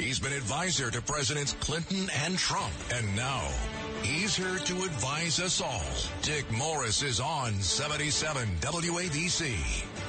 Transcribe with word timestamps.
He's 0.00 0.18
been 0.18 0.32
advisor 0.32 0.90
to 0.90 1.02
Presidents 1.02 1.52
Clinton 1.60 2.08
and 2.24 2.38
Trump. 2.38 2.72
And 2.94 3.14
now 3.14 3.46
he's 4.02 4.34
here 4.34 4.56
to 4.56 4.76
advise 4.84 5.38
us 5.38 5.60
all. 5.60 5.84
Dick 6.22 6.50
Morris 6.50 7.02
is 7.02 7.20
on 7.20 7.52
77 7.60 8.48
WABC. 8.62 9.99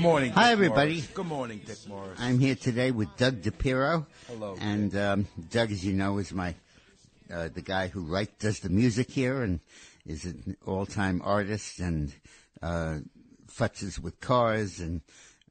Good 0.00 0.06
morning. 0.06 0.32
Hi, 0.32 0.44
Dick 0.44 0.52
everybody. 0.52 0.92
Morris. 0.94 1.06
Good 1.08 1.26
morning, 1.26 1.60
Dick 1.66 1.76
Morris. 1.86 2.18
I'm 2.18 2.38
here 2.38 2.54
today 2.54 2.90
with 2.90 3.14
Doug 3.18 3.42
DePiro. 3.42 4.06
Hello, 4.28 4.56
And 4.58 4.96
um, 4.96 5.26
Doug, 5.50 5.70
as 5.72 5.84
you 5.84 5.92
know, 5.92 6.16
is 6.16 6.32
my 6.32 6.54
uh, 7.30 7.50
the 7.52 7.60
guy 7.60 7.88
who 7.88 8.00
writes 8.06 8.32
does 8.38 8.60
the 8.60 8.70
music 8.70 9.10
here 9.10 9.42
and 9.42 9.60
is 10.06 10.24
an 10.24 10.56
all-time 10.66 11.20
artist 11.22 11.80
and 11.80 12.14
uh, 12.62 13.00
futzes 13.54 13.98
with 13.98 14.18
cars 14.20 14.80
and 14.80 15.02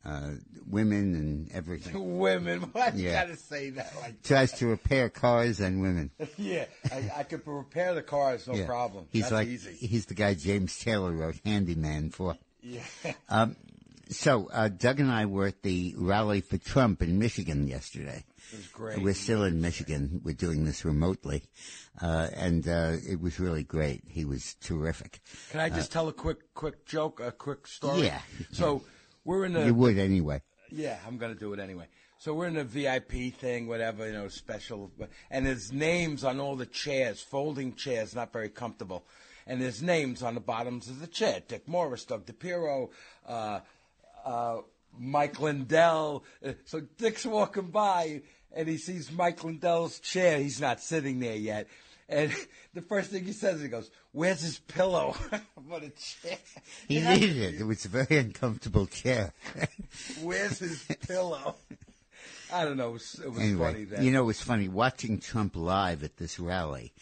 uh, 0.03 0.31
women 0.67 1.13
and 1.13 1.51
everything. 1.51 2.17
Women, 2.17 2.61
why 2.71 2.91
you 2.95 3.05
Yeah. 3.05 3.21
gotta 3.25 3.37
say 3.37 3.69
that 3.69 3.93
like 4.01 4.23
Tries 4.23 4.51
to 4.53 4.65
repair 4.65 5.09
cars 5.09 5.59
and 5.59 5.79
women. 5.79 6.09
Yeah, 6.39 6.65
I, 6.91 7.11
I 7.17 7.23
could 7.23 7.45
repair 7.45 7.93
the 7.93 8.01
cars, 8.01 8.47
no 8.47 8.55
Yeah. 8.55 8.65
problem. 8.65 9.05
He's 9.11 9.23
That's 9.25 9.31
like 9.33 9.47
easy. 9.47 9.73
he's 9.73 10.07
the 10.07 10.15
guy 10.15 10.33
James 10.33 10.75
Taylor 10.79 11.11
wrote 11.11 11.35
Handyman 11.45 12.09
for. 12.09 12.35
Yeah. 12.63 12.81
So 14.09 14.49
uh, 14.51 14.69
Doug 14.69 14.99
and 14.99 15.11
I 15.11 15.27
were 15.27 15.47
at 15.47 15.61
the 15.61 15.93
rally 15.95 16.41
for 16.41 16.57
Trump 16.57 17.03
in 17.03 17.19
Michigan 17.19 17.67
yesterday. 17.67 18.25
It 18.51 18.57
was 18.57 18.67
great. 18.67 19.03
We're 19.03 19.13
still 19.13 19.43
in 19.43 19.61
Michigan. 19.61 20.21
We're 20.23 20.33
doing 20.33 20.65
this 20.65 20.83
remotely, 20.83 21.43
uh, 22.01 22.29
and 22.35 22.67
uh, 22.67 22.93
it 23.07 23.21
was 23.21 23.39
really 23.39 23.63
great. 23.63 24.03
He 24.07 24.25
was 24.25 24.55
terrific. 24.55 25.19
Can 25.51 25.59
I 25.59 25.69
just 25.69 25.91
tell 25.91 26.07
a 26.07 26.13
quick, 26.13 26.55
quick 26.55 26.87
joke, 26.87 27.19
a 27.19 27.31
quick 27.31 27.67
story? 27.67 28.07
Yeah. 28.07 28.19
So 28.51 28.81
we're 29.25 29.45
in 29.45 29.53
the. 29.53 29.65
You 29.65 29.75
would 29.75 29.99
anyway. 29.99 30.41
Yeah, 30.71 30.97
I'm 31.05 31.17
gonna 31.17 31.35
do 31.35 31.53
it 31.53 31.59
anyway. 31.59 31.85
So 32.17 32.33
we're 32.33 32.47
in 32.47 32.57
a 32.57 32.63
VIP 32.63 33.33
thing, 33.33 33.67
whatever, 33.67 34.07
you 34.07 34.13
know, 34.13 34.27
special, 34.27 34.91
and 35.29 35.45
there's 35.45 35.71
names 35.71 36.23
on 36.23 36.39
all 36.39 36.57
the 36.57 36.65
chairs, 36.65 37.21
folding 37.21 37.75
chairs, 37.75 38.13
not 38.13 38.33
very 38.33 38.49
comfortable, 38.49 39.05
and 39.47 39.61
there's 39.61 39.81
names 39.81 40.21
on 40.23 40.33
the 40.33 40.41
bottoms 40.41 40.89
of 40.89 40.99
the 40.99 41.07
chair: 41.07 41.41
Dick 41.47 41.67
Morris, 41.67 42.05
Doug 42.05 42.25
DePiro, 42.25 42.89
uh, 43.27 43.59
uh, 44.29 44.61
Mike 44.97 45.39
Lindell. 45.39 46.23
Uh, 46.45 46.53
So 46.65 46.81
Dick's 46.97 47.25
walking 47.25 47.67
by, 47.71 48.21
and 48.53 48.67
he 48.67 48.77
sees 48.77 49.11
Mike 49.11 49.43
Lindell's 49.43 49.99
chair. 49.99 50.39
He's 50.39 50.61
not 50.61 50.79
sitting 50.81 51.19
there 51.19 51.35
yet. 51.35 51.67
And 52.07 52.31
the 52.73 52.81
first 52.81 53.11
thing 53.11 53.25
he 53.25 53.33
says, 53.33 53.61
he 53.61 53.67
goes, 53.67 53.89
"Where's 54.11 54.41
his 54.41 54.59
pillow?" 54.59 55.15
what 55.67 55.83
a 55.83 55.89
chair! 55.89 56.37
He 56.87 56.99
needed 57.01 57.37
it. 57.37 57.55
It 57.61 57.63
was 57.63 57.85
a 57.85 57.89
very 57.89 58.17
uncomfortable 58.17 58.87
chair. 58.87 59.33
Where's 60.21 60.59
his 60.59 60.83
pillow? 61.07 61.55
I 62.51 62.65
don't 62.65 62.77
know. 62.77 62.89
It 62.89 62.93
was, 62.93 63.21
it 63.23 63.29
was 63.29 63.39
anyway, 63.39 63.71
funny 63.71 63.83
then. 63.85 64.03
you 64.03 64.11
know, 64.11 64.21
it 64.21 64.25
was 64.25 64.41
funny 64.41 64.67
watching 64.67 65.19
Trump 65.19 65.55
live 65.55 66.03
at 66.03 66.17
this 66.17 66.39
rally. 66.39 66.93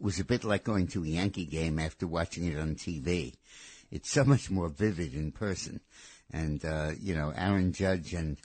Was 0.00 0.18
a 0.18 0.24
bit 0.24 0.42
like 0.42 0.64
going 0.64 0.88
to 0.88 1.04
a 1.04 1.06
Yankee 1.06 1.44
game 1.44 1.78
after 1.78 2.08
watching 2.08 2.46
it 2.46 2.58
on 2.58 2.74
TV. 2.74 3.34
It's 3.92 4.10
so 4.10 4.24
much 4.24 4.50
more 4.50 4.68
vivid 4.68 5.14
in 5.14 5.30
person, 5.30 5.80
and 6.32 6.64
uh, 6.64 6.90
you 7.00 7.14
know, 7.14 7.32
Aaron 7.34 7.72
Judge 7.72 8.14
and 8.14 8.38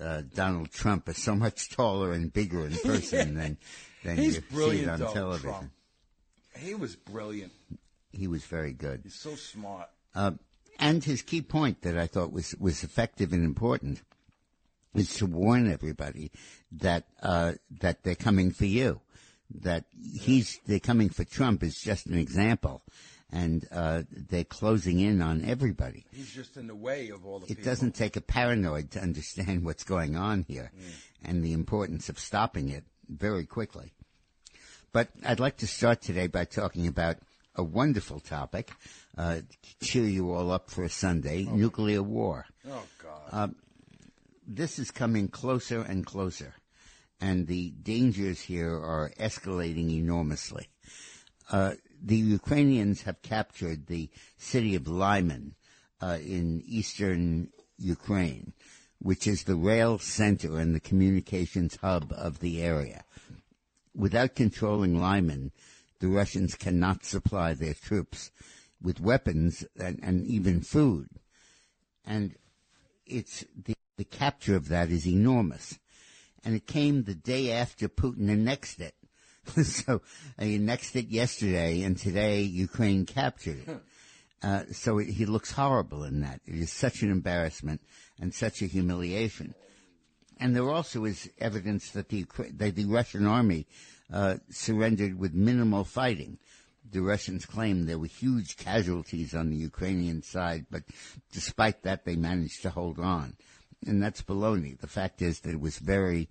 uh, 0.00 0.22
Donald 0.34 0.70
Trump 0.70 1.08
are 1.08 1.14
so 1.14 1.34
much 1.34 1.70
taller 1.70 2.12
and 2.12 2.32
bigger 2.32 2.66
in 2.66 2.72
person 2.84 3.34
than 3.34 3.58
than 4.04 4.16
He's 4.16 4.36
you 4.50 4.70
see 4.70 4.80
it 4.80 4.88
on 4.88 5.00
though, 5.00 5.12
television. 5.12 5.50
Trump. 5.50 5.70
He 6.58 6.74
was 6.74 6.96
brilliant. 6.96 7.52
He 8.12 8.26
was 8.26 8.44
very 8.44 8.72
good. 8.72 9.00
He's 9.04 9.14
so 9.14 9.34
smart. 9.34 9.88
Uh, 10.14 10.32
and 10.78 11.02
his 11.02 11.22
key 11.22 11.42
point 11.42 11.82
that 11.82 11.96
I 11.96 12.06
thought 12.06 12.32
was, 12.32 12.54
was 12.58 12.82
effective 12.82 13.32
and 13.32 13.44
important 13.44 14.02
is 14.94 15.14
to 15.16 15.26
warn 15.26 15.70
everybody 15.70 16.32
that, 16.72 17.04
uh, 17.22 17.52
that 17.80 18.02
they're 18.02 18.14
coming 18.14 18.50
for 18.50 18.64
you. 18.64 19.00
That 19.62 19.84
he's, 20.18 20.58
they're 20.66 20.80
coming 20.80 21.08
for 21.08 21.24
Trump 21.24 21.62
is 21.62 21.78
just 21.80 22.06
an 22.06 22.18
example. 22.18 22.82
And, 23.30 23.66
uh, 23.72 24.02
they're 24.10 24.44
closing 24.44 25.00
in 25.00 25.20
on 25.20 25.44
everybody. 25.44 26.04
He's 26.12 26.30
just 26.32 26.56
in 26.56 26.68
the 26.68 26.76
way 26.76 27.08
of 27.10 27.26
all 27.26 27.40
the 27.40 27.46
It 27.46 27.48
people. 27.48 27.64
doesn't 27.64 27.94
take 27.96 28.16
a 28.16 28.20
paranoid 28.20 28.90
to 28.92 29.00
understand 29.00 29.64
what's 29.64 29.82
going 29.84 30.16
on 30.16 30.44
here 30.48 30.70
and 31.24 31.44
the 31.44 31.52
importance 31.52 32.08
of 32.08 32.18
stopping 32.20 32.68
it 32.68 32.84
very 33.08 33.44
quickly. 33.44 33.92
But 34.92 35.08
I'd 35.24 35.40
like 35.40 35.56
to 35.58 35.66
start 35.66 36.00
today 36.02 36.28
by 36.28 36.44
talking 36.44 36.86
about 36.86 37.16
a 37.56 37.64
wonderful 37.64 38.20
topic, 38.20 38.70
uh, 39.18 39.40
to 39.80 39.86
cheer 39.86 40.04
you 40.04 40.32
all 40.32 40.52
up 40.52 40.70
for 40.70 40.84
a 40.84 40.88
Sunday, 40.90 41.44
nuclear 41.44 42.02
war. 42.02 42.46
Oh 42.68 42.84
God. 43.02 43.54
This 44.46 44.78
is 44.78 44.92
coming 44.92 45.26
closer 45.28 45.80
and 45.80 46.06
closer, 46.06 46.54
and 47.20 47.48
the 47.48 47.70
dangers 47.70 48.40
here 48.42 48.70
are 48.72 49.10
escalating 49.18 49.90
enormously. 49.90 50.68
Uh, 51.50 51.72
the 52.02 52.16
Ukrainians 52.16 53.02
have 53.02 53.22
captured 53.22 53.86
the 53.86 54.10
city 54.38 54.74
of 54.74 54.88
Lyman 54.88 55.54
uh, 56.00 56.18
in 56.20 56.62
eastern 56.66 57.50
Ukraine, 57.78 58.52
which 58.98 59.26
is 59.26 59.44
the 59.44 59.56
rail 59.56 59.98
center 59.98 60.58
and 60.58 60.74
the 60.74 60.80
communications 60.80 61.76
hub 61.76 62.12
of 62.12 62.40
the 62.40 62.62
area. 62.62 63.04
Without 63.94 64.34
controlling 64.34 65.00
Lyman, 65.00 65.52
the 66.00 66.08
Russians 66.08 66.54
cannot 66.54 67.04
supply 67.04 67.54
their 67.54 67.74
troops 67.74 68.30
with 68.80 69.00
weapons 69.00 69.64
and, 69.78 69.98
and 70.02 70.26
even 70.26 70.60
food. 70.60 71.08
And 72.04 72.36
it's 73.06 73.44
the, 73.64 73.74
the 73.96 74.04
capture 74.04 74.56
of 74.56 74.68
that 74.68 74.90
is 74.90 75.06
enormous. 75.06 75.78
And 76.44 76.54
it 76.54 76.66
came 76.66 77.02
the 77.02 77.14
day 77.14 77.50
after 77.50 77.88
Putin 77.88 78.30
annexed 78.30 78.80
it. 78.80 78.94
so 79.64 80.02
uh, 80.38 80.44
he 80.44 80.56
annexed 80.56 80.96
it 80.96 81.08
yesterday, 81.08 81.82
and 81.82 81.96
today 81.96 82.42
Ukraine 82.42 83.06
captured 83.06 83.68
it. 83.68 83.80
Uh, 84.42 84.64
so 84.70 84.98
it, 84.98 85.08
he 85.08 85.24
looks 85.24 85.50
horrible 85.50 86.04
in 86.04 86.20
that. 86.20 86.40
It 86.46 86.56
is 86.56 86.70
such 86.70 87.00
an 87.00 87.10
embarrassment 87.10 87.80
and 88.20 88.34
such 88.34 88.60
a 88.60 88.66
humiliation. 88.66 89.54
And 90.38 90.54
there 90.54 90.68
also 90.68 91.06
is 91.06 91.30
evidence 91.38 91.90
that 91.92 92.10
the 92.10 92.26
that 92.52 92.76
the 92.76 92.84
Russian 92.84 93.26
army 93.26 93.66
uh, 94.12 94.36
surrendered 94.50 95.18
with 95.18 95.34
minimal 95.34 95.84
fighting. 95.84 96.38
The 96.88 97.02
Russians 97.02 97.46
claim 97.46 97.86
there 97.86 97.98
were 97.98 98.06
huge 98.06 98.56
casualties 98.56 99.34
on 99.34 99.50
the 99.50 99.56
Ukrainian 99.56 100.22
side, 100.22 100.66
but 100.70 100.84
despite 101.32 101.82
that, 101.82 102.04
they 102.04 102.14
managed 102.14 102.62
to 102.62 102.70
hold 102.70 103.00
on. 103.00 103.36
And 103.86 104.02
that's 104.02 104.22
baloney. 104.22 104.78
The 104.78 104.86
fact 104.86 105.20
is 105.22 105.40
that 105.40 105.52
it 105.52 105.60
was 105.60 105.78
very, 105.78 106.28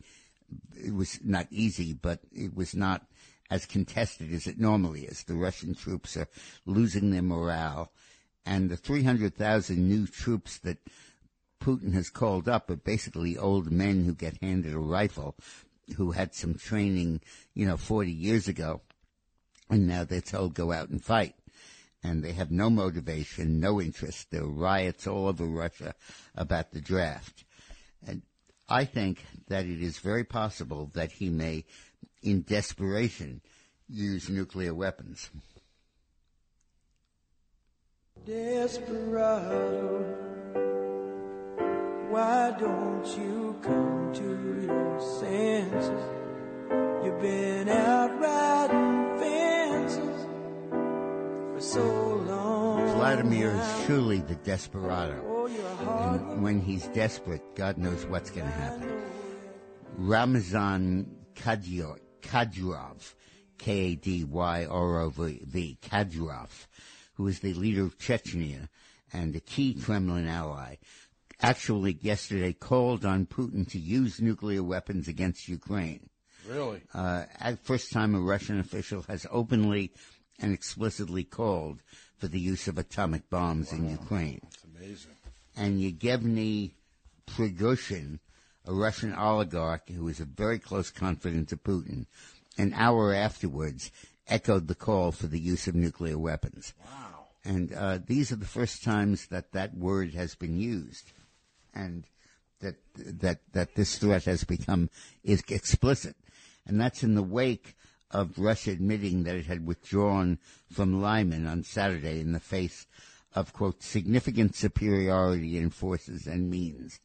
it 0.75 0.93
was 0.93 1.19
not 1.23 1.47
easy, 1.49 1.93
but 1.93 2.19
it 2.31 2.55
was 2.55 2.75
not 2.75 3.05
as 3.49 3.65
contested 3.65 4.33
as 4.33 4.47
it 4.47 4.59
normally 4.59 5.01
is. 5.01 5.23
The 5.23 5.35
Russian 5.35 5.75
troops 5.75 6.17
are 6.17 6.27
losing 6.65 7.11
their 7.11 7.21
morale, 7.21 7.91
and 8.45 8.69
the 8.69 8.77
300,000 8.77 9.87
new 9.87 10.07
troops 10.07 10.57
that 10.59 10.77
Putin 11.59 11.93
has 11.93 12.09
called 12.09 12.47
up 12.47 12.69
are 12.69 12.75
basically 12.75 13.37
old 13.37 13.71
men 13.71 14.03
who 14.05 14.13
get 14.13 14.41
handed 14.41 14.73
a 14.73 14.79
rifle, 14.79 15.35
who 15.97 16.11
had 16.11 16.33
some 16.33 16.55
training, 16.55 17.21
you 17.53 17.65
know, 17.65 17.77
40 17.77 18.11
years 18.11 18.47
ago, 18.47 18.81
and 19.69 19.87
now 19.87 20.03
they're 20.03 20.21
told 20.21 20.53
go 20.53 20.71
out 20.71 20.89
and 20.89 21.03
fight. 21.03 21.35
And 22.03 22.23
they 22.23 22.33
have 22.33 22.51
no 22.51 22.69
motivation, 22.69 23.59
no 23.59 23.81
interest. 23.81 24.29
There 24.29 24.43
are 24.43 24.47
riots 24.47 25.07
all 25.07 25.27
over 25.27 25.45
Russia 25.45 25.95
about 26.35 26.71
the 26.71 26.81
draft. 26.81 27.43
And 28.05 28.21
I 28.67 28.85
think 28.85 29.23
that 29.47 29.65
it 29.65 29.81
is 29.81 29.99
very 29.99 30.23
possible 30.23 30.89
that 30.93 31.11
he 31.11 31.29
may, 31.29 31.65
in 32.23 32.41
desperation, 32.41 33.41
use 33.87 34.29
nuclear 34.29 34.73
weapons. 34.73 35.29
Desperado, 38.25 40.03
why 42.09 42.55
don't 42.59 43.05
you 43.17 43.55
come 43.61 44.11
to 44.15 44.65
your 44.65 44.99
senses? 45.19 46.09
You've 47.03 47.21
been 47.21 47.69
out 47.69 48.19
riding 48.19 49.17
fences 49.19 50.25
for 51.53 51.61
so 51.61 52.15
long. 52.27 52.87
Vladimir 52.95 53.51
is 53.51 53.85
truly 53.85 54.21
the 54.21 54.35
desperado. 54.35 55.34
You're 55.47 55.75
hard. 55.75 56.21
And 56.21 56.43
when 56.43 56.61
he's 56.61 56.87
desperate, 56.87 57.55
God 57.55 57.77
knows 57.77 58.05
what's 58.05 58.29
going 58.31 58.47
to 58.47 58.53
happen. 58.53 59.01
Ramazan 59.97 61.15
Kadyrov, 61.35 61.99
Kadyrov 62.21 63.13
K-A-D-Y-R-O-V, 63.57 65.27
Kadyrov, 65.81 66.67
who 67.15 67.27
is 67.27 67.39
the 67.39 67.53
leader 67.53 67.83
of 67.83 67.97
Chechnya 67.97 68.69
and 69.13 69.35
a 69.35 69.39
key 69.39 69.73
Kremlin 69.73 70.27
ally, 70.27 70.75
actually 71.41 71.97
yesterday 72.01 72.53
called 72.53 73.05
on 73.05 73.25
Putin 73.25 73.67
to 73.69 73.79
use 73.79 74.21
nuclear 74.21 74.63
weapons 74.63 75.07
against 75.07 75.47
Ukraine. 75.47 76.09
Really? 76.47 76.81
Uh, 76.93 77.23
at 77.39 77.59
first 77.59 77.91
time 77.91 78.13
a 78.13 78.19
Russian 78.19 78.59
official 78.59 79.03
has 79.03 79.25
openly 79.31 79.93
and 80.39 80.53
explicitly 80.53 81.23
called 81.23 81.81
for 82.17 82.27
the 82.27 82.39
use 82.39 82.67
of 82.67 82.77
atomic 82.77 83.29
bombs 83.29 83.71
in 83.71 83.89
Ukraine. 83.89 84.41
It's 84.43 84.63
amazing. 84.63 85.14
And 85.55 85.79
Yevgeny 85.81 86.73
Prigozhin, 87.25 88.19
a 88.65 88.73
Russian 88.73 89.13
oligarch 89.13 89.89
who 89.89 90.07
is 90.07 90.19
a 90.19 90.25
very 90.25 90.59
close 90.59 90.91
confidant 90.91 91.51
of 91.51 91.63
Putin, 91.63 92.05
an 92.57 92.73
hour 92.73 93.13
afterwards 93.13 93.91
echoed 94.27 94.67
the 94.67 94.75
call 94.75 95.11
for 95.11 95.27
the 95.27 95.39
use 95.39 95.67
of 95.67 95.75
nuclear 95.75 96.17
weapons. 96.17 96.73
Wow. 96.83 97.27
And 97.43 97.73
uh, 97.73 97.99
these 98.05 98.31
are 98.31 98.37
the 98.37 98.45
first 98.45 98.83
times 98.83 99.27
that 99.27 99.51
that 99.51 99.77
word 99.77 100.13
has 100.15 100.35
been 100.35 100.57
used, 100.57 101.11
and 101.73 102.05
that 102.59 102.75
that 102.95 103.39
that 103.53 103.75
this 103.75 103.97
threat 103.97 104.23
has 104.23 104.43
become 104.43 104.89
is 105.23 105.43
explicit, 105.49 106.15
and 106.65 106.81
that's 106.81 107.03
in 107.03 107.13
the 107.13 107.23
wake 107.23 107.75
of 108.09 108.39
Russia 108.39 108.71
admitting 108.71 109.23
that 109.23 109.35
it 109.35 109.45
had 109.45 109.65
withdrawn 109.65 110.39
from 110.71 111.01
Lyman 111.01 111.45
on 111.45 111.63
Saturday 111.63 112.19
in 112.19 112.31
the 112.31 112.39
face 112.39 112.87
of 113.35 113.53
quote 113.53 113.83
significant 113.83 114.55
superiority 114.55 115.57
in 115.57 115.69
forces 115.69 116.25
and 116.25 116.49
means, 116.49 116.99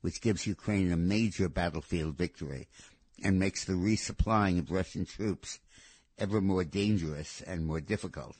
which 0.00 0.20
gives 0.20 0.46
Ukraine 0.46 0.92
a 0.92 0.96
major 0.96 1.48
battlefield 1.48 2.16
victory 2.16 2.68
and 3.22 3.38
makes 3.38 3.64
the 3.64 3.72
resupplying 3.72 4.58
of 4.58 4.70
Russian 4.70 5.04
troops 5.04 5.58
ever 6.18 6.40
more 6.40 6.64
dangerous 6.64 7.42
and 7.42 7.66
more 7.66 7.80
difficult. 7.80 8.36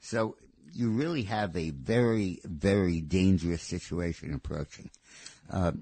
So 0.00 0.36
you 0.72 0.90
really 0.90 1.22
have 1.22 1.56
a 1.56 1.70
very, 1.70 2.40
very 2.44 3.00
dangerous 3.00 3.62
situation 3.62 4.34
approaching. 4.34 4.90
Uh, 5.50 5.72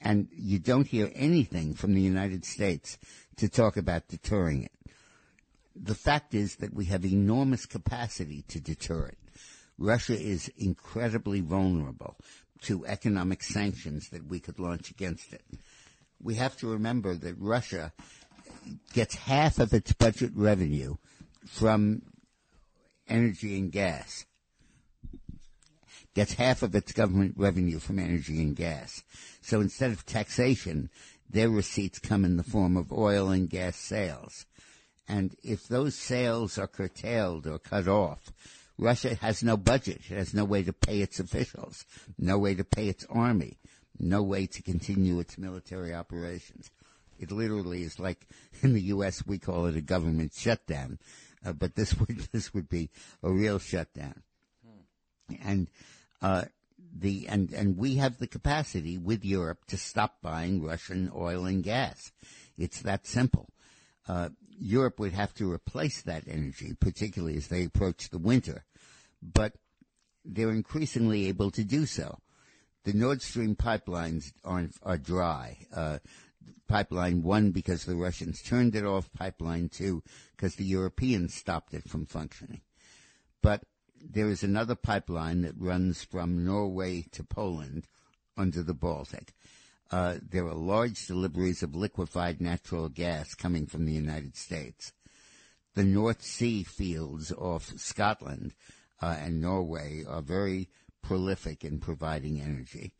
and 0.00 0.28
you 0.32 0.58
don't 0.58 0.86
hear 0.86 1.10
anything 1.14 1.74
from 1.74 1.94
the 1.94 2.00
United 2.00 2.44
States 2.44 2.98
to 3.36 3.48
talk 3.48 3.76
about 3.76 4.08
deterring 4.08 4.64
it. 4.64 4.72
The 5.74 5.94
fact 5.94 6.34
is 6.34 6.56
that 6.56 6.74
we 6.74 6.86
have 6.86 7.04
enormous 7.04 7.66
capacity 7.66 8.44
to 8.48 8.60
deter 8.60 9.06
it. 9.06 9.18
Russia 9.78 10.18
is 10.18 10.50
incredibly 10.56 11.40
vulnerable 11.40 12.16
to 12.62 12.86
economic 12.86 13.42
sanctions 13.42 14.08
that 14.10 14.26
we 14.26 14.40
could 14.40 14.58
launch 14.58 14.90
against 14.90 15.32
it. 15.32 15.42
We 16.20 16.36
have 16.36 16.56
to 16.58 16.68
remember 16.68 17.14
that 17.14 17.36
Russia 17.38 17.92
gets 18.92 19.14
half 19.14 19.58
of 19.58 19.74
its 19.74 19.92
budget 19.92 20.32
revenue 20.34 20.96
from 21.46 22.02
energy 23.08 23.58
and 23.58 23.70
gas. 23.70 24.24
Gets 26.14 26.34
half 26.34 26.62
of 26.62 26.74
its 26.74 26.92
government 26.92 27.34
revenue 27.36 27.78
from 27.78 27.98
energy 27.98 28.40
and 28.40 28.56
gas. 28.56 29.02
So 29.42 29.60
instead 29.60 29.90
of 29.90 30.06
taxation, 30.06 30.88
their 31.28 31.50
receipts 31.50 31.98
come 31.98 32.24
in 32.24 32.38
the 32.38 32.42
form 32.42 32.76
of 32.76 32.92
oil 32.92 33.28
and 33.28 33.50
gas 33.50 33.76
sales. 33.76 34.46
And 35.06 35.36
if 35.42 35.68
those 35.68 35.94
sales 35.94 36.58
are 36.58 36.66
curtailed 36.66 37.46
or 37.46 37.58
cut 37.58 37.86
off, 37.86 38.32
Russia 38.78 39.14
has 39.16 39.42
no 39.42 39.56
budget. 39.56 40.02
It 40.10 40.16
has 40.16 40.34
no 40.34 40.44
way 40.44 40.62
to 40.62 40.72
pay 40.72 41.00
its 41.00 41.18
officials, 41.18 41.84
no 42.18 42.38
way 42.38 42.54
to 42.54 42.64
pay 42.64 42.88
its 42.88 43.06
army, 43.08 43.58
no 43.98 44.22
way 44.22 44.46
to 44.46 44.62
continue 44.62 45.18
its 45.18 45.38
military 45.38 45.94
operations. 45.94 46.70
It 47.18 47.30
literally 47.30 47.82
is 47.82 47.98
like 47.98 48.26
in 48.62 48.74
the 48.74 48.82
U.S. 48.82 49.26
we 49.26 49.38
call 49.38 49.66
it 49.66 49.76
a 49.76 49.80
government 49.80 50.32
shutdown, 50.34 50.98
uh, 51.44 51.52
but 51.52 51.74
this 51.74 51.94
would 51.98 52.18
this 52.32 52.52
would 52.52 52.68
be 52.68 52.90
a 53.22 53.30
real 53.30 53.58
shutdown. 53.58 54.22
And 55.42 55.68
uh, 56.22 56.44
the 56.98 57.26
and 57.28 57.52
and 57.52 57.76
we 57.76 57.96
have 57.96 58.18
the 58.18 58.26
capacity 58.26 58.98
with 58.98 59.24
Europe 59.24 59.64
to 59.68 59.76
stop 59.76 60.20
buying 60.22 60.62
Russian 60.62 61.10
oil 61.14 61.46
and 61.46 61.62
gas. 61.62 62.12
It's 62.58 62.82
that 62.82 63.06
simple. 63.06 63.48
Uh, 64.08 64.30
Europe 64.58 64.98
would 64.98 65.12
have 65.12 65.34
to 65.34 65.52
replace 65.52 66.02
that 66.02 66.24
energy, 66.26 66.74
particularly 66.80 67.36
as 67.36 67.48
they 67.48 67.64
approach 67.64 68.08
the 68.08 68.18
winter, 68.18 68.64
but 69.22 69.54
they're 70.24 70.50
increasingly 70.50 71.26
able 71.26 71.50
to 71.50 71.64
do 71.64 71.86
so. 71.86 72.18
The 72.84 72.92
Nord 72.92 73.22
Stream 73.22 73.56
pipelines 73.56 74.32
are, 74.44 74.68
are 74.82 74.98
dry. 74.98 75.58
Uh, 75.74 75.98
pipeline 76.68 77.22
one 77.22 77.50
because 77.50 77.84
the 77.84 77.96
Russians 77.96 78.42
turned 78.42 78.74
it 78.74 78.84
off, 78.84 79.12
pipeline 79.12 79.68
two 79.68 80.02
because 80.36 80.56
the 80.56 80.64
Europeans 80.64 81.34
stopped 81.34 81.74
it 81.74 81.88
from 81.88 82.06
functioning. 82.06 82.60
But 83.42 83.64
there 84.00 84.28
is 84.28 84.42
another 84.42 84.74
pipeline 84.74 85.42
that 85.42 85.58
runs 85.58 86.02
from 86.02 86.44
Norway 86.44 87.02
to 87.12 87.24
Poland 87.24 87.86
under 88.36 88.62
the 88.62 88.74
Baltic. 88.74 89.32
Uh, 89.90 90.16
there 90.30 90.46
are 90.46 90.54
large 90.54 91.06
deliveries 91.06 91.62
of 91.62 91.74
liquefied 91.74 92.40
natural 92.40 92.88
gas 92.88 93.34
coming 93.34 93.66
from 93.66 93.84
the 93.84 93.92
United 93.92 94.36
States. 94.36 94.92
The 95.74 95.84
North 95.84 96.22
Sea 96.22 96.64
fields 96.64 97.32
off 97.32 97.72
Scotland 97.76 98.54
uh, 99.00 99.16
and 99.18 99.40
Norway 99.40 100.02
are 100.08 100.22
very 100.22 100.68
prolific 101.02 101.64
in 101.64 101.78
providing 101.78 102.40
energy, 102.40 102.94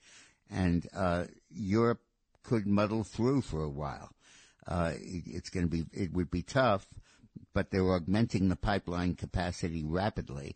and 0.51 0.87
uh, 0.95 1.25
Europe 1.51 2.01
could 2.43 2.67
muddle 2.67 3.03
through 3.03 3.41
for 3.41 3.65
a 3.65 3.69
while. 3.69 4.11
Uh, 4.67 4.93
it, 4.95 5.25
it's 5.27 5.51
going 5.51 5.69
to 5.69 5.71
be 5.71 5.87
it 5.93 6.13
would 6.13 6.31
be 6.31 6.43
tough, 6.43 6.87
but 7.53 7.71
they're 7.71 7.93
augmenting 7.93 8.49
the 8.49 8.57
pipeline 8.57 9.15
capacity 9.15 9.83
rapidly. 9.83 10.55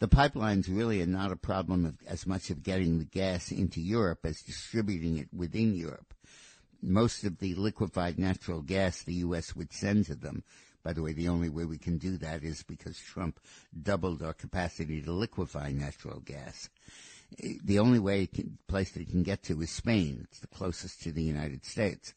The 0.00 0.08
pipelines 0.08 0.68
really 0.68 1.02
are 1.02 1.06
not 1.06 1.32
a 1.32 1.36
problem 1.36 1.84
of, 1.84 1.96
as 2.06 2.24
much 2.24 2.50
of 2.50 2.62
getting 2.62 2.98
the 2.98 3.04
gas 3.04 3.50
into 3.50 3.80
Europe 3.80 4.20
as 4.24 4.42
distributing 4.42 5.18
it 5.18 5.28
within 5.34 5.74
Europe. 5.74 6.14
Most 6.80 7.24
of 7.24 7.38
the 7.38 7.56
liquefied 7.56 8.16
natural 8.16 8.62
gas 8.62 9.02
the 9.02 9.14
U.S. 9.14 9.56
would 9.56 9.72
send 9.72 10.06
to 10.06 10.14
them. 10.14 10.44
By 10.84 10.92
the 10.92 11.02
way, 11.02 11.12
the 11.12 11.28
only 11.28 11.48
way 11.48 11.64
we 11.64 11.78
can 11.78 11.98
do 11.98 12.16
that 12.18 12.44
is 12.44 12.62
because 12.62 12.96
Trump 12.96 13.40
doubled 13.82 14.22
our 14.22 14.32
capacity 14.32 15.02
to 15.02 15.10
liquefy 15.10 15.72
natural 15.72 16.20
gas. 16.20 16.70
The 17.64 17.80
only 17.80 17.98
way 17.98 18.26
can, 18.26 18.58
place 18.68 18.92
that 18.92 19.02
it 19.02 19.10
can 19.10 19.24
get 19.24 19.42
to 19.44 19.60
is 19.60 19.70
Spain. 19.70 20.28
It's 20.30 20.38
the 20.38 20.46
closest 20.46 21.02
to 21.02 21.12
the 21.12 21.22
United 21.22 21.64
States. 21.64 22.14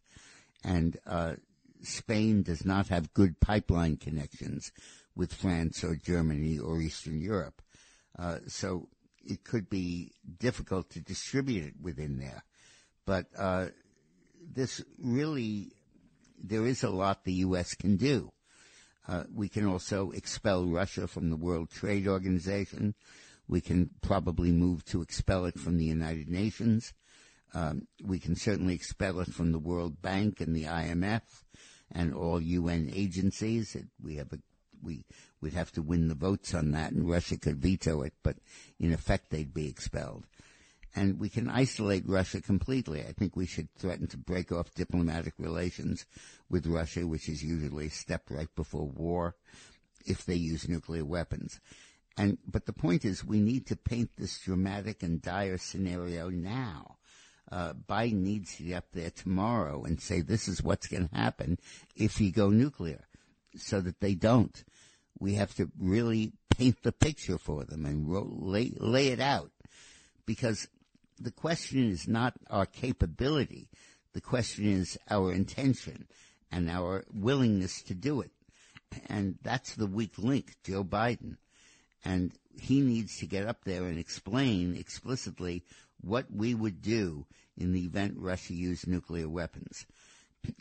And 0.64 0.98
uh, 1.08 1.34
Spain 1.82 2.44
does 2.44 2.64
not 2.64 2.90
have 2.90 3.16
good 3.16 3.40
pipeline 3.40 3.98
connections 3.98 4.72
with 5.16 5.34
France 5.34 5.84
or 5.84 5.96
Germany 5.96 6.60
or 6.60 6.80
Eastern 6.80 7.20
Europe. 7.20 7.62
Uh, 8.18 8.38
so 8.48 8.88
it 9.24 9.44
could 9.44 9.70
be 9.70 10.12
difficult 10.40 10.90
to 10.92 11.00
distribute 11.00 11.66
it 11.66 11.74
within 11.82 12.20
there. 12.20 12.44
But 13.06 13.28
uh, 13.38 13.68
this 14.54 14.84
really, 15.00 15.72
there 16.42 16.66
is 16.66 16.84
a 16.84 16.90
lot 16.90 17.24
the 17.24 17.34
U.S. 17.34 17.74
can 17.76 17.98
do. 17.98 18.32
Uh, 19.08 19.24
we 19.34 19.50
can 19.50 19.66
also 19.66 20.12
expel 20.12 20.66
Russia 20.66 21.08
from 21.08 21.30
the 21.30 21.36
World 21.36 21.70
Trade 21.72 22.08
Organization. 22.08 22.94
We 23.48 23.62
can 23.62 23.90
probably 24.02 24.52
move 24.52 24.86
to 24.86 25.02
expel 25.02 25.46
it 25.46 25.60
from 25.60 25.78
the 25.78 25.86
United 25.86 26.30
Nations. 26.30 26.94
Um, 27.54 27.88
we 28.02 28.20
can 28.20 28.36
certainly 28.36 28.76
expel 28.76 29.20
it 29.20 29.34
from 29.34 29.52
the 29.52 29.60
World 29.60 30.02
Bank 30.02 30.40
and 30.40 30.56
the 30.56 30.66
IMF 30.66 31.22
and 31.92 32.14
all 32.14 32.40
UN 32.40 32.90
agencies. 32.94 33.76
It, 33.76 33.88
we 34.02 34.16
have 34.16 34.32
a 34.32 34.40
we 34.84 35.06
would 35.42 35.54
have 35.54 35.72
to 35.74 35.82
win 35.82 36.08
the 36.08 36.16
votes 36.16 36.54
on 36.54 36.72
that, 36.72 36.92
and 36.92 37.10
Russia 37.10 37.38
could 37.38 37.58
veto 37.58 38.02
it, 38.02 38.14
but 38.24 38.38
in 38.80 38.94
effect 38.94 39.30
they'd 39.30 39.54
be 39.54 39.68
expelled. 39.68 40.26
And 40.94 41.20
we 41.20 41.30
can 41.30 41.50
isolate 41.50 42.08
Russia 42.08 42.42
completely. 42.42 43.02
I 43.02 43.14
think 43.14 43.36
we 43.36 43.46
should 43.46 43.74
threaten 43.76 44.08
to 44.08 44.18
break 44.18 44.52
off 44.52 44.74
diplomatic 44.74 45.34
relations 45.38 46.06
with 46.50 46.68
Russia, 46.68 47.08
which 47.08 47.30
is 47.30 47.44
usually 47.44 47.88
a 47.88 47.92
step 47.92 48.24
right 48.30 48.54
before 48.56 48.88
war, 48.88 49.36
if 50.06 50.26
they 50.26 50.36
use 50.36 50.68
nuclear 50.68 51.06
weapons. 51.06 51.62
And 52.18 52.38
but 52.46 52.66
the 52.66 52.74
point 52.74 53.06
is, 53.06 53.24
we 53.24 53.40
need 53.40 53.66
to 53.68 53.78
paint 53.78 54.12
this 54.18 54.40
dramatic 54.40 55.02
and 55.02 55.22
dire 55.22 55.58
scenario 55.58 56.30
now. 56.30 56.98
Uh, 57.50 57.74
Biden 57.74 58.24
needs 58.24 58.56
to 58.58 58.64
get 58.64 58.78
up 58.78 58.86
there 58.94 59.12
tomorrow 59.12 59.84
and 59.84 60.02
say 60.02 60.22
this 60.22 60.48
is 60.48 60.64
what's 60.64 60.88
going 60.88 61.08
to 61.08 61.16
happen 61.16 61.58
if 61.96 62.20
you 62.20 62.32
go 62.32 62.50
nuclear, 62.50 63.08
so 63.56 63.80
that 63.82 64.02
they 64.02 64.14
don't 64.14 64.64
we 65.22 65.36
have 65.36 65.54
to 65.56 65.70
really 65.80 66.34
paint 66.58 66.82
the 66.82 66.92
picture 66.92 67.38
for 67.38 67.64
them 67.64 67.86
and 67.86 68.10
lay, 68.10 68.74
lay 68.78 69.10
it 69.10 69.20
out. 69.20 69.52
Because 70.26 70.68
the 71.20 71.32
question 71.32 71.90
is 71.90 72.08
not 72.08 72.34
our 72.50 72.66
capability. 72.66 73.70
The 74.14 74.22
question 74.22 74.66
is 74.66 74.98
our 75.10 75.32
intention 75.32 76.08
and 76.52 76.70
our 76.70 77.06
willingness 77.14 77.84
to 77.84 77.94
do 77.94 78.22
it. 78.22 78.32
And 79.08 79.38
that's 79.44 79.76
the 79.76 79.86
weak 79.86 80.18
link, 80.18 80.56
Joe 80.66 80.84
Biden. 80.84 81.38
And 82.04 82.34
he 82.60 82.82
needs 82.82 83.20
to 83.20 83.28
get 83.28 83.48
up 83.48 83.64
there 83.64 83.84
and 83.84 84.00
explain 84.00 84.76
explicitly 84.76 85.64
what 86.02 86.26
we 86.34 86.56
would 86.56 86.82
do 86.82 87.28
in 87.56 87.74
the 87.74 87.86
event 87.86 88.16
Russia 88.18 88.54
used 88.54 88.88
nuclear 88.88 89.30
weapons. 89.30 89.86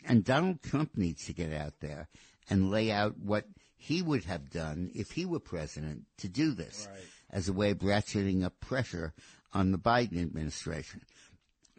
And 0.05 0.23
Donald 0.23 0.61
Trump 0.61 0.95
needs 0.95 1.25
to 1.25 1.33
get 1.33 1.51
out 1.51 1.73
there 1.79 2.07
and 2.47 2.69
lay 2.69 2.91
out 2.91 3.17
what 3.17 3.45
he 3.81 3.99
would 4.03 4.25
have 4.25 4.51
done 4.51 4.91
if 4.93 5.11
he 5.11 5.25
were 5.25 5.39
president 5.39 6.05
to 6.19 6.29
do 6.29 6.51
this 6.51 6.87
Right. 6.87 6.99
as 7.31 7.49
a 7.49 7.53
way 7.53 7.71
of 7.71 7.79
ratcheting 7.79 8.43
up 8.43 8.59
pressure 8.59 9.11
on 9.53 9.71
the 9.71 9.79
Biden 9.79 10.21
administration. 10.21 11.01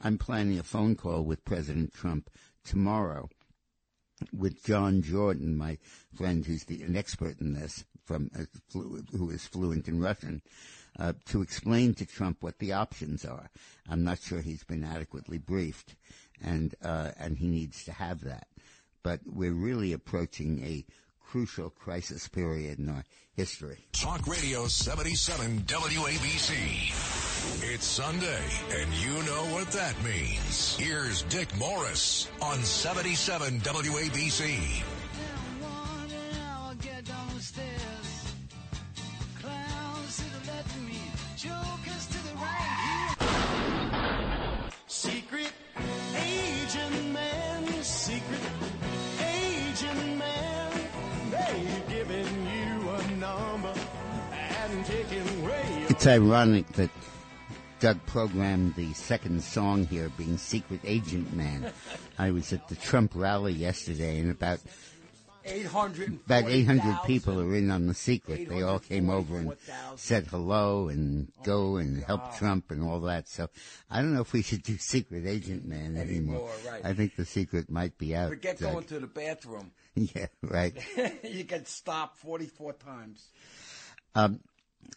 I'm 0.02 0.18
planning 0.18 0.58
a 0.58 0.64
phone 0.64 0.96
call 0.96 1.22
with 1.22 1.44
President 1.44 1.94
Trump 1.94 2.28
tomorrow 2.64 3.30
with 4.32 4.64
John 4.64 5.02
Jordan, 5.02 5.56
my 5.56 5.78
friend 6.12 6.44
who's 6.44 6.64
the, 6.64 6.82
an 6.82 6.96
expert 6.96 7.40
in 7.40 7.52
this, 7.54 7.84
from 8.04 8.30
uh, 8.36 8.46
flu, 8.68 9.04
who 9.12 9.30
is 9.30 9.46
fluent 9.46 9.86
in 9.86 10.00
Russian, 10.00 10.42
uh, 10.98 11.12
to 11.26 11.40
explain 11.40 11.94
to 11.94 12.04
Trump 12.04 12.38
what 12.42 12.58
the 12.58 12.72
options 12.72 13.24
are. 13.24 13.48
I'm 13.88 14.02
not 14.02 14.18
sure 14.20 14.40
he's 14.40 14.64
been 14.64 14.82
adequately 14.84 15.38
briefed, 15.38 15.94
and 16.42 16.74
uh, 16.82 17.12
and 17.16 17.38
he 17.38 17.46
needs 17.46 17.84
to 17.84 17.92
have 17.92 18.22
that. 18.22 18.48
But 19.04 19.20
we're 19.24 19.54
really 19.54 19.92
approaching 19.92 20.64
a 20.64 20.84
crucial 21.32 21.70
crisis 21.70 22.28
period 22.28 22.78
in 22.78 22.90
our 22.90 23.02
history. 23.34 23.78
Talk 23.92 24.26
Radio 24.26 24.66
77 24.66 25.60
WABC. 25.60 26.52
It's 27.72 27.86
Sunday, 27.86 28.44
and 28.76 28.92
you 28.92 29.14
know 29.24 29.46
what 29.54 29.68
that 29.68 29.94
means. 30.04 30.76
Here's 30.76 31.22
Dick 31.22 31.48
Morris 31.56 32.28
on 32.42 32.62
77 32.62 33.60
WABC. 33.60 35.01
It's 56.02 56.08
ironic 56.08 56.66
that 56.72 56.90
Doug 57.78 58.04
programmed 58.06 58.74
the 58.74 58.92
second 58.92 59.40
song 59.40 59.86
here 59.86 60.08
being 60.08 60.36
Secret 60.36 60.80
Agent 60.82 61.32
Man. 61.32 61.72
I 62.18 62.32
was 62.32 62.52
at 62.52 62.66
the 62.66 62.74
Trump 62.74 63.12
rally 63.14 63.52
yesterday 63.52 64.18
and 64.18 64.32
about 64.32 64.58
800 65.44 66.18
about 66.26 66.50
800 66.50 67.04
people 67.06 67.40
are 67.40 67.54
in 67.54 67.70
on 67.70 67.86
the 67.86 67.94
secret. 67.94 68.48
They 68.48 68.62
all 68.62 68.80
came 68.80 69.10
over 69.10 69.36
and 69.36 69.52
844,000. 69.52 69.98
said 69.98 70.26
hello 70.26 70.88
and 70.88 71.30
go 71.44 71.76
and 71.76 72.02
help 72.02 72.36
Trump 72.36 72.72
and 72.72 72.82
all 72.82 72.98
that. 73.02 73.28
So 73.28 73.48
I 73.88 74.02
don't 74.02 74.12
know 74.12 74.22
if 74.22 74.32
we 74.32 74.42
should 74.42 74.64
do 74.64 74.78
Secret 74.78 75.24
Agent 75.24 75.66
Man 75.66 75.96
anymore. 75.96 76.50
Right. 76.68 76.84
I 76.84 76.94
think 76.94 77.14
the 77.14 77.24
secret 77.24 77.70
might 77.70 77.96
be 77.96 78.16
out. 78.16 78.30
Forget 78.30 78.58
Doug. 78.58 78.72
going 78.72 78.84
to 78.86 78.98
the 78.98 79.06
bathroom. 79.06 79.70
yeah, 79.94 80.26
right. 80.42 80.74
you 81.22 81.44
get 81.44 81.68
stopped 81.68 82.18
44 82.18 82.72
times. 82.72 83.28
Um, 84.16 84.40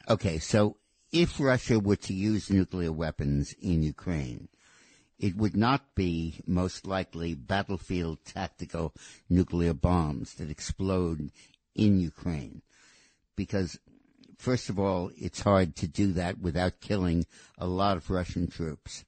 okay, 0.09 0.39
so 0.39 0.77
if 1.15 1.39
Russia 1.39 1.79
were 1.79 1.95
to 1.95 2.13
use 2.13 2.49
nuclear 2.49 2.91
weapons 2.91 3.55
in 3.61 3.81
Ukraine, 3.81 4.49
it 5.17 5.37
would 5.37 5.55
not 5.55 5.95
be 5.95 6.41
most 6.45 6.85
likely 6.85 7.33
battlefield 7.33 8.17
tactical 8.25 8.93
nuclear 9.29 9.73
bombs 9.73 10.33
that 10.33 10.49
explode 10.49 11.31
in 11.73 12.01
Ukraine. 12.01 12.61
Because, 13.37 13.79
first 14.37 14.69
of 14.69 14.77
all, 14.77 15.09
it's 15.15 15.39
hard 15.39 15.77
to 15.77 15.87
do 15.87 16.11
that 16.11 16.39
without 16.39 16.81
killing 16.81 17.25
a 17.57 17.65
lot 17.65 17.95
of 17.95 18.09
Russian 18.09 18.47
troops. 18.47 19.05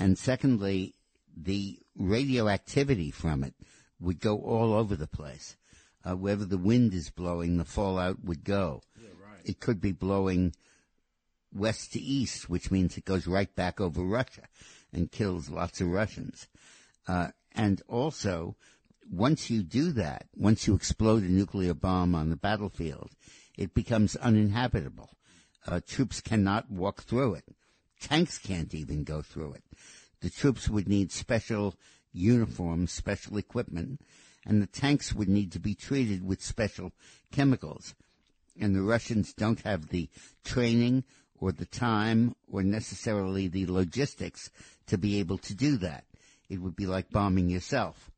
And 0.00 0.18
secondly, 0.18 0.94
the 1.36 1.78
radioactivity 1.96 3.12
from 3.12 3.44
it 3.44 3.54
would 4.00 4.18
go 4.18 4.36
all 4.36 4.72
over 4.74 4.96
the 4.96 5.06
place. 5.06 5.56
Uh, 6.04 6.16
wherever 6.16 6.44
the 6.44 6.58
wind 6.58 6.92
is 6.92 7.08
blowing, 7.08 7.56
the 7.56 7.64
fallout 7.64 8.24
would 8.24 8.42
go. 8.42 8.82
It 9.44 9.60
could 9.60 9.80
be 9.80 9.92
blowing 9.92 10.54
west 11.52 11.92
to 11.92 12.00
east, 12.00 12.48
which 12.48 12.70
means 12.70 12.96
it 12.96 13.04
goes 13.04 13.26
right 13.26 13.54
back 13.54 13.80
over 13.80 14.02
Russia 14.02 14.42
and 14.92 15.10
kills 15.10 15.50
lots 15.50 15.80
of 15.80 15.88
Russians. 15.88 16.48
Uh, 17.06 17.28
and 17.54 17.82
also, 17.88 18.56
once 19.10 19.50
you 19.50 19.62
do 19.62 19.92
that, 19.92 20.26
once 20.36 20.66
you 20.66 20.74
explode 20.74 21.22
a 21.22 21.28
nuclear 21.28 21.74
bomb 21.74 22.14
on 22.14 22.30
the 22.30 22.36
battlefield, 22.36 23.10
it 23.56 23.74
becomes 23.74 24.16
uninhabitable. 24.16 25.10
Uh, 25.66 25.80
troops 25.86 26.20
cannot 26.20 26.70
walk 26.70 27.02
through 27.02 27.34
it. 27.34 27.44
Tanks 28.00 28.38
can't 28.38 28.74
even 28.74 29.04
go 29.04 29.20
through 29.20 29.54
it. 29.54 29.64
The 30.20 30.30
troops 30.30 30.68
would 30.68 30.88
need 30.88 31.12
special 31.12 31.74
uniforms, 32.12 32.92
special 32.92 33.36
equipment, 33.36 34.00
and 34.46 34.62
the 34.62 34.66
tanks 34.66 35.12
would 35.14 35.28
need 35.28 35.52
to 35.52 35.58
be 35.58 35.74
treated 35.74 36.24
with 36.26 36.42
special 36.42 36.92
chemicals 37.30 37.94
and 38.60 38.74
the 38.74 38.82
Russians 38.82 39.32
don't 39.32 39.60
have 39.62 39.88
the 39.88 40.08
training 40.44 41.04
or 41.40 41.52
the 41.52 41.66
time 41.66 42.36
or 42.50 42.62
necessarily 42.62 43.48
the 43.48 43.66
logistics 43.66 44.50
to 44.86 44.98
be 44.98 45.18
able 45.18 45.38
to 45.38 45.54
do 45.54 45.78
that. 45.78 46.04
It 46.48 46.60
would 46.60 46.76
be 46.76 46.86
like 46.86 47.10
bombing 47.10 47.48
yourself. 47.48 48.10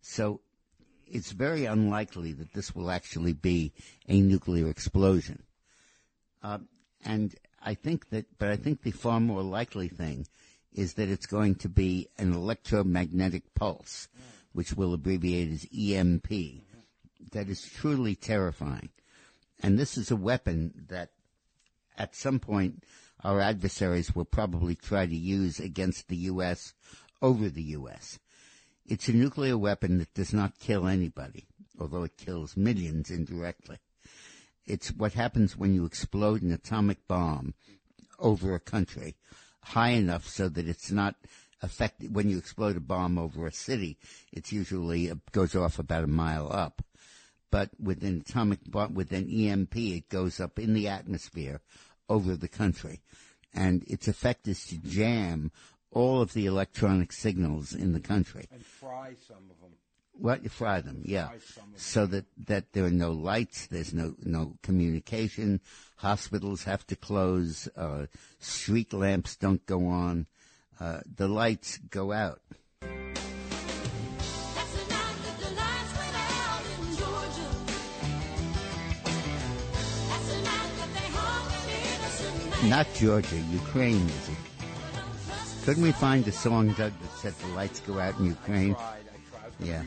So 0.00 0.40
it's 1.06 1.32
very 1.32 1.64
unlikely 1.64 2.32
that 2.34 2.52
this 2.52 2.74
will 2.74 2.90
actually 2.90 3.32
be 3.32 3.72
a 4.08 4.20
nuclear 4.20 4.68
explosion. 4.68 5.42
Uh, 6.42 6.58
and 7.04 7.34
I 7.62 7.74
think 7.74 8.10
that, 8.10 8.26
but 8.38 8.48
I 8.48 8.56
think 8.56 8.82
the 8.82 8.90
far 8.90 9.20
more 9.20 9.42
likely 9.42 9.88
thing 9.88 10.26
is 10.72 10.94
that 10.94 11.08
it's 11.08 11.26
going 11.26 11.56
to 11.56 11.68
be 11.68 12.08
an 12.18 12.32
electromagnetic 12.32 13.54
pulse, 13.54 14.08
which 14.52 14.72
we'll 14.72 14.94
abbreviate 14.94 15.52
as 15.52 15.66
EMP, 15.76 16.28
that 17.32 17.48
is 17.48 17.62
truly 17.62 18.14
terrifying. 18.14 18.90
And 19.60 19.78
this 19.78 19.96
is 19.96 20.10
a 20.10 20.16
weapon 20.16 20.86
that 20.88 21.10
at 21.96 22.14
some 22.14 22.38
point 22.38 22.84
our 23.24 23.40
adversaries 23.40 24.14
will 24.14 24.24
probably 24.24 24.74
try 24.74 25.06
to 25.06 25.16
use 25.16 25.60
against 25.60 26.08
the 26.08 26.16
U.S. 26.16 26.74
over 27.20 27.48
the 27.48 27.62
U.S. 27.62 28.18
It's 28.84 29.08
a 29.08 29.12
nuclear 29.12 29.56
weapon 29.56 29.98
that 29.98 30.12
does 30.14 30.32
not 30.32 30.58
kill 30.58 30.88
anybody, 30.88 31.46
although 31.78 32.02
it 32.02 32.16
kills 32.16 32.56
millions 32.56 33.10
indirectly. 33.10 33.78
It's 34.66 34.92
what 34.92 35.12
happens 35.12 35.56
when 35.56 35.74
you 35.74 35.84
explode 35.84 36.42
an 36.42 36.52
atomic 36.52 37.06
bomb 37.06 37.54
over 38.18 38.54
a 38.54 38.60
country 38.60 39.16
high 39.62 39.90
enough 39.90 40.26
so 40.26 40.48
that 40.48 40.68
it's 40.68 40.90
not 40.90 41.14
affected. 41.60 42.14
When 42.14 42.28
you 42.28 42.38
explode 42.38 42.76
a 42.76 42.80
bomb 42.80 43.18
over 43.18 43.46
a 43.46 43.52
city, 43.52 43.98
it's 44.32 44.52
usually 44.52 45.06
it 45.06 45.18
goes 45.30 45.54
off 45.54 45.78
about 45.78 46.04
a 46.04 46.08
mile 46.08 46.50
up 46.52 46.82
but 47.52 47.70
with 47.78 48.02
an 48.02 48.24
atomic 48.26 48.60
bomb, 48.66 48.94
with 48.94 49.12
an 49.12 49.28
EMP, 49.30 49.76
it 49.76 50.08
goes 50.08 50.40
up 50.40 50.58
in 50.58 50.72
the 50.72 50.88
atmosphere 50.88 51.60
over 52.08 52.34
the 52.34 52.48
country. 52.48 53.02
And 53.54 53.84
its 53.86 54.08
effect 54.08 54.48
is 54.48 54.64
to 54.68 54.78
jam 54.78 55.52
all 55.90 56.22
of 56.22 56.32
the 56.32 56.46
electronic 56.46 57.12
signals 57.12 57.74
in 57.74 57.92
the 57.92 58.00
country. 58.00 58.46
And 58.50 58.64
fry 58.64 59.14
some 59.28 59.50
of 59.50 59.60
them. 59.60 59.72
What 60.14 60.42
you 60.42 60.48
fry 60.48 60.80
them, 60.80 61.02
yeah, 61.04 61.26
Fry 61.26 61.36
of 61.36 61.54
them. 61.54 61.72
so 61.76 62.06
that 62.06 62.24
that 62.46 62.72
there 62.72 62.84
are 62.84 62.90
no 62.90 63.12
lights, 63.12 63.66
there's 63.66 63.92
no 63.94 64.14
no 64.22 64.56
communication. 64.62 65.60
Hospitals 65.96 66.64
have 66.64 66.86
to 66.86 66.96
close. 66.96 67.68
Uh, 67.76 68.06
street 68.38 68.92
lamps 68.92 69.36
don't 69.36 69.64
go 69.66 69.86
on. 69.86 70.26
Uh, 70.80 71.00
the 71.16 71.28
lights 71.28 71.78
go 71.90 72.12
out. 72.12 72.40
Not 82.64 82.86
Georgia, 82.94 83.36
Ukraine 83.50 84.06
is 84.08 84.28
it? 84.28 84.36
Couldn't 85.64 85.82
we 85.82 85.90
find 85.90 86.26
a 86.28 86.32
song, 86.32 86.68
Doug, 86.74 86.92
that 87.00 87.10
said 87.18 87.34
the 87.34 87.48
lights 87.48 87.80
go 87.80 87.98
out 87.98 88.16
in 88.20 88.26
Ukraine? 88.26 88.74
Tried, 88.74 88.84
I 88.84 89.36
tried. 89.36 89.52
I 89.60 89.64
Yeah. 89.64 89.82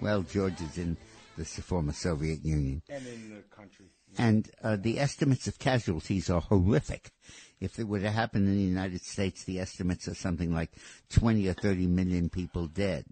Well, 0.00 0.22
Georgia's 0.22 0.78
in 0.78 0.96
the 1.36 1.44
former 1.44 1.92
Soviet 1.92 2.44
Union. 2.44 2.82
And 2.88 3.06
in 3.06 3.36
the 3.36 3.42
country. 3.54 3.86
And 4.18 4.50
uh, 4.64 4.76
the 4.76 4.98
estimates 4.98 5.46
of 5.46 5.60
casualties 5.60 6.28
are 6.28 6.40
horrific. 6.40 7.12
If 7.60 7.78
it 7.78 7.86
were 7.86 8.00
to 8.00 8.10
happen 8.10 8.46
in 8.46 8.56
the 8.56 8.62
United 8.62 9.02
States, 9.02 9.44
the 9.44 9.60
estimates 9.60 10.08
are 10.08 10.14
something 10.14 10.52
like 10.52 10.72
20 11.10 11.46
or 11.48 11.54
30 11.54 11.86
million 11.86 12.28
people 12.28 12.66
dead. 12.66 13.04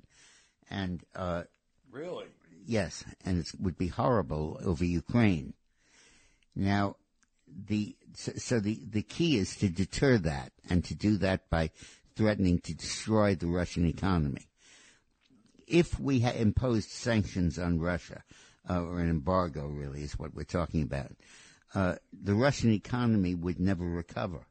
And 0.69 1.05
uh, 1.15 1.45
Really? 1.93 2.27
yes, 2.67 3.05
and 3.25 3.39
it 3.39 3.47
would 3.61 3.79
be 3.79 3.89
horrible 3.89 4.61
over 4.65 4.85
Ukraine. 4.85 5.55
Now, 6.57 6.97
the 7.47 7.97
so, 8.15 8.33
so 8.37 8.61
the 8.61 8.81
the 8.89 9.03
key 9.03 9.37
is 9.37 9.57
to 9.57 9.69
deter 9.69 10.19
that, 10.19 10.53
and 10.69 10.85
to 10.85 10.95
do 10.95 11.17
that 11.19 11.49
by 11.51 11.71
threatening 12.15 12.59
to 12.61 12.75
destroy 12.75 13.35
the 13.35 13.47
Russian 13.47 13.87
economy. 13.87 14.49
If 15.67 15.99
we 15.99 16.21
ha- 16.21 16.31
imposed 16.31 16.91
sanctions 16.91 17.59
on 17.59 17.81
Russia, 17.81 18.23
uh, 18.69 18.83
or 18.83 19.01
an 19.01 19.11
embargo, 19.11 19.67
really 19.67 20.03
is 20.03 20.19
what 20.19 20.35
we're 20.35 20.45
talking 20.45 20.83
about, 20.83 21.13
uh, 21.75 21.97
the 22.13 22.35
Russian 22.35 22.71
economy 22.71 23.35
would 23.35 23.61
never 23.61 23.85
recover. 23.85 24.47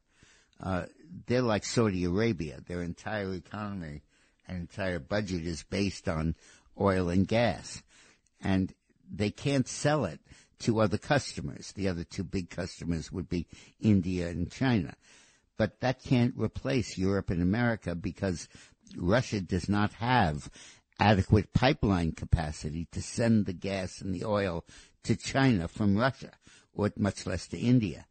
Uh, 0.60 0.86
they're 1.26 1.42
like 1.42 1.64
Saudi 1.64 2.04
Arabia; 2.04 2.60
their 2.66 2.82
entire 2.82 3.34
economy 3.34 4.02
and 4.46 4.58
entire 4.58 4.98
budget 4.98 5.46
is 5.46 5.62
based 5.64 6.08
on 6.08 6.34
oil 6.80 7.08
and 7.08 7.26
gas, 7.26 7.82
and 8.40 8.72
they 9.10 9.30
can't 9.30 9.68
sell 9.68 10.04
it 10.04 10.20
to 10.60 10.80
other 10.80 10.98
customers. 10.98 11.72
The 11.72 11.88
other 11.88 12.04
two 12.04 12.24
big 12.24 12.50
customers 12.50 13.12
would 13.12 13.28
be 13.28 13.46
India 13.80 14.28
and 14.28 14.50
China. 14.50 14.94
But 15.56 15.80
that 15.80 16.02
can't 16.02 16.34
replace 16.36 16.98
Europe 16.98 17.30
and 17.30 17.42
America 17.42 17.94
because 17.94 18.48
Russia 18.96 19.40
does 19.40 19.68
not 19.68 19.94
have 19.94 20.50
adequate 20.98 21.52
pipeline 21.52 22.12
capacity 22.12 22.86
to 22.92 23.02
send 23.02 23.46
the 23.46 23.52
gas 23.52 24.00
and 24.00 24.14
the 24.14 24.24
oil 24.24 24.64
to 25.02 25.16
China 25.16 25.68
from 25.68 25.96
Russia, 25.96 26.32
or 26.72 26.90
much 26.96 27.26
less 27.26 27.46
to 27.48 27.58
India. 27.58 28.06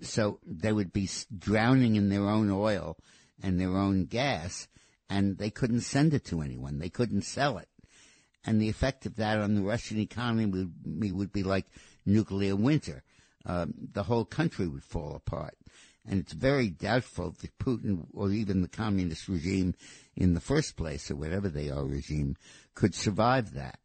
So 0.00 0.40
they 0.44 0.72
would 0.72 0.92
be 0.92 1.08
drowning 1.36 1.96
in 1.96 2.08
their 2.08 2.28
own 2.28 2.50
oil 2.50 2.96
and 3.42 3.60
their 3.60 3.76
own 3.76 4.06
gas, 4.06 4.68
and 5.08 5.38
they 5.38 5.50
couldn't 5.50 5.82
send 5.82 6.14
it 6.14 6.24
to 6.26 6.40
anyone. 6.40 6.78
They 6.78 6.88
couldn't 6.88 7.22
sell 7.22 7.58
it. 7.58 7.68
And 8.44 8.60
the 8.60 8.68
effect 8.68 9.06
of 9.06 9.16
that 9.16 9.38
on 9.38 9.54
the 9.54 9.62
Russian 9.62 9.98
economy 9.98 10.46
would, 10.46 11.12
would 11.12 11.32
be 11.32 11.42
like 11.42 11.66
nuclear 12.04 12.54
winter. 12.54 13.02
Um, 13.46 13.74
the 13.92 14.02
whole 14.02 14.24
country 14.24 14.66
would 14.68 14.84
fall 14.84 15.14
apart. 15.14 15.56
And 16.06 16.20
it's 16.20 16.34
very 16.34 16.68
doubtful 16.68 17.34
that 17.40 17.58
Putin 17.58 18.06
or 18.12 18.30
even 18.30 18.60
the 18.60 18.68
communist 18.68 19.28
regime 19.28 19.74
in 20.14 20.34
the 20.34 20.40
first 20.40 20.76
place, 20.76 21.10
or 21.10 21.16
whatever 21.16 21.48
they 21.48 21.70
are 21.70 21.84
regime, 21.84 22.36
could 22.74 22.94
survive 22.94 23.54
that. 23.54 23.78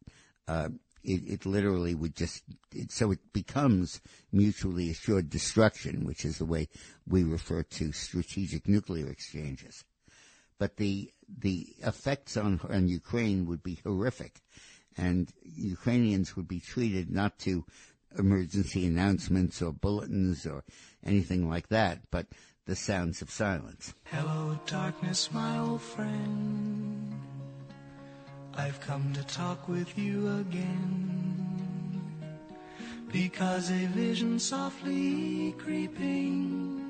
Uh, 0.46 0.68
it, 1.02 1.22
it 1.26 1.46
literally 1.46 1.94
would 1.94 2.14
just, 2.14 2.42
it, 2.74 2.92
so 2.92 3.10
it 3.10 3.32
becomes 3.32 4.02
mutually 4.32 4.90
assured 4.90 5.30
destruction, 5.30 6.04
which 6.04 6.26
is 6.26 6.36
the 6.36 6.44
way 6.44 6.68
we 7.06 7.24
refer 7.24 7.62
to 7.62 7.92
strategic 7.92 8.68
nuclear 8.68 9.08
exchanges. 9.08 9.84
But 10.58 10.76
the, 10.76 11.10
the 11.38 11.68
effects 11.80 12.36
on, 12.36 12.60
on 12.68 12.88
Ukraine 12.88 13.46
would 13.46 13.62
be 13.62 13.80
horrific. 13.84 14.40
And 14.96 15.30
Ukrainians 15.42 16.36
would 16.36 16.48
be 16.48 16.60
treated 16.60 17.10
not 17.10 17.38
to 17.40 17.64
emergency 18.18 18.86
announcements 18.86 19.62
or 19.62 19.72
bulletins 19.72 20.46
or 20.46 20.64
anything 21.04 21.48
like 21.48 21.68
that, 21.68 22.10
but 22.10 22.26
the 22.66 22.76
sounds 22.76 23.22
of 23.22 23.30
silence. 23.30 23.94
Hello, 24.04 24.58
darkness, 24.66 25.32
my 25.32 25.58
old 25.58 25.82
friend. 25.82 27.14
I've 28.54 28.80
come 28.80 29.12
to 29.14 29.22
talk 29.24 29.68
with 29.68 29.96
you 29.96 30.28
again. 30.38 31.46
Because 33.12 33.70
a 33.70 33.86
vision 33.86 34.38
softly 34.38 35.52
creeping 35.58 36.89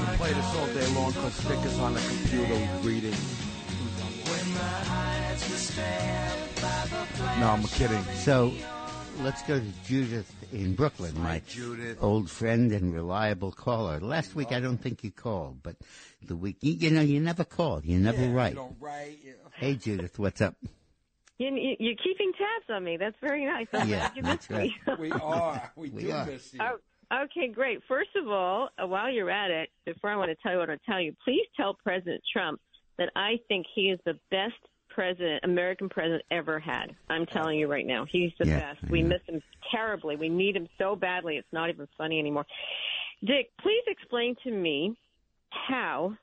We 0.00 0.16
play 0.16 0.32
this 0.32 0.54
all 0.56 0.66
day 0.66 0.86
long 0.94 1.10
because 1.12 1.34
stickers 1.34 1.78
on 1.78 1.94
the 1.94 2.00
computer 2.00 2.68
reading. 2.82 3.12
when 3.12 4.54
my 4.54 4.82
eyes 4.88 5.50
were 5.50 5.56
stabbed 5.56 6.54
by 6.56 6.82
the 6.82 7.06
flash. 7.16 7.40
No, 7.40 7.48
I'm 7.48 7.64
kidding. 7.64 8.02
So 8.16 8.52
let's 9.22 9.42
go 9.42 9.58
to 9.58 9.66
Judith 9.86 10.32
in 10.52 10.74
Brooklyn, 10.74 11.20
my 11.20 11.40
Judith. 11.48 11.98
old 12.00 12.30
friend 12.30 12.70
and 12.72 12.94
reliable 12.94 13.50
caller. 13.52 13.98
Last 14.00 14.34
week 14.36 14.52
I 14.52 14.60
don't 14.60 14.78
think 14.78 15.02
you 15.02 15.10
called, 15.10 15.62
but 15.62 15.76
the 16.22 16.36
week 16.36 16.58
you, 16.60 16.74
you 16.74 16.90
know 16.90 17.00
you 17.00 17.18
never 17.20 17.44
call, 17.44 17.80
you 17.84 17.98
never 17.98 18.22
Yeah, 18.22 18.32
write. 18.34 18.54
You 18.54 18.76
write. 18.80 19.18
you- 19.24 19.34
Hey 19.52 19.74
Judith, 19.76 20.18
what's 20.18 20.40
up? 20.40 20.54
You, 21.38 21.54
you- 21.54 21.76
you're 21.80 21.96
keeping 21.96 22.32
tabs 22.32 22.70
on 22.70 22.84
me. 22.84 22.96
That's 22.96 23.16
very 23.20 23.44
nice. 23.44 23.66
I'm 23.72 23.88
Yeah, 23.88 23.98
glad 23.98 24.16
you 24.16 24.22
that's 24.22 24.50
missed 24.50 24.62
me. 24.62 24.76
We 24.98 25.10
are. 25.22 25.72
We, 25.76 25.90
We 25.90 26.02
do 26.02 26.12
are. 26.12 26.26
miss 26.26 26.54
you. 26.54 26.60
Oh, 26.62 27.24
okay, 27.24 27.48
great. 27.48 27.80
First 27.88 28.10
of 28.16 28.28
all, 28.28 28.68
uh, 28.82 28.86
while 28.86 29.10
you're 29.10 29.30
at 29.30 29.50
it, 29.50 29.68
before 29.84 30.10
I 30.10 30.16
want 30.16 30.30
to 30.30 30.36
tell 30.42 30.52
you 30.52 30.58
what 30.58 30.70
I 30.70 30.78
tell 30.88 31.00
you, 31.00 31.14
please 31.24 31.46
tell 31.56 31.74
President 31.74 32.22
Trump 32.32 32.60
that 32.98 33.10
I 33.16 33.38
think 33.48 33.66
he 33.74 33.90
is 33.90 33.98
the 34.04 34.18
best 34.30 34.54
president, 34.88 35.40
American 35.42 35.88
president 35.88 36.22
ever 36.30 36.60
had. 36.60 36.94
I'm 37.10 37.26
telling 37.26 37.58
you 37.58 37.66
right 37.66 37.84
now, 37.86 38.06
he's 38.08 38.30
the 38.38 38.46
Yeah, 38.46 38.72
best. 38.74 38.88
We 38.88 39.02
miss 39.02 39.20
him 39.26 39.42
terribly. 39.72 40.14
We 40.14 40.28
need 40.28 40.54
him 40.54 40.68
so 40.78 40.94
badly. 40.94 41.36
It's 41.36 41.52
not 41.52 41.68
even 41.68 41.88
funny 41.98 42.20
anymore. 42.20 42.46
Dick, 43.24 43.50
please 43.60 43.82
explain 43.88 44.36
to 44.44 44.52
me 44.52 44.96
how 45.50 46.14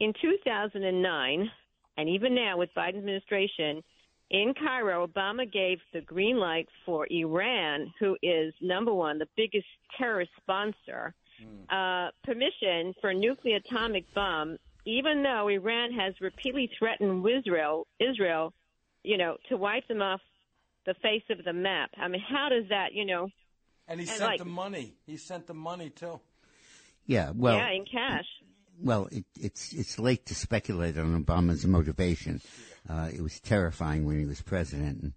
in 0.00 0.12
2009 0.20 1.50
and 1.98 2.08
even 2.08 2.34
now 2.34 2.56
with 2.58 2.70
Biden's 2.76 2.96
administration 2.98 3.82
in 4.30 4.54
Cairo, 4.54 5.06
Obama 5.06 5.50
gave 5.50 5.78
the 5.92 6.00
green 6.00 6.38
light 6.38 6.68
for 6.84 7.06
Iran, 7.10 7.92
who 8.00 8.16
is 8.22 8.52
number 8.60 8.92
one, 8.92 9.18
the 9.18 9.28
biggest 9.36 9.66
terrorist 9.96 10.32
sponsor, 10.42 11.14
uh, 11.70 12.08
permission 12.24 12.94
for 13.00 13.10
a 13.10 13.14
nuclear 13.14 13.56
atomic 13.56 14.04
bomb, 14.14 14.56
even 14.84 15.22
though 15.22 15.48
Iran 15.48 15.92
has 15.92 16.14
repeatedly 16.20 16.70
threatened 16.78 17.24
Israel, 17.28 17.86
Israel, 18.00 18.52
you 19.04 19.16
know, 19.16 19.36
to 19.48 19.56
wipe 19.56 19.86
them 19.86 20.02
off 20.02 20.20
the 20.86 20.94
face 20.94 21.22
of 21.30 21.44
the 21.44 21.52
map. 21.52 21.90
I 21.98 22.08
mean, 22.08 22.22
how 22.26 22.48
does 22.48 22.68
that, 22.70 22.92
you 22.94 23.04
know, 23.04 23.28
And 23.88 24.00
he 24.00 24.06
And, 24.08 24.16
sent 24.16 24.30
like- 24.30 24.38
the 24.40 24.44
money. 24.44 24.94
He 25.06 25.16
sent 25.16 25.46
the 25.46 25.54
money 25.54 25.90
too. 25.90 26.18
Yeah, 27.06 27.30
well, 27.36 27.56
yeah, 27.56 27.70
in 27.70 27.84
cash? 27.84 28.26
Well, 28.82 29.08
it, 29.10 29.24
it's 29.40 29.72
it's 29.72 29.98
late 29.98 30.26
to 30.26 30.34
speculate 30.34 30.98
on 30.98 31.24
Obama's 31.24 31.66
motivation. 31.66 32.40
Uh, 32.88 33.08
it 33.12 33.20
was 33.22 33.40
terrifying 33.40 34.04
when 34.04 34.18
he 34.18 34.26
was 34.26 34.42
president, 34.42 35.02
and, 35.02 35.12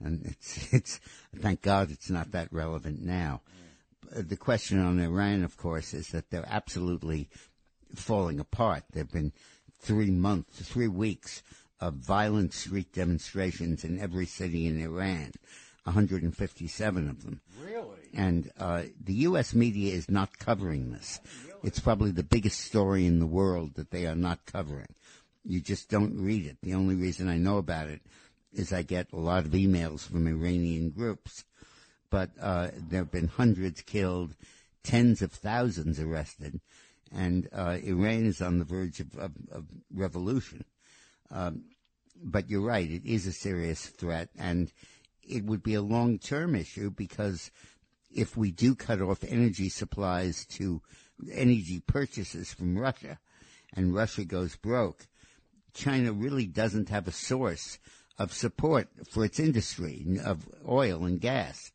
and 0.00 0.26
it's 0.26 0.72
it's 0.72 1.00
thank 1.36 1.62
God 1.62 1.90
it's 1.90 2.10
not 2.10 2.32
that 2.32 2.52
relevant 2.52 3.02
now. 3.02 3.40
Uh, 4.14 4.22
The 4.22 4.36
question 4.36 4.78
on 4.78 5.00
Iran, 5.00 5.44
of 5.44 5.56
course, 5.56 5.94
is 5.94 6.08
that 6.08 6.30
they're 6.30 6.48
absolutely 6.48 7.28
falling 7.94 8.40
apart. 8.40 8.84
There've 8.92 9.10
been 9.10 9.32
three 9.80 10.10
months, 10.10 10.60
three 10.62 10.88
weeks 10.88 11.42
of 11.80 11.94
violent 11.94 12.54
street 12.54 12.92
demonstrations 12.92 13.84
in 13.84 14.00
every 14.00 14.26
city 14.26 14.66
in 14.66 14.80
Iran, 14.80 15.32
157 15.84 17.08
of 17.08 17.24
them. 17.24 17.40
Really? 17.60 18.03
And 18.14 18.50
uh, 18.58 18.82
the 19.02 19.14
U.S. 19.14 19.54
media 19.54 19.92
is 19.92 20.10
not 20.10 20.38
covering 20.38 20.92
this. 20.92 21.20
It's 21.62 21.80
probably 21.80 22.10
the 22.10 22.22
biggest 22.22 22.60
story 22.60 23.06
in 23.06 23.18
the 23.18 23.26
world 23.26 23.74
that 23.74 23.90
they 23.90 24.06
are 24.06 24.14
not 24.14 24.46
covering. 24.46 24.94
You 25.44 25.60
just 25.60 25.90
don't 25.90 26.20
read 26.20 26.46
it. 26.46 26.58
The 26.62 26.74
only 26.74 26.94
reason 26.94 27.28
I 27.28 27.38
know 27.38 27.58
about 27.58 27.88
it 27.88 28.02
is 28.52 28.72
I 28.72 28.82
get 28.82 29.12
a 29.12 29.18
lot 29.18 29.44
of 29.44 29.52
emails 29.52 30.06
from 30.06 30.26
Iranian 30.26 30.90
groups. 30.90 31.44
But 32.10 32.30
uh, 32.40 32.68
there 32.76 33.00
have 33.00 33.10
been 33.10 33.28
hundreds 33.28 33.82
killed, 33.82 34.36
tens 34.84 35.20
of 35.20 35.32
thousands 35.32 35.98
arrested, 35.98 36.60
and 37.12 37.48
uh, 37.52 37.78
Iran 37.82 38.26
is 38.26 38.40
on 38.40 38.58
the 38.58 38.64
verge 38.64 39.00
of, 39.00 39.16
of, 39.16 39.32
of 39.50 39.64
revolution. 39.92 40.64
Um, 41.30 41.64
but 42.22 42.48
you're 42.48 42.60
right, 42.60 42.88
it 42.88 43.04
is 43.04 43.26
a 43.26 43.32
serious 43.32 43.86
threat, 43.86 44.28
and 44.38 44.70
it 45.22 45.44
would 45.44 45.62
be 45.62 45.74
a 45.74 45.82
long 45.82 46.18
term 46.18 46.54
issue 46.54 46.90
because 46.90 47.50
if 48.14 48.36
we 48.36 48.50
do 48.50 48.74
cut 48.74 49.00
off 49.00 49.24
energy 49.24 49.68
supplies 49.68 50.46
to 50.46 50.80
energy 51.32 51.80
purchases 51.80 52.52
from 52.52 52.78
Russia 52.78 53.18
and 53.74 53.94
Russia 53.94 54.24
goes 54.24 54.56
broke, 54.56 55.06
China 55.72 56.12
really 56.12 56.46
doesn't 56.46 56.88
have 56.88 57.08
a 57.08 57.12
source 57.12 57.78
of 58.18 58.32
support 58.32 58.88
for 59.10 59.24
its 59.24 59.40
industry 59.40 60.06
of 60.24 60.48
oil 60.68 61.04
and 61.04 61.20
gas. 61.20 61.72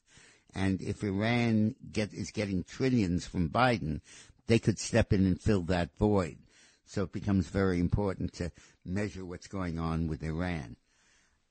And 0.55 0.81
if 0.81 1.03
Iran 1.03 1.75
get, 1.91 2.13
is 2.13 2.31
getting 2.31 2.63
trillions 2.63 3.27
from 3.27 3.49
Biden, 3.49 4.01
they 4.47 4.57
could 4.57 4.79
step 4.79 5.13
in 5.13 5.25
and 5.25 5.39
fill 5.39 5.63
that 5.63 5.89
void. 5.99 6.37
So 6.85 7.03
it 7.03 7.11
becomes 7.11 7.47
very 7.47 7.79
important 7.79 8.33
to 8.35 8.51
measure 8.83 9.23
what's 9.23 9.47
going 9.47 9.77
on 9.77 10.07
with 10.07 10.23
Iran. 10.23 10.75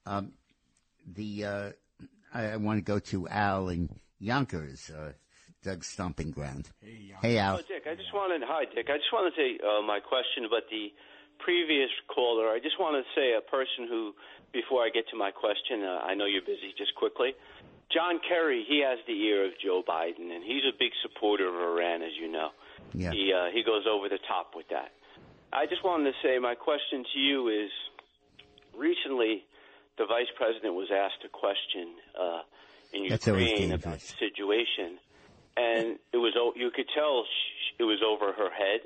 Um, 0.04 0.32
the 1.06 1.44
uh, 1.44 1.70
I, 2.34 2.46
I 2.46 2.56
want 2.56 2.78
to 2.78 2.82
go 2.82 2.98
to 2.98 3.28
Al 3.28 3.68
in 3.68 3.88
Yonkers, 4.18 4.90
uh, 4.90 5.12
Doug's 5.62 5.86
stomping 5.86 6.30
ground. 6.30 6.70
Hey, 6.80 7.14
hey 7.22 7.38
Al. 7.38 7.56
Oh, 7.56 7.62
Dick, 7.66 7.86
I 7.90 7.94
just 7.94 8.12
wanted, 8.14 8.42
hi, 8.46 8.64
Dick. 8.64 8.86
I 8.90 8.96
just 8.96 9.12
wanted 9.12 9.34
to 9.34 9.36
say 9.36 9.58
uh, 9.62 9.82
my 9.82 10.00
question 10.00 10.44
about 10.44 10.68
the 10.70 10.92
previous 11.38 11.90
caller. 12.12 12.48
I 12.48 12.58
just 12.58 12.78
want 12.78 12.98
to 12.98 13.04
say 13.14 13.34
a 13.34 13.40
person 13.40 13.86
who, 13.88 14.14
before 14.52 14.82
I 14.82 14.90
get 14.90 15.08
to 15.10 15.16
my 15.16 15.30
question, 15.30 15.82
uh, 15.82 16.02
I 16.02 16.14
know 16.14 16.26
you're 16.26 16.42
busy, 16.42 16.74
just 16.76 16.94
quickly. 16.94 17.34
John 17.90 18.20
Kerry, 18.20 18.64
he 18.68 18.84
has 18.84 18.98
the 19.06 19.14
ear 19.14 19.46
of 19.46 19.52
Joe 19.62 19.82
Biden, 19.86 20.30
and 20.34 20.44
he's 20.44 20.64
a 20.68 20.76
big 20.76 20.92
supporter 21.00 21.48
of 21.48 21.54
Iran, 21.54 22.02
as 22.02 22.12
you 22.20 22.30
know. 22.30 22.50
Yeah. 22.92 23.12
He 23.12 23.32
uh, 23.32 23.48
he 23.52 23.62
goes 23.62 23.84
over 23.88 24.08
the 24.08 24.18
top 24.28 24.52
with 24.54 24.68
that. 24.68 24.92
I 25.52 25.64
just 25.64 25.82
wanted 25.82 26.12
to 26.12 26.16
say 26.22 26.38
my 26.38 26.54
question 26.54 27.04
to 27.14 27.18
you 27.18 27.48
is, 27.48 27.70
recently, 28.76 29.44
the 29.96 30.04
vice 30.04 30.28
president 30.36 30.74
was 30.74 30.88
asked 30.92 31.24
a 31.24 31.32
question 31.32 31.96
uh, 32.12 32.42
in 32.92 33.04
Ukraine 33.04 33.72
about 33.72 34.00
the 34.00 34.14
situation, 34.18 34.98
and 35.56 35.98
it 36.12 36.16
was 36.18 36.32
you 36.56 36.70
could 36.70 36.88
tell 36.94 37.24
sh- 37.24 37.74
it 37.78 37.84
was 37.84 38.00
over 38.02 38.32
her 38.32 38.50
head, 38.50 38.80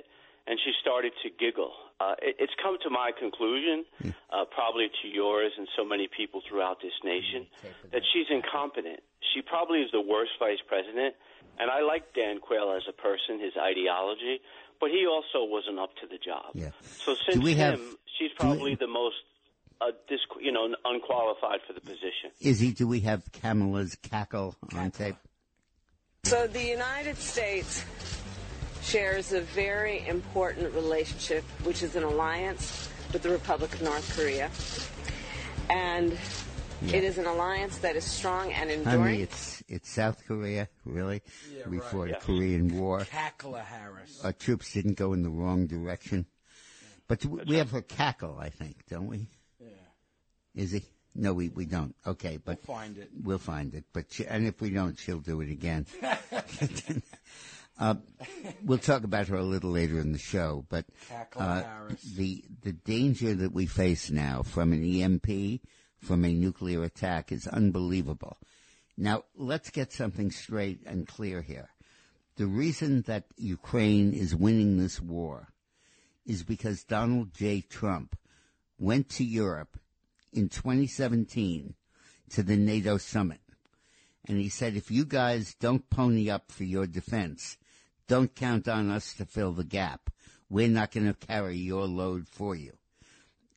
and 0.47 0.59
she 0.65 0.73
started 0.81 1.13
to 1.23 1.31
giggle. 1.31 1.73
Uh, 2.01 2.15
it, 2.21 2.37
it's 2.39 2.53
come 2.63 2.77
to 2.83 2.91
my 2.91 3.13
conclusion, 3.19 3.85
uh, 4.31 4.45
probably 4.51 4.89
to 5.03 5.09
yours 5.09 5.53
and 5.57 5.69
so 5.77 5.85
many 5.85 6.09
people 6.09 6.43
throughout 6.49 6.81
this 6.83 6.93
nation, 7.05 7.47
that 7.93 8.03
she's 8.13 8.27
incompetent. 8.31 9.01
She 9.33 9.41
probably 9.43 9.81
is 9.81 9.91
the 9.93 10.01
worst 10.01 10.33
vice 10.39 10.59
president, 10.67 11.15
and 11.59 11.71
I 11.71 11.81
like 11.83 12.13
Dan 12.15 12.39
Quayle 12.41 12.73
as 12.77 12.83
a 12.89 12.93
person, 12.93 13.39
his 13.39 13.53
ideology, 13.57 14.41
but 14.81 14.91
he 14.91 15.07
also 15.07 15.45
wasn't 15.49 15.79
up 15.79 15.95
to 16.03 16.07
the 16.09 16.19
job. 16.19 16.51
Yeah. 16.55 16.71
So 17.05 17.15
since 17.29 17.43
we 17.43 17.55
have- 17.55 17.75
him, 17.79 17.97
she's 18.19 18.31
do 18.31 18.35
we- 18.35 18.55
probably 18.55 18.75
the 18.75 18.89
most, 18.89 19.17
uh, 19.83 19.93
dis- 20.09 20.21
you 20.41 20.53
know, 20.53 20.69
unqualified 20.85 21.61
for 21.67 21.73
the 21.73 21.81
position. 21.81 22.31
Izzy, 22.41 22.73
do 22.73 22.87
we 22.87 23.01
have 23.01 23.25
Kamala's 23.33 23.97
cackle 24.03 24.55
on 24.75 24.91
tape? 24.91 25.17
So 26.25 26.47
the 26.47 26.63
United 26.65 27.17
States 27.17 27.85
shares 28.83 29.33
a 29.33 29.41
very 29.41 30.07
important 30.07 30.73
relationship, 30.75 31.45
which 31.65 31.83
is 31.83 31.97
an 31.97 32.03
alliance 32.05 32.89
with 33.13 33.23
the 33.23 33.31
Republic 33.31 33.73
of 33.75 33.83
North 33.83 34.17
Korea. 34.17 34.51
And 35.71 36.13
it 36.89 37.05
is 37.05 37.19
an 37.19 37.27
alliance 37.27 37.79
that 37.79 37.97
is 37.97 38.05
strong 38.05 38.53
and 38.53 38.71
enduring. 38.71 39.01
Honey, 39.01 39.23
it's 39.23 39.63
it's 39.69 39.91
South 39.91 40.25
Korea, 40.27 40.69
really. 40.85 41.23
Yeah, 41.57 41.69
we 41.69 41.79
right. 41.79 41.91
fought 41.91 42.09
Yeah. 42.09 42.17
a 42.17 42.21
Korean 42.21 42.79
War. 42.79 43.01
Cackler 43.01 43.65
Harris. 43.65 44.21
Our 44.25 44.33
troops 44.33 44.73
didn't 44.73 44.95
go 44.95 45.13
in 45.13 45.23
the 45.23 45.31
wrong 45.31 45.67
direction. 45.67 46.27
But 47.09 47.25
we 47.25 47.57
have 47.57 47.71
her 47.71 47.83
cackle, 47.83 48.39
I 48.39 48.49
think, 48.49 48.87
don't 48.89 49.07
we? 49.07 49.27
Is 50.55 50.73
he? 50.73 50.83
No, 51.15 51.35
we, 51.35 51.49
we 51.51 51.67
don't. 51.67 51.95
Okay, 52.07 52.39
but 52.43 52.59
We'll 52.67 52.77
find 52.77 52.99
it. 52.99 53.11
We'll 53.23 53.39
find 53.39 53.75
it. 53.75 53.85
But 53.93 54.07
she, 54.11 54.27
and 54.27 54.47
if 54.47 54.61
we 54.61 54.71
don't, 54.71 54.99
she'll 54.99 55.19
do 55.19 55.41
it 55.43 55.51
again. 55.51 55.87
uh, 57.79 57.97
we'll 58.65 58.79
talk 58.79 59.05
about 59.05 59.29
her 59.29 59.37
a 59.37 59.45
little 59.45 59.71
later 59.71 59.99
in 59.99 60.13
the 60.13 60.19
show. 60.19 60.65
But 60.71 60.87
uh, 61.37 61.63
the 62.17 62.45
the 62.63 62.73
danger 62.73 63.35
that 63.35 63.53
we 63.53 63.67
face 63.67 64.11
now 64.11 64.43
from 64.43 64.73
an 64.73 64.83
EMP, 64.83 65.61
from 65.99 66.25
a 66.25 66.33
nuclear 66.33 66.83
attack, 66.83 67.31
is 67.31 67.47
unbelievable. 67.47 68.39
Now 68.97 69.25
let's 69.37 69.71
get 69.71 69.93
something 69.93 70.31
straight 70.31 70.81
and 70.87 71.07
clear 71.07 71.43
here. 71.43 71.69
The 72.37 72.47
reason 72.47 73.03
that 73.03 73.25
Ukraine 73.37 74.15
is 74.15 74.35
winning 74.35 74.79
this 74.79 74.99
war 74.99 75.49
is 76.25 76.43
because 76.43 76.85
Donald 76.85 77.35
J. 77.35 77.61
Trump 77.61 78.17
went 78.79 79.11
to 79.11 79.25
Europe 79.25 79.79
in 80.33 80.49
2017 80.49 81.75
to 82.31 82.43
the 82.43 82.57
NATO 82.57 82.97
summit. 82.97 83.41
And 84.25 84.39
he 84.39 84.49
said, 84.49 84.77
if 84.77 84.91
you 84.91 85.05
guys 85.05 85.55
don't 85.59 85.89
pony 85.91 86.31
up 86.31 86.51
for 86.53 86.65
your 86.65 86.87
defense, 86.87 87.59
don't 88.07 88.35
count 88.35 88.69
on 88.69 88.91
us 88.91 89.15
to 89.15 89.25
fill 89.25 89.53
the 89.53 89.65
gap. 89.65 90.11
We're 90.49 90.69
not 90.69 90.93
going 90.93 91.07
to 91.07 91.27
carry 91.27 91.57
your 91.57 91.87
load 91.87 92.29
for 92.29 92.55
you. 92.55 92.73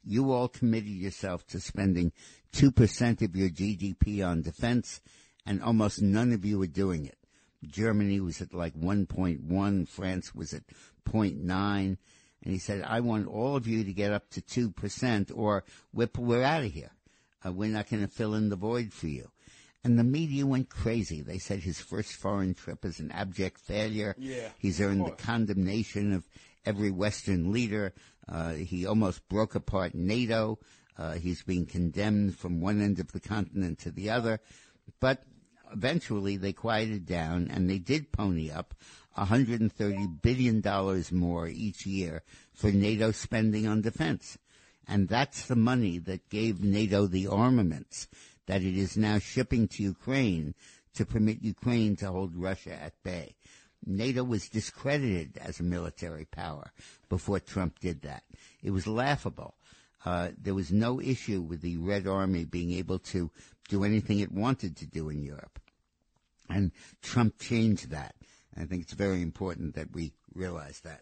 You 0.03 0.31
all 0.31 0.47
committed 0.47 0.89
yourself 0.89 1.45
to 1.47 1.59
spending 1.59 2.11
2% 2.53 3.21
of 3.21 3.35
your 3.35 3.49
GDP 3.49 4.25
on 4.25 4.41
defense, 4.41 5.01
and 5.45 5.61
almost 5.61 6.01
none 6.01 6.31
of 6.31 6.45
you 6.45 6.61
are 6.61 6.67
doing 6.67 7.05
it. 7.05 7.17
Germany 7.65 8.19
was 8.19 8.41
at 8.41 8.53
like 8.53 8.75
1.1, 8.75 9.87
France 9.87 10.35
was 10.35 10.53
at 10.53 10.63
0.9, 11.07 11.97
and 12.45 12.53
he 12.53 12.59
said, 12.59 12.83
I 12.83 12.99
want 12.99 13.27
all 13.27 13.55
of 13.55 13.67
you 13.67 13.83
to 13.83 13.91
get 13.91 14.13
up 14.13 14.29
to 14.31 14.41
2% 14.41 15.31
or 15.35 15.63
we're, 15.91 16.09
we're 16.17 16.43
out 16.43 16.63
of 16.63 16.71
here. 16.71 16.91
Uh, 17.45 17.51
we're 17.51 17.69
not 17.69 17.89
going 17.89 18.03
to 18.03 18.07
fill 18.07 18.35
in 18.35 18.49
the 18.49 18.55
void 18.55 18.93
for 18.93 19.07
you. 19.07 19.31
And 19.83 19.99
the 19.99 20.03
media 20.03 20.45
went 20.45 20.69
crazy. 20.69 21.21
They 21.21 21.39
said 21.39 21.59
his 21.59 21.79
first 21.79 22.13
foreign 22.13 22.53
trip 22.53 22.85
is 22.85 22.99
an 22.99 23.11
abject 23.11 23.59
failure. 23.59 24.15
Yeah, 24.17 24.49
He's 24.57 24.79
earned 24.79 25.05
the 25.05 25.11
condemnation 25.11 26.13
of 26.13 26.27
every 26.65 26.91
Western 26.91 27.51
leader. 27.51 27.93
Uh, 28.27 28.53
he 28.53 28.85
almost 28.85 29.27
broke 29.27 29.53
apart 29.53 29.93
NATO. 29.93 30.59
Uh, 30.97 31.13
he's 31.13 31.43
being 31.43 31.65
condemned 31.65 32.37
from 32.37 32.61
one 32.61 32.81
end 32.81 32.99
of 32.99 33.11
the 33.11 33.19
continent 33.19 33.79
to 33.79 33.91
the 33.91 34.09
other. 34.09 34.39
But 34.99 35.23
eventually 35.71 36.37
they 36.37 36.53
quieted 36.53 37.05
down 37.05 37.49
and 37.51 37.69
they 37.69 37.79
did 37.79 38.11
pony 38.11 38.49
up 38.49 38.73
$130 39.17 40.21
billion 40.21 40.63
more 41.11 41.47
each 41.47 41.85
year 41.85 42.23
for 42.53 42.71
NATO 42.71 43.11
spending 43.11 43.67
on 43.67 43.81
defense. 43.81 44.37
And 44.87 45.07
that's 45.07 45.47
the 45.47 45.55
money 45.55 45.97
that 45.99 46.29
gave 46.29 46.63
NATO 46.63 47.07
the 47.07 47.27
armaments 47.27 48.07
that 48.45 48.61
it 48.61 48.77
is 48.77 48.95
now 48.97 49.19
shipping 49.19 49.67
to 49.69 49.83
Ukraine 49.83 50.53
to 50.93 51.05
permit 51.05 51.41
Ukraine 51.41 51.95
to 51.97 52.11
hold 52.11 52.35
Russia 52.35 52.73
at 52.81 53.01
bay. 53.03 53.35
NATO 53.85 54.23
was 54.23 54.49
discredited 54.49 55.37
as 55.37 55.59
a 55.59 55.63
military 55.63 56.25
power 56.25 56.71
before 57.09 57.39
Trump 57.39 57.79
did 57.79 58.01
that. 58.01 58.23
It 58.63 58.71
was 58.71 58.87
laughable. 58.87 59.55
Uh, 60.03 60.29
there 60.41 60.53
was 60.53 60.71
no 60.71 61.01
issue 61.01 61.41
with 61.41 61.61
the 61.61 61.77
Red 61.77 62.07
Army 62.07 62.45
being 62.45 62.71
able 62.73 62.99
to 62.99 63.31
do 63.69 63.83
anything 63.83 64.19
it 64.19 64.31
wanted 64.31 64.75
to 64.77 64.85
do 64.85 65.09
in 65.09 65.23
Europe. 65.23 65.59
And 66.49 66.71
Trump 67.01 67.39
changed 67.39 67.89
that. 67.89 68.15
I 68.57 68.65
think 68.65 68.83
it's 68.83 68.93
very 68.93 69.21
important 69.21 69.75
that 69.75 69.93
we 69.93 70.13
realize 70.33 70.81
that. 70.81 71.01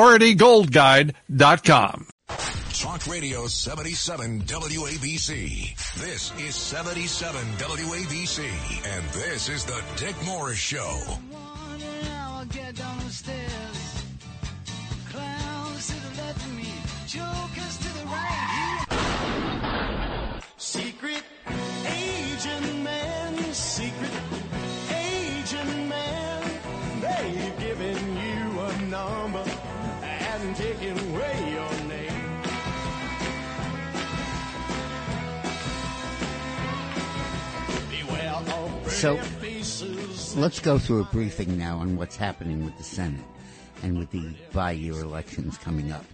PriorityGoldGuide.com. 0.01 2.07
Talk 2.73 3.05
Radio 3.05 3.45
77 3.45 4.41
WABC. 4.41 5.75
This 6.01 6.33
is 6.39 6.55
77 6.55 7.39
WABC. 7.57 8.43
And 8.97 9.05
this 9.09 9.47
is 9.47 9.63
the 9.65 9.79
Dick 9.97 10.15
Morris 10.25 10.57
Show. 10.57 11.03
Morning, 11.29 12.07
I'll 12.15 12.45
get 12.45 12.77
down 12.77 12.97
the 12.97 13.11
stairs. 13.11 14.03
Clowns 15.11 15.85
to 15.85 15.93
the 15.93 16.17
left 16.23 16.45
of 16.47 16.55
me, 16.57 16.73
jokers 17.05 17.77
to 17.77 17.93
the 17.99 18.05
right. 18.07 18.85
Secret 20.57 21.21
agent 21.85 22.83
man, 22.83 23.53
secret 23.53 24.11
agent 24.89 25.89
man. 25.89 26.41
They've 27.01 27.59
given 27.59 28.17
you 28.17 28.59
a 28.61 28.77
number 28.89 29.43
So. 39.01 39.19
Let's 40.39 40.59
go 40.59 40.77
through 40.77 41.01
a 41.01 41.05
briefing 41.05 41.57
now 41.57 41.79
on 41.79 41.97
what's 41.97 42.15
happening 42.15 42.63
with 42.63 42.77
the 42.77 42.83
Senate 42.83 43.25
and 43.81 43.97
with 43.97 44.11
the 44.11 44.35
by-year 44.53 44.93
elections 44.93 45.57
coming 45.57 45.91
up. 45.91 46.05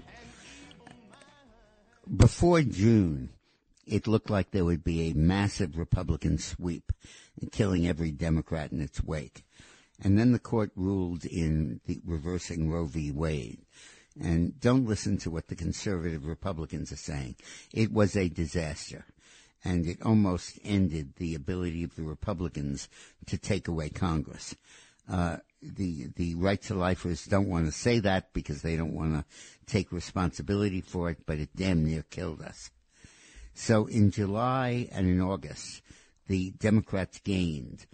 Before 2.15 2.62
June, 2.62 3.32
it 3.86 4.08
looked 4.08 4.30
like 4.30 4.52
there 4.52 4.63
would 4.63 4.86
be 4.86 5.10
a 5.10 5.15
massive 5.15 5.78
Republican 5.78 6.38
sweep, 6.38 6.93
killing 7.52 7.86
every 7.86 8.12
Democrat 8.12 8.71
in 8.71 8.80
its 8.80 9.04
wake. 9.04 9.43
And 10.02 10.17
then 10.17 10.32
the 10.32 10.39
court 10.39 10.71
ruled 10.78 11.26
in 11.26 11.82
reversing 12.06 12.71
Roe 12.71 12.86
v. 12.86 13.12
Wade. 13.12 13.65
And 14.17 14.58
don't 14.62 14.88
listen 14.88 15.17
to 15.17 15.30
what 15.30 15.50
the 15.50 15.58
conservative 15.58 16.26
Republicans 16.26 16.93
are 16.93 16.95
saying. 16.95 17.36
It 17.73 17.91
was 17.91 18.15
a 18.15 18.30
disaster. 18.30 19.04
And 19.67 19.86
it 19.86 20.01
almost 20.01 20.60
ended 20.63 21.15
the 21.17 21.36
ability 21.36 21.84
of 21.84 21.95
the 21.95 22.03
Republicans 22.03 22.88
to 23.25 23.38
take 23.38 23.67
away 23.67 23.89
Congress. 23.89 24.56
Uh, 25.12 25.38
the 25.62 26.08
the 26.15 26.36
right 26.36 26.62
to 26.63 26.73
lifers 26.73 27.25
don't 27.25 27.49
want 27.49 27.65
to 27.65 27.71
say 27.71 27.99
that 27.99 28.32
because 28.34 28.62
they 28.62 28.77
don't 28.77 28.93
want 28.93 29.13
to 29.13 29.25
take 29.65 29.91
responsibility 29.91 30.82
for 30.82 31.10
it, 31.10 31.25
but 31.25 31.39
it 31.39 31.49
damn 31.56 31.84
near 31.84 32.03
killed 32.03 32.41
us. 32.41 32.71
So 33.53 33.88
in 33.88 34.12
July 34.12 34.88
and 34.91 35.08
in 35.08 35.19
August, 35.19 35.82
the 36.27 36.51
Democrats 36.51 37.19
gained 37.19 37.86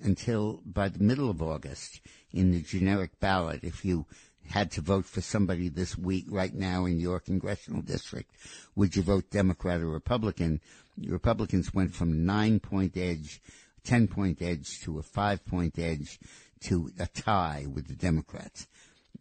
until 0.00 0.62
by 0.64 0.88
the 0.88 1.02
middle 1.02 1.28
of 1.28 1.42
August 1.42 2.00
in 2.32 2.52
the 2.52 2.62
generic 2.62 3.18
ballot, 3.18 3.60
if 3.64 3.84
you 3.84 4.06
had 4.48 4.70
to 4.72 4.80
vote 4.80 5.06
for 5.06 5.20
somebody 5.20 5.68
this 5.68 5.96
week, 5.96 6.26
right 6.28 6.54
now 6.54 6.86
in 6.86 6.98
your 6.98 7.20
congressional 7.20 7.82
district, 7.82 8.30
would 8.74 8.96
you 8.96 9.02
vote 9.02 9.30
Democrat 9.30 9.80
or 9.80 9.88
Republican? 9.88 10.60
Republicans 11.06 11.72
went 11.72 11.94
from 11.94 12.24
nine 12.26 12.60
point 12.60 12.96
edge, 12.96 13.40
ten 13.84 14.08
point 14.08 14.42
edge 14.42 14.80
to 14.80 14.98
a 14.98 15.02
five 15.02 15.44
point 15.44 15.78
edge 15.78 16.18
to 16.60 16.90
a 16.98 17.06
tie 17.06 17.66
with 17.72 17.86
the 17.86 17.94
Democrats. 17.94 18.66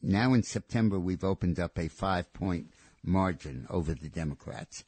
Now 0.02 0.34
in 0.34 0.44
September, 0.44 1.00
we've 1.00 1.24
opened 1.24 1.60
up 1.60 1.78
a 1.78 1.88
five 1.88 2.32
point 2.34 2.68
margin 3.04 3.68
over 3.70 3.94
the 3.94 4.10
Democrats. 4.10 4.84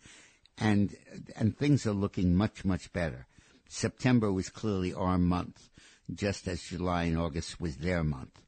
And, 0.57 0.95
and 1.37 1.57
things 1.57 1.85
are 1.85 1.93
looking 1.93 2.35
much, 2.35 2.65
much 2.65 2.91
better. 2.91 3.27
September 3.69 4.31
was 4.31 4.49
clearly 4.49 4.93
our 4.93 5.17
month, 5.17 5.69
just 6.13 6.47
as 6.47 6.61
July 6.61 7.03
and 7.03 7.17
August 7.17 7.61
was 7.61 7.77
their 7.77 8.03
month. 8.03 8.41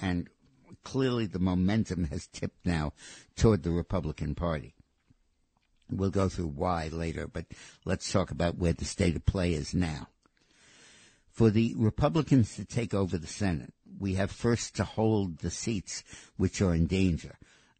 And 0.00 0.28
clearly 0.84 1.26
the 1.26 1.38
momentum 1.38 2.04
has 2.04 2.26
tipped 2.26 2.64
now 2.64 2.92
toward 3.36 3.62
the 3.62 3.70
Republican 3.70 4.34
Party. 4.34 4.74
We'll 5.90 6.10
go 6.10 6.28
through 6.28 6.48
why 6.48 6.88
later, 6.88 7.26
but 7.26 7.46
let's 7.84 8.10
talk 8.10 8.30
about 8.30 8.58
where 8.58 8.72
the 8.72 8.84
state 8.84 9.16
of 9.16 9.26
play 9.26 9.52
is 9.52 9.74
now. 9.74 10.08
For 11.30 11.50
the 11.50 11.74
Republicans 11.76 12.54
to 12.56 12.64
take 12.64 12.92
over 12.94 13.16
the 13.18 13.26
Senate, 13.26 13.72
we 13.98 14.14
have 14.14 14.30
first 14.30 14.76
to 14.76 14.84
hold 14.84 15.38
the 15.38 15.50
seats 15.50 16.04
which 16.36 16.60
are 16.60 16.74
in 16.74 16.86
danger. 16.86 17.36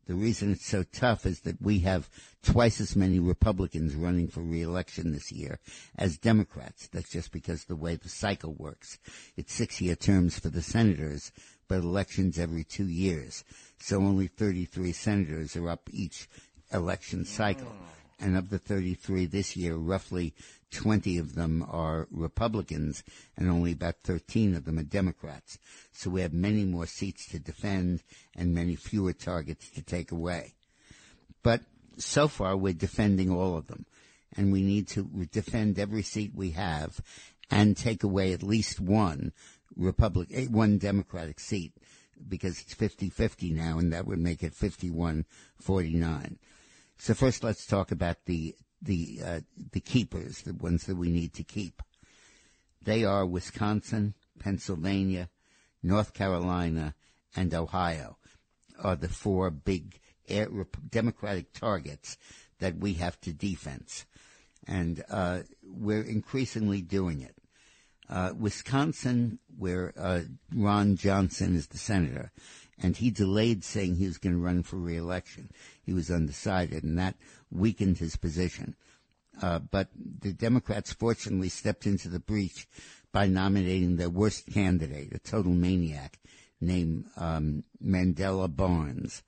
The 0.07 0.15
reason 0.17 0.51
it's 0.51 0.67
so 0.67 0.83
tough 0.83 1.25
is 1.25 1.41
that 1.43 1.63
we 1.63 1.81
have 1.81 2.09
twice 2.43 2.81
as 2.81 2.97
many 2.97 3.21
Republicans 3.21 3.95
running 3.95 4.27
for 4.27 4.41
reelection 4.41 5.13
this 5.13 5.31
year 5.31 5.61
as 5.97 6.19
Democrats. 6.19 6.89
That's 6.89 7.11
just 7.11 7.31
because 7.31 7.65
the 7.65 7.77
way 7.77 7.95
the 7.95 8.09
cycle 8.09 8.55
works. 8.55 8.99
It's 9.37 9.53
six 9.53 9.81
year 9.81 9.95
terms 9.95 10.37
for 10.37 10.49
the 10.49 10.63
senators, 10.63 11.31
but 11.71 11.85
elections 11.85 12.37
every 12.37 12.65
two 12.65 12.89
years. 12.89 13.45
So 13.79 13.99
only 13.99 14.27
33 14.27 14.91
senators 14.91 15.55
are 15.55 15.69
up 15.69 15.89
each 15.93 16.29
election 16.73 17.25
cycle. 17.25 17.69
Mm. 17.69 18.27
And 18.27 18.37
of 18.37 18.51
the 18.51 18.59
33 18.59 19.27
this 19.27 19.57
year, 19.57 19.77
roughly 19.77 20.35
20 20.73 21.17
of 21.19 21.37
them 21.37 21.65
are 21.71 22.09
Republicans 22.11 23.05
and 23.37 23.49
only 23.49 23.71
about 23.71 24.03
13 24.03 24.57
of 24.57 24.65
them 24.65 24.81
are 24.81 24.83
Democrats. 24.83 25.59
So 25.93 26.11
we 26.11 26.23
have 26.23 26.33
many 26.33 26.65
more 26.65 26.87
seats 26.87 27.29
to 27.29 27.39
defend 27.39 28.03
and 28.37 28.53
many 28.53 28.75
fewer 28.75 29.13
targets 29.13 29.71
to 29.71 29.83
take 29.83 30.11
away. 30.11 30.55
But 31.45 31.61
so 31.99 32.27
far 32.27 32.57
we're 32.57 32.73
defending 32.73 33.31
all 33.31 33.57
of 33.57 33.69
them 33.69 33.87
and 34.37 34.53
we 34.53 34.63
need 34.63 34.89
to 34.89 35.05
defend 35.31 35.79
every 35.79 36.03
seat 36.03 36.33
we 36.35 36.51
have 36.51 37.01
and 37.49 37.77
take 37.77 38.03
away 38.03 38.33
at 38.33 38.43
least 38.43 38.81
one 38.81 39.33
Republic, 39.77 40.29
eh, 40.33 40.47
one 40.47 40.79
Democratic 40.79 41.41
seat 41.41 41.73
because 42.29 42.61
it's 42.61 42.75
50-50 42.75 43.55
now 43.55 43.79
and 43.79 43.93
that 43.93 44.07
would 44.07 44.19
make 44.19 44.43
it 44.43 44.55
51-49. 44.55 46.37
So 46.99 47.15
first, 47.15 47.43
let's 47.43 47.67
talk 47.67 47.93
about 47.93 48.27
the 48.27 48.55
the 48.83 49.21
uh, 49.25 49.41
the 49.73 49.81
keepers, 49.81 50.43
the 50.43 50.55
ones 50.55 50.85
that 50.85 50.97
we 50.97 51.11
need 51.11 51.35
to 51.35 51.45
keep. 51.45 51.83
They 52.83 53.05
are 53.05 53.27
Wisconsin, 53.27 54.15
Pennsylvania, 54.39 55.29
North 55.83 56.15
Carolina, 56.15 56.95
and 57.37 57.55
Ohio 57.55 58.19
are 58.83 58.97
the 58.97 59.09
four 59.09 59.51
big 59.51 60.01
Democratic 60.91 61.53
targets 61.53 62.17
that 62.59 62.77
we 62.77 62.95
have 62.95 63.21
to 63.23 63.33
defense, 63.33 64.07
and 64.67 65.03
uh, 65.11 65.41
we're 65.63 66.03
increasingly 66.03 66.83
doing 66.83 67.21
it. 67.21 67.35
Uh, 68.11 68.33
Wisconsin, 68.37 69.39
where 69.57 69.95
uh, 69.97 70.23
Ron 70.53 70.97
Johnson 70.97 71.55
is 71.55 71.69
the 71.69 71.79
senator, 71.79 72.33
and 72.77 72.97
he 72.97 73.11
delayed 73.11 73.63
saying 73.63 73.95
he 73.95 74.07
was 74.07 74.19
going 74.19 74.35
to 74.35 74.43
run 74.43 74.65
for 74.65 74.77
reelection. 74.77 75.51
He 75.81 75.93
was 75.93 76.11
undecided, 76.11 76.83
and 76.83 76.99
that 76.99 77.15
weakened 77.53 77.99
his 77.99 78.17
position. 78.17 78.75
Uh, 79.41 79.61
but 79.61 79.89
the 79.95 80.33
Democrats 80.33 80.93
fortunately 80.93 81.49
stepped 81.49 81.87
into 81.87 82.09
the 82.09 82.19
breach 82.19 82.67
by 83.13 83.27
nominating 83.27 83.97
their 83.97 84.11
worst 84.11 84.53
candidate, 84.53 85.13
a 85.15 85.19
total 85.19 85.53
maniac 85.53 86.19
named 86.61 87.07
um, 87.17 87.65
Mandela 87.83 88.55
Barnes. 88.55 89.23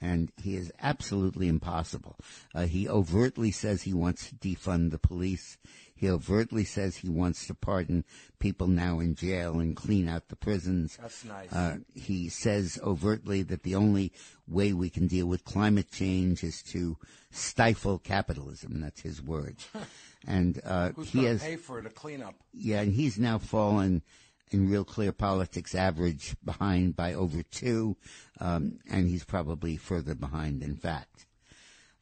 And 0.00 0.32
he 0.42 0.56
is 0.56 0.72
absolutely 0.82 1.48
impossible. 1.48 2.16
Uh, 2.54 2.66
he 2.66 2.88
overtly 2.88 3.52
says 3.52 3.82
he 3.82 3.94
wants 3.94 4.28
to 4.28 4.34
defund 4.34 4.90
the 4.90 4.98
police. 4.98 5.56
He 5.96 6.10
overtly 6.10 6.64
says 6.64 6.96
he 6.96 7.08
wants 7.08 7.46
to 7.46 7.54
pardon 7.54 8.04
people 8.38 8.66
now 8.66 8.98
in 8.98 9.14
jail 9.14 9.60
and 9.60 9.76
clean 9.76 10.08
out 10.08 10.28
the 10.28 10.36
prisons. 10.36 10.98
That's 11.00 11.24
nice. 11.24 11.52
Uh, 11.52 11.78
he 11.94 12.28
says 12.28 12.78
overtly 12.82 13.42
that 13.42 13.62
the 13.62 13.76
only 13.76 14.12
way 14.48 14.72
we 14.72 14.90
can 14.90 15.06
deal 15.06 15.26
with 15.26 15.44
climate 15.44 15.90
change 15.92 16.42
is 16.42 16.62
to 16.64 16.96
stifle 17.30 17.98
capitalism. 17.98 18.80
That's 18.80 19.00
his 19.02 19.22
words. 19.22 19.66
and 20.26 20.60
uh, 20.64 20.90
Who's 20.90 21.10
he 21.10 21.24
has 21.24 21.42
pay 21.42 21.56
for 21.56 21.80
the 21.80 21.90
cleanup? 21.90 22.34
yeah, 22.52 22.80
and 22.80 22.92
he's 22.92 23.18
now 23.18 23.38
fallen 23.38 24.02
in 24.50 24.70
real 24.70 24.84
clear 24.84 25.12
politics 25.12 25.74
average 25.74 26.36
behind 26.44 26.96
by 26.96 27.14
over 27.14 27.42
two, 27.42 27.96
um, 28.40 28.78
and 28.90 29.08
he's 29.08 29.24
probably 29.24 29.76
further 29.76 30.14
behind 30.14 30.62
in 30.62 30.76
fact. 30.76 31.26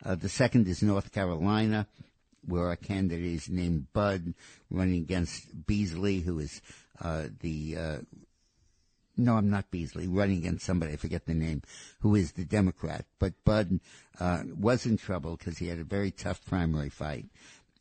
Uh, 0.04 0.14
the 0.14 0.28
second 0.28 0.66
is 0.66 0.82
North 0.82 1.12
Carolina, 1.12 1.86
where 2.46 2.66
our 2.68 2.76
candidate 2.76 3.24
is 3.24 3.48
named 3.48 3.92
Budd, 3.92 4.34
running 4.70 5.02
against 5.02 5.66
Beasley, 5.66 6.20
who 6.20 6.38
is 6.38 6.60
uh, 7.00 7.26
the 7.40 7.76
uh, 7.76 7.98
no, 9.16 9.36
I'm 9.36 9.50
not 9.50 9.70
Beasley, 9.70 10.06
running 10.08 10.38
against 10.38 10.64
somebody, 10.64 10.92
I 10.92 10.96
forget 10.96 11.26
the 11.26 11.34
name, 11.34 11.62
who 12.00 12.14
is 12.14 12.32
the 12.32 12.44
Democrat. 12.44 13.04
But 13.18 13.34
Budd 13.44 13.80
uh, 14.18 14.44
was 14.58 14.86
in 14.86 14.96
trouble 14.96 15.36
because 15.36 15.58
he 15.58 15.68
had 15.68 15.78
a 15.78 15.84
very 15.84 16.10
tough 16.10 16.44
primary 16.46 16.88
fight 16.88 17.26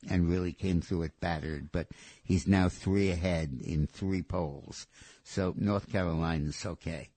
and 0.09 0.29
really 0.29 0.51
came 0.51 0.81
through 0.81 1.03
it 1.03 1.19
battered. 1.19 1.71
But 1.71 1.87
he's 2.23 2.47
now 2.47 2.69
three 2.69 3.11
ahead 3.11 3.59
in 3.63 3.87
three 3.87 4.21
polls. 4.21 4.87
So 5.23 5.53
North 5.57 5.91
Carolina 5.91 6.49
is 6.49 6.65
okay. 6.65 7.09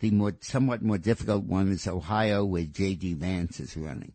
The 0.00 0.10
more, 0.10 0.34
somewhat 0.40 0.82
more 0.82 0.98
difficult 0.98 1.44
one 1.44 1.72
is 1.72 1.86
Ohio, 1.86 2.44
where 2.44 2.64
J.D. 2.64 3.14
Vance 3.14 3.58
is 3.58 3.76
running. 3.76 4.12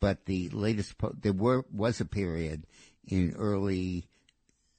But 0.00 0.26
the 0.26 0.48
latest, 0.50 0.98
po- 0.98 1.14
there 1.18 1.32
were, 1.32 1.64
was 1.72 2.00
a 2.00 2.04
period 2.04 2.66
in 3.06 3.34
early 3.36 4.06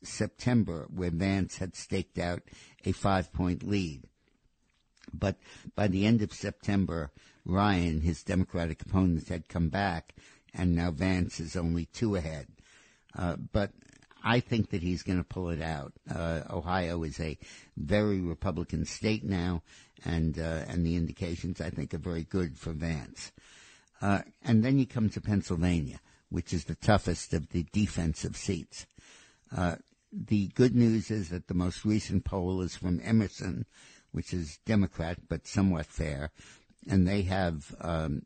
September 0.04 0.88
where 0.94 1.12
Vance 1.12 1.58
had 1.58 1.76
staked 1.76 2.18
out 2.18 2.42
a 2.84 2.92
five 2.92 3.32
point 3.34 3.64
lead. 3.64 4.04
But 5.14 5.38
by 5.76 5.88
the 5.88 6.06
end 6.06 6.22
of 6.22 6.34
September, 6.34 7.12
Ryan, 7.46 8.02
his 8.02 8.24
Democratic 8.24 8.82
opponent, 8.82 9.28
had 9.30 9.48
come 9.48 9.70
back, 9.70 10.16
and 10.54 10.76
now 10.76 10.92
Vance 10.92 11.40
is 11.40 11.56
only 11.56 11.86
two 11.86 12.16
ahead. 12.16 12.48
Uh, 13.16 13.36
but 13.36 13.72
I 14.24 14.40
think 14.40 14.72
that 14.72 14.82
he's 14.82 15.04
going 15.04 15.20
to 15.20 15.24
pull 15.24 15.50
it 15.50 15.62
out. 15.62 15.94
Uh, 16.10 16.42
Ohio 16.50 17.04
is 17.04 17.20
a 17.20 17.38
very 17.78 18.20
Republican 18.20 18.86
state 18.86 19.24
now, 19.24 19.62
and 20.04 20.38
uh, 20.40 20.64
and 20.68 20.86
the 20.86 20.96
indications 20.96 21.62
I 21.62 21.70
think 21.70 21.94
are 21.94 22.00
very 22.00 22.24
good 22.24 22.58
for 22.58 22.74
Vance. 22.74 23.32
Uh, 24.02 24.22
and 24.44 24.64
then 24.64 24.78
you 24.78 24.86
come 24.86 25.10
to 25.10 25.22
Pennsylvania, 25.22 26.00
which 26.30 26.54
is 26.54 26.66
the 26.66 26.76
toughest 26.76 27.34
of 27.34 27.50
the 27.50 27.66
defensive 27.72 28.36
seats. 28.36 28.86
Uh, 29.56 29.76
the 30.12 30.48
good 30.50 30.76
news 30.76 31.12
is 31.12 31.30
that 31.30 31.48
the 31.48 31.54
most 31.54 31.86
recent 31.86 32.26
poll 32.26 32.62
is 32.62 32.76
from 32.76 33.02
Emerson, 33.04 33.66
which 34.12 34.34
is 34.34 34.60
Democrat 34.66 35.20
but 35.28 35.48
somewhat 35.48 35.86
fair, 35.86 36.32
and 36.88 37.08
they 37.08 37.24
have 37.24 37.76
um, 37.82 38.24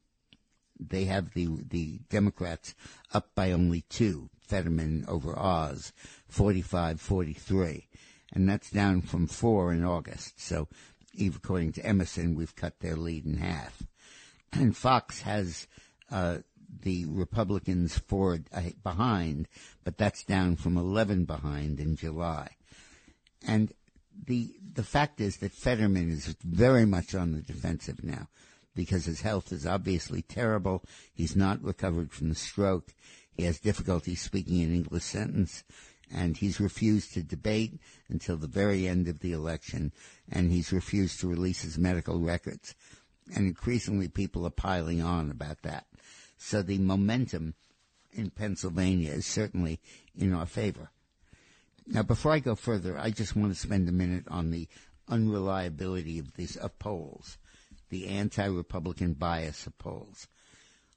they 0.80 1.06
have 1.06 1.34
the 1.34 1.48
the 1.68 2.00
Democrats 2.10 2.76
up 3.14 3.34
by 3.36 3.52
only 3.52 3.82
two, 3.90 4.30
Fetterman 4.40 5.06
over 5.08 5.38
Oz, 5.38 5.94
45-43, 6.32 7.88
and 8.34 8.48
that's 8.48 8.70
down 8.70 9.02
from 9.02 9.28
four 9.28 9.74
in 9.74 9.84
August. 9.84 10.40
So, 10.40 10.68
even 11.14 11.40
according 11.44 11.74
to 11.74 11.86
Emerson, 11.86 12.36
we've 12.36 12.56
cut 12.56 12.80
their 12.80 12.96
lead 12.96 13.26
in 13.26 13.38
half. 13.38 13.84
And 14.54 14.76
Fox 14.76 15.22
has 15.22 15.68
uh, 16.12 16.40
the 16.82 17.06
Republicans 17.08 17.98
four 17.98 18.40
uh, 18.54 18.62
behind, 18.84 19.48
but 19.84 19.98
that's 19.98 20.24
down 20.24 20.56
from 20.56 20.78
11 20.78 21.26
behind 21.26 21.80
in 21.80 21.96
July. 21.96 22.50
And 23.46 23.74
the 24.26 24.54
the 24.74 24.84
fact 24.84 25.22
is 25.22 25.38
that 25.38 25.52
Fetterman 25.52 26.10
is 26.10 26.36
very 26.44 26.86
much 26.86 27.16
on 27.16 27.34
the 27.34 27.42
defensive 27.42 28.04
now 28.04 28.28
because 28.76 29.06
his 29.06 29.22
health 29.22 29.52
is 29.52 29.66
obviously 29.66 30.22
terrible. 30.22 30.84
He's 31.14 31.36
not 31.36 31.64
recovered 31.64 32.12
from 32.12 32.30
the 32.30 32.36
stroke. 32.36 32.94
He 33.36 33.44
has 33.44 33.60
difficulty 33.60 34.16
speaking 34.16 34.62
an 34.62 34.74
English 34.74 35.04
sentence 35.04 35.64
and 36.12 36.38
he's 36.38 36.60
refused 36.60 37.14
to 37.14 37.24
debate 37.24 37.80
until 38.10 38.38
the 38.38 38.48
very 38.48 38.88
end 38.88 39.08
of 39.08 39.20
the 39.20 39.32
election 39.32 39.92
and 40.32 40.52
he's 40.52 40.72
refused 40.72 41.20
to 41.20 41.28
release 41.28 41.62
his 41.62 41.78
medical 41.78 42.20
records. 42.20 42.76
And 43.36 43.48
increasingly 43.48 44.08
people 44.08 44.46
are 44.46 44.52
piling 44.52 45.02
on 45.02 45.30
about 45.30 45.62
that. 45.62 45.86
So 46.38 46.62
the 46.62 46.78
momentum 46.78 47.54
in 48.12 48.32
Pennsylvania 48.32 49.12
is 49.12 49.26
certainly 49.26 49.80
in 50.16 50.34
our 50.34 50.46
favor. 50.46 50.90
Now, 51.86 52.04
before 52.04 52.32
I 52.34 52.40
go 52.40 52.56
further, 52.56 52.98
I 52.98 53.12
just 53.12 53.36
want 53.36 53.54
to 53.54 53.60
spend 53.60 53.88
a 53.90 53.92
minute 53.92 54.26
on 54.28 54.52
the 54.52 54.68
unreliability 55.08 56.20
of 56.20 56.34
these 56.34 56.56
of 56.56 56.78
polls. 56.80 57.38
the 57.90 58.08
anti-Republican 58.08 59.14
bias 59.14 59.68
of 59.68 59.78
polls. 59.78 60.28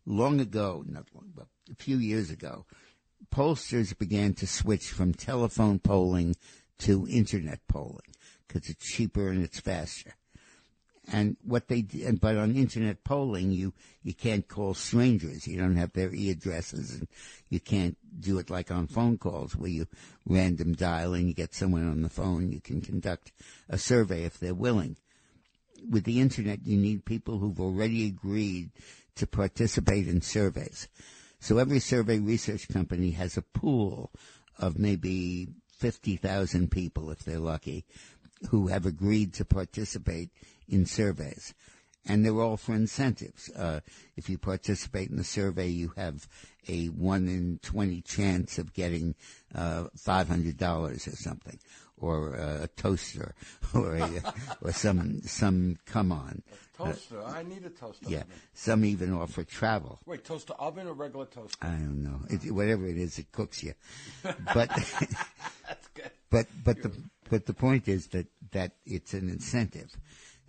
Long 0.04 0.40
ago, 0.40 0.84
not 0.86 1.06
long, 1.14 1.32
but 1.34 1.46
a 1.70 1.74
few 1.74 1.96
years 1.96 2.30
ago, 2.30 2.66
pollsters 3.32 3.96
began 3.96 4.34
to 4.34 4.46
switch 4.46 4.88
from 4.88 5.14
telephone 5.14 5.78
polling 5.78 6.36
to 6.78 7.06
internet 7.08 7.60
polling 7.68 8.14
because 8.46 8.68
it's 8.68 8.84
cheaper 8.84 9.28
and 9.28 9.42
it's 9.42 9.60
faster. 9.60 10.14
And 11.10 11.36
what 11.44 11.66
they 11.66 11.82
did, 11.82 12.20
but 12.20 12.36
on 12.36 12.54
internet 12.54 13.02
polling, 13.02 13.50
you, 13.50 13.72
you 14.04 14.14
can't 14.14 14.46
call 14.46 14.74
strangers. 14.74 15.48
You 15.48 15.58
don't 15.58 15.76
have 15.76 15.92
their 15.92 16.14
e-addresses 16.14 16.94
and 16.94 17.08
you 17.48 17.58
can't 17.58 17.96
do 18.20 18.38
it 18.38 18.50
like 18.50 18.70
on 18.70 18.86
phone 18.86 19.18
calls 19.18 19.56
where 19.56 19.70
you 19.70 19.86
random 20.26 20.74
dial 20.74 21.14
and 21.14 21.26
you 21.26 21.34
get 21.34 21.54
someone 21.54 21.88
on 21.88 22.02
the 22.02 22.08
phone. 22.08 22.52
You 22.52 22.60
can 22.60 22.80
conduct 22.80 23.32
a 23.68 23.78
survey 23.78 24.22
if 24.24 24.38
they're 24.38 24.54
willing. 24.54 24.96
With 25.90 26.04
the 26.04 26.20
internet, 26.20 26.60
you 26.64 26.76
need 26.76 27.04
people 27.04 27.38
who've 27.38 27.60
already 27.60 28.06
agreed 28.06 28.70
to 29.16 29.26
participate 29.26 30.06
in 30.06 30.22
surveys. 30.22 30.88
So 31.40 31.58
every 31.58 31.80
survey 31.80 32.20
research 32.20 32.68
company 32.68 33.10
has 33.10 33.36
a 33.36 33.42
pool 33.42 34.12
of 34.58 34.78
maybe 34.78 35.48
50,000 35.78 36.70
people, 36.70 37.10
if 37.10 37.24
they're 37.24 37.40
lucky, 37.40 37.84
who 38.50 38.68
have 38.68 38.86
agreed 38.86 39.34
to 39.34 39.44
participate 39.44 40.30
in 40.68 40.86
surveys. 40.86 41.54
And 42.04 42.24
they're 42.24 42.40
all 42.40 42.56
for 42.56 42.74
incentives. 42.74 43.48
Uh, 43.50 43.80
if 44.16 44.28
you 44.28 44.36
participate 44.36 45.08
in 45.08 45.16
the 45.16 45.24
survey, 45.24 45.68
you 45.68 45.92
have 45.96 46.26
a 46.68 46.86
1 46.86 47.28
in 47.28 47.60
20 47.62 48.00
chance 48.00 48.58
of 48.58 48.72
getting 48.72 49.14
uh, 49.54 49.84
$500 49.96 50.60
or 51.06 51.16
something, 51.16 51.60
or 51.96 52.34
a 52.34 52.68
toaster, 52.76 53.34
or, 53.74 53.94
a, 53.94 54.10
or 54.62 54.72
some, 54.72 55.22
some 55.22 55.78
come 55.86 56.10
on. 56.10 56.42
Toaster. 56.76 57.22
I 57.24 57.44
need 57.44 57.64
a 57.64 57.70
toaster. 57.70 58.06
Yeah, 58.08 58.18
oven. 58.22 58.32
some 58.54 58.84
even 58.84 59.12
offer 59.12 59.44
travel. 59.44 60.00
Wait, 60.04 60.24
toaster 60.24 60.54
oven 60.54 60.88
or 60.88 60.94
regular 60.94 61.26
toaster? 61.26 61.56
I 61.62 61.68
don't 61.68 62.02
know. 62.02 62.18
It, 62.30 62.50
whatever 62.50 62.86
it 62.88 62.96
is, 62.96 63.18
it 63.18 63.30
cooks 63.30 63.62
you. 63.62 63.74
But 64.54 64.70
That's 64.70 65.88
good. 65.94 66.10
but 66.30 66.46
but 66.64 66.82
the 66.82 66.90
but 67.30 67.46
the 67.46 67.54
point 67.54 67.86
is 67.88 68.08
that 68.08 68.26
that 68.50 68.72
it's 68.84 69.14
an 69.14 69.28
incentive. 69.28 69.96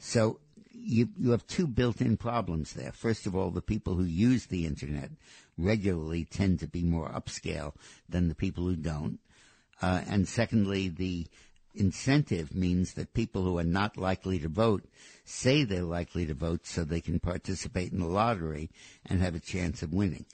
So 0.06 0.42
you 0.70 1.08
you 1.18 1.32
have 1.32 1.48
two 1.48 1.66
built-in 1.66 2.18
problems 2.18 2.74
there. 2.74 2.92
First 2.92 3.26
of 3.26 3.38
all, 3.38 3.52
the 3.52 3.62
people 3.62 3.96
who 3.96 4.04
use 4.04 4.46
the 4.46 4.66
internet 4.66 5.12
regularly 5.58 6.26
tend 6.26 6.60
to 6.60 6.68
be 6.68 6.84
more 6.84 7.10
upscale 7.10 7.74
than 8.10 8.28
the 8.28 8.36
people 8.36 8.66
who 8.66 8.76
don't. 8.76 9.20
Uh, 9.82 10.02
and 10.06 10.28
secondly, 10.28 10.90
the 10.90 11.28
incentive 11.74 12.54
means 12.54 12.96
that 12.96 13.14
people 13.14 13.44
who 13.44 13.58
are 13.58 13.64
not 13.64 13.96
likely 13.96 14.40
to 14.40 14.50
vote 14.50 14.84
say 15.24 15.64
they're 15.64 15.84
likely 15.84 16.26
to 16.26 16.34
vote 16.34 16.68
so 16.68 16.84
they 16.84 17.02
can 17.02 17.22
participate 17.22 17.94
in 17.94 18.00
the 18.00 18.06
lottery 18.06 18.70
and 19.06 19.22
have 19.22 19.36
a 19.36 19.40
chance 19.40 19.84
of 19.84 19.94
winning. 19.94 20.26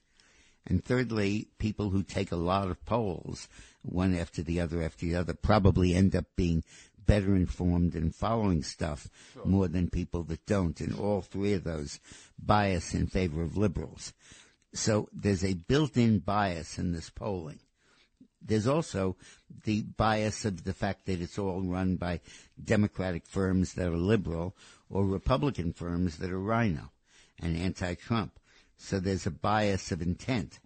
And 0.66 0.84
thirdly, 0.84 1.48
people 1.60 1.92
who 1.92 2.04
take 2.04 2.32
a 2.32 2.36
lot 2.36 2.70
of 2.70 2.84
polls, 2.86 3.48
one 3.84 4.16
after 4.16 4.42
the 4.42 4.60
other 4.60 4.82
after 4.84 5.06
the 5.06 5.16
other, 5.16 5.34
probably 5.34 5.94
end 5.94 6.16
up 6.16 6.26
being 6.36 6.64
better 7.10 7.36
informed 7.36 7.96
and 7.96 8.14
following 8.14 8.62
stuff 8.62 9.10
more 9.44 9.68
than 9.68 9.90
people 9.90 10.22
that 10.22 10.46
don't. 10.46 10.80
And 10.80 10.94
all 10.94 11.22
three 11.22 11.54
of 11.54 11.64
those 11.64 12.00
bias 12.38 12.94
in 12.94 13.08
favor 13.08 13.42
of 13.42 13.58
liberals. 13.58 14.14
So 14.76 15.10
there's 15.12 15.44
a 15.44 15.56
built-in 15.56 16.20
bias 16.20 16.78
in 16.78 16.92
this 16.92 17.10
polling. 17.10 17.62
There's 18.40 18.68
also 18.68 19.16
the 19.64 19.82
bias 19.82 20.46
of 20.46 20.66
the 20.66 20.74
fact 20.74 21.08
that 21.08 21.20
it's 21.20 21.40
all 21.40 21.62
run 21.62 21.96
by 21.96 22.22
Democratic 22.64 23.26
firms 23.26 23.74
that 23.74 23.88
are 23.88 23.98
liberal 23.98 24.56
or 24.88 25.04
Republican 25.04 25.74
firms 25.74 26.18
that 26.18 26.30
are 26.30 26.40
RINO 26.40 26.92
and 27.40 27.58
anti-Trump. 27.58 28.40
So 28.78 29.00
there's 29.00 29.26
a 29.26 29.32
bias 29.32 29.92
of 29.92 30.04
intent. 30.04 30.60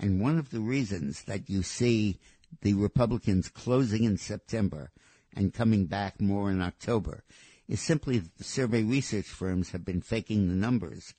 And 0.00 0.22
one 0.22 0.38
of 0.38 0.48
the 0.50 0.60
reasons 0.60 1.24
that 1.24 1.50
you 1.50 1.62
see 1.62 2.18
the 2.62 2.72
Republicans 2.72 3.50
closing 3.50 4.04
in 4.04 4.16
September 4.16 4.90
and 5.34 5.54
coming 5.54 5.86
back 5.86 6.20
more 6.20 6.50
in 6.50 6.60
October 6.60 7.24
is 7.68 7.80
simply 7.80 8.18
that 8.18 8.36
the 8.36 8.44
survey 8.44 8.82
research 8.82 9.26
firms 9.26 9.70
have 9.70 9.84
been 9.84 10.00
faking 10.00 10.48
the 10.48 10.54
numbers 10.54 11.14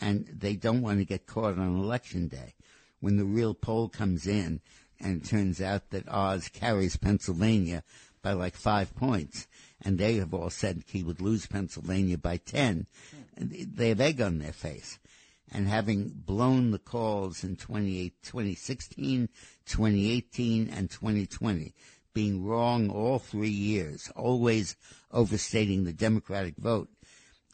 and 0.00 0.26
they 0.26 0.54
don't 0.54 0.82
want 0.82 0.98
to 0.98 1.04
get 1.04 1.26
caught 1.26 1.58
on 1.58 1.80
election 1.80 2.28
day 2.28 2.54
when 3.00 3.16
the 3.16 3.24
real 3.24 3.54
poll 3.54 3.88
comes 3.88 4.26
in 4.26 4.60
and 5.00 5.22
it 5.22 5.28
turns 5.28 5.60
out 5.60 5.90
that 5.90 6.08
Oz 6.08 6.48
carries 6.48 6.96
Pennsylvania 6.96 7.82
by 8.22 8.32
like 8.32 8.56
five 8.56 8.94
points 8.96 9.46
and 9.82 9.98
they 9.98 10.16
have 10.16 10.34
all 10.34 10.50
said 10.50 10.82
he 10.86 11.02
would 11.02 11.20
lose 11.20 11.46
Pennsylvania 11.46 12.18
by 12.18 12.38
10. 12.38 12.86
They 13.36 13.90
have 13.90 14.00
egg 14.00 14.20
on 14.20 14.38
their 14.38 14.52
face. 14.52 14.98
And 15.52 15.68
having 15.68 16.08
blown 16.08 16.72
the 16.72 16.78
calls 16.78 17.44
in 17.44 17.54
28, 17.56 18.14
2016, 18.22 19.28
2018, 19.64 20.68
and 20.68 20.90
2020, 20.90 21.72
being 22.16 22.42
wrong 22.42 22.88
all 22.88 23.18
three 23.18 23.50
years, 23.50 24.10
always 24.16 24.74
overstating 25.12 25.84
the 25.84 25.92
Democratic 25.92 26.56
vote, 26.56 26.88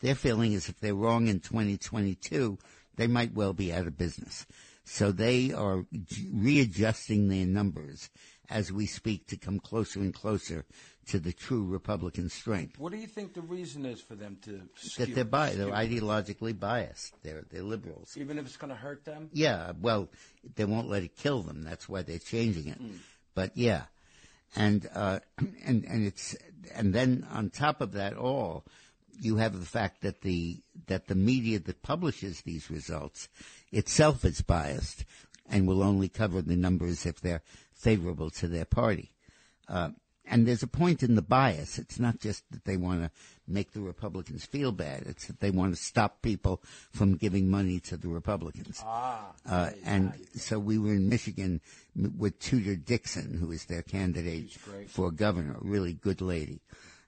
their 0.03 0.15
feeling 0.15 0.53
is 0.53 0.69
if 0.69 0.79
they're 0.79 0.95
wrong 0.95 1.27
in 1.27 1.41
2022, 1.41 2.57
they 2.95 3.09
might 3.09 3.35
well 3.35 3.53
be 3.53 3.73
out 3.73 3.89
of 3.89 3.99
business. 3.99 4.47
So 4.85 5.11
they 5.11 5.53
are 5.53 5.85
readjusting 6.33 7.27
their 7.27 7.45
numbers 7.45 8.09
as 8.49 8.71
we 8.71 8.87
speak 8.87 9.27
to 9.29 9.37
come 9.37 9.59
closer 9.59 9.99
and 9.99 10.15
closer 10.15 10.65
to 11.09 11.19
the 11.19 11.33
true 11.33 11.65
Republican 11.65 12.29
strength. 12.29 12.79
What 12.79 12.93
do 12.93 12.99
you 12.99 13.09
think 13.09 13.35
the 13.35 13.41
reason 13.43 13.85
is 13.85 14.01
for 14.01 14.15
them 14.15 14.39
to 14.43 14.63
skew, 14.77 15.07
That 15.07 15.15
they're 15.17 15.25
bi- 15.25 15.55
they're 15.55 15.73
ideologically 15.73 16.57
biased. 16.57 17.15
They're 17.25 17.45
they're 17.51 17.65
liberals. 17.65 18.17
even 18.17 18.39
if 18.39 18.47
it's 18.47 18.57
going 18.57 18.71
to 18.71 18.77
hurt 18.77 19.05
them? 19.05 19.29
Yeah, 19.33 19.73
well, 19.81 20.09
they 20.55 20.65
won't 20.65 20.89
let 20.89 21.03
it 21.03 21.17
kill 21.17 21.43
them. 21.43 21.65
That's 21.65 21.89
why 21.89 22.03
they're 22.03 22.21
changing 22.21 22.69
it. 22.69 22.79
Hmm. 22.79 22.99
But 23.35 23.57
yeah, 23.57 23.85
and 24.55 24.89
uh, 24.95 25.21
and 25.65 25.85
and 25.85 26.07
it's 26.07 26.37
and 26.75 26.95
then 26.95 27.27
on 27.31 27.51
top 27.51 27.81
of 27.81 27.93
that 27.93 28.15
all, 28.17 28.65
you 29.21 29.37
have 29.37 29.59
the 29.59 29.67
fact 29.67 30.03
that 30.03 30.23
the 30.23 30.61
that 30.87 31.07
the 31.07 31.15
media 31.15 31.59
that 31.59 31.83
publishes 31.83 32.43
these 32.43 32.71
results 32.71 33.29
itself 33.71 34.25
is 34.25 34.43
biased 34.43 35.05
and 35.49 35.67
will 35.67 35.83
only 35.83 36.09
cover 36.09 36.41
the 36.41 36.57
numbers 36.57 37.07
if 37.07 37.21
they're 37.21 37.43
favorable 37.75 38.31
to 38.31 38.49
their 38.49 38.65
party. 38.65 39.13
Uh, 39.69 39.91
and 40.25 40.47
there's 40.47 40.63
a 40.63 40.69
point 40.69 41.03
in 41.03 41.15
the 41.15 41.23
bias. 41.23 41.79
It's 41.79 41.99
not 41.99 42.21
just 42.21 42.45
that 42.53 42.65
they 42.65 42.77
want 42.77 43.03
to 43.03 43.11
make 43.49 43.73
the 43.73 43.81
Republicans 43.81 44.45
feel 44.45 44.73
bad. 44.73 45.03
It's 45.07 45.27
that 45.27 45.41
they 45.41 45.51
want 45.51 45.75
to 45.75 45.83
stop 45.83 46.23
people 46.23 46.63
from 46.93 47.17
giving 47.17 47.51
money 47.51 47.81
to 47.81 47.97
the 47.97 48.09
Republicans. 48.09 48.81
Ah. 48.85 49.33
Uh, 49.49 49.71
and 49.85 50.13
so 50.35 50.59
we 50.59 50.79
were 50.79 50.93
in 50.93 51.09
Michigan 51.09 51.61
with 51.95 52.39
Tudor 52.39 52.77
Dixon, 52.77 53.37
who 53.39 53.51
is 53.51 53.65
their 53.67 53.83
candidate 53.83 54.53
for 54.89 55.11
governor, 55.11 55.57
a 55.61 55.65
really 55.65 55.93
good 55.93 56.21
lady. 56.21 56.61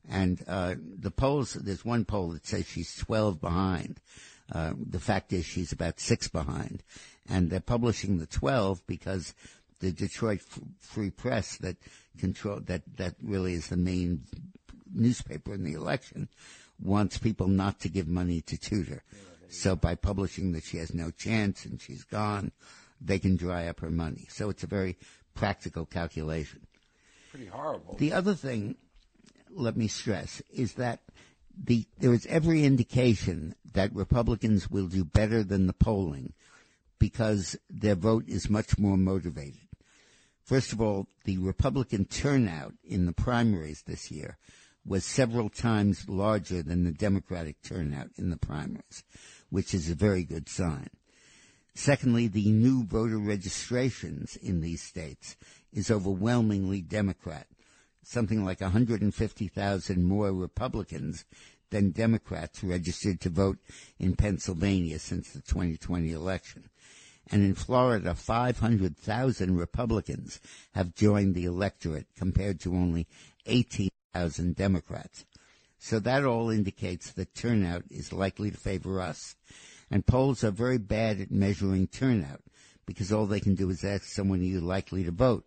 And 0.09 0.45
uh, 0.47 0.75
the 0.79 1.11
polls, 1.11 1.55
there's 1.55 1.85
one 1.85 2.05
poll 2.05 2.31
that 2.31 2.47
says 2.47 2.67
she's 2.67 2.95
12 2.97 3.41
behind. 3.41 4.01
Uh, 4.53 4.75
the 4.77 5.01
fact 5.01 5.33
is 5.33 5.47
she's 5.47 5.73
about 5.73 6.01
six 6.01 6.29
behind. 6.29 6.83
And 7.29 7.49
they're 7.49 7.61
publishing 7.61 8.19
the 8.19 8.27
12 8.27 8.87
because 8.87 9.35
the 9.81 9.93
Detroit 9.93 10.41
F- 10.41 10.61
Free 10.81 11.11
Press 11.11 11.57
that 11.59 11.77
control 12.19 12.61
that 12.61 12.83
that 12.97 13.15
really 13.23 13.55
is 13.55 13.69
the 13.69 13.77
main 13.77 14.25
newspaper 14.93 15.55
in 15.55 15.65
the 15.65 15.73
election 15.75 16.29
wants 16.81 17.19
people 17.19 17.49
not 17.49 17.81
to 17.81 17.89
give 17.89 18.09
money 18.09 18.41
to 18.43 18.57
Tudor. 18.59 19.03
So 19.49 19.77
by 19.77 19.95
publishing 19.95 20.53
that 20.53 20.65
she 20.65 20.79
has 20.79 20.93
no 20.93 21.11
chance 21.11 21.65
and 21.65 21.81
she's 21.81 22.05
gone, 22.05 22.53
they 23.01 23.19
can 23.19 23.37
dry 23.37 23.69
up 23.69 23.81
her 23.81 23.91
money. 23.91 24.27
So 24.29 24.51
it's 24.51 24.65
a 24.65 24.69
very 24.69 24.97
practical 25.35 25.87
calculation. 25.87 26.67
Pretty 27.31 27.47
horrible. 27.47 27.97
The 27.99 28.13
other 28.13 28.35
thing, 28.35 28.77
let 29.51 29.77
me 29.77 29.89
stress, 29.89 30.43
is 30.53 30.75
that 30.75 31.01
the 31.57 31.87
there 31.99 32.13
is 32.13 32.27
every 32.27 32.65
indication 32.65 33.55
that 33.73 33.95
Republicans 33.95 34.71
will 34.71 34.89
do 34.89 35.05
better 35.05 35.45
than 35.45 35.67
the 35.67 35.73
polling 35.73 36.33
because 36.99 37.57
their 37.71 37.95
vote 37.95 38.25
is 38.29 38.51
much 38.51 38.79
more 38.79 38.97
motivated. 38.97 39.64
First 40.45 40.75
of 40.75 40.81
all, 40.81 41.09
the 41.25 41.39
Republican 41.39 42.05
turnout 42.05 42.75
in 42.85 43.07
the 43.07 43.15
primaries 43.15 43.83
this 43.87 44.11
year 44.11 44.37
was 44.85 45.05
several 45.05 45.49
times 45.49 46.07
larger 46.07 46.63
than 46.63 46.85
the 46.85 46.93
Democratic 46.93 47.63
turnout 47.63 48.11
in 48.19 48.29
the 48.29 48.37
primaries, 48.37 49.05
which 49.49 49.73
is 49.73 49.89
a 49.89 49.95
very 49.95 50.23
good 50.23 50.51
sign. 50.51 50.91
Secondly, 51.75 52.29
the 52.29 52.51
new 52.51 52.85
voter 52.85 53.19
registrations 53.19 54.37
in 54.37 54.61
these 54.61 54.83
states 54.83 55.37
is 55.73 55.91
overwhelmingly 55.91 56.83
Democrat. 56.83 57.47
Something 58.03 58.45
like 58.45 58.61
150,000 58.61 60.05
more 60.05 60.31
Republicans 60.31 61.25
than 61.71 61.91
Democrats 61.91 62.63
registered 62.63 63.19
to 63.23 63.31
vote 63.31 63.59
in 63.99 64.15
Pennsylvania 64.15 64.99
since 64.99 65.31
the 65.31 65.41
2020 65.41 66.13
election. 66.13 66.69
And 67.31 67.43
in 67.43 67.55
Florida, 67.55 68.15
500,000 68.15 69.57
Republicans 69.57 70.41
have 70.75 70.95
joined 70.95 71.35
the 71.35 71.47
electorate 71.47 72.07
compared 72.17 72.61
to 72.61 72.75
only 72.75 73.07
18,000 73.47 74.55
Democrats. 74.55 75.25
So 75.79 75.99
that 76.01 76.25
all 76.25 76.51
indicates 76.51 77.13
that 77.13 77.35
turnout 77.35 77.85
is 77.91 78.13
likely 78.13 78.51
to 78.51 78.57
favor 78.57 79.01
us. 79.01 79.37
And 79.91 80.07
polls 80.07 80.43
are 80.43 80.51
very 80.51 80.79
bad 80.79 81.21
at 81.21 81.31
measuring 81.31 81.89
turnout 81.89 82.41
because 82.87 83.13
all 83.13 83.27
they 83.27 83.41
can 83.41 83.55
do 83.55 83.71
is 83.71 83.85
ask 83.85 84.05
someone 84.05 84.41
are 84.41 84.45
you 84.45 84.61
likely 84.61 85.05
to 85.05 85.11
vote. 85.11 85.45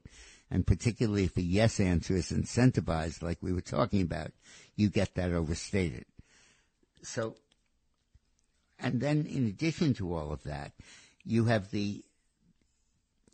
And 0.49 0.65
particularly 0.65 1.25
if 1.25 1.37
a 1.37 1.41
yes 1.41 1.79
answer 1.79 2.15
is 2.15 2.31
incentivized, 2.31 3.21
like 3.21 3.39
we 3.41 3.51
were 3.51 3.61
talking 3.61 4.01
about, 4.01 4.31
you 4.75 4.89
get 4.89 5.15
that 5.15 5.31
overstated. 5.31 6.05
So, 7.01 7.35
and 8.79 9.01
then 9.01 9.25
in 9.25 9.47
addition 9.47 9.93
to 9.95 10.15
all 10.15 10.31
of 10.31 10.43
that, 10.43 10.71
you 11.27 11.45
have 11.45 11.71
the, 11.71 12.03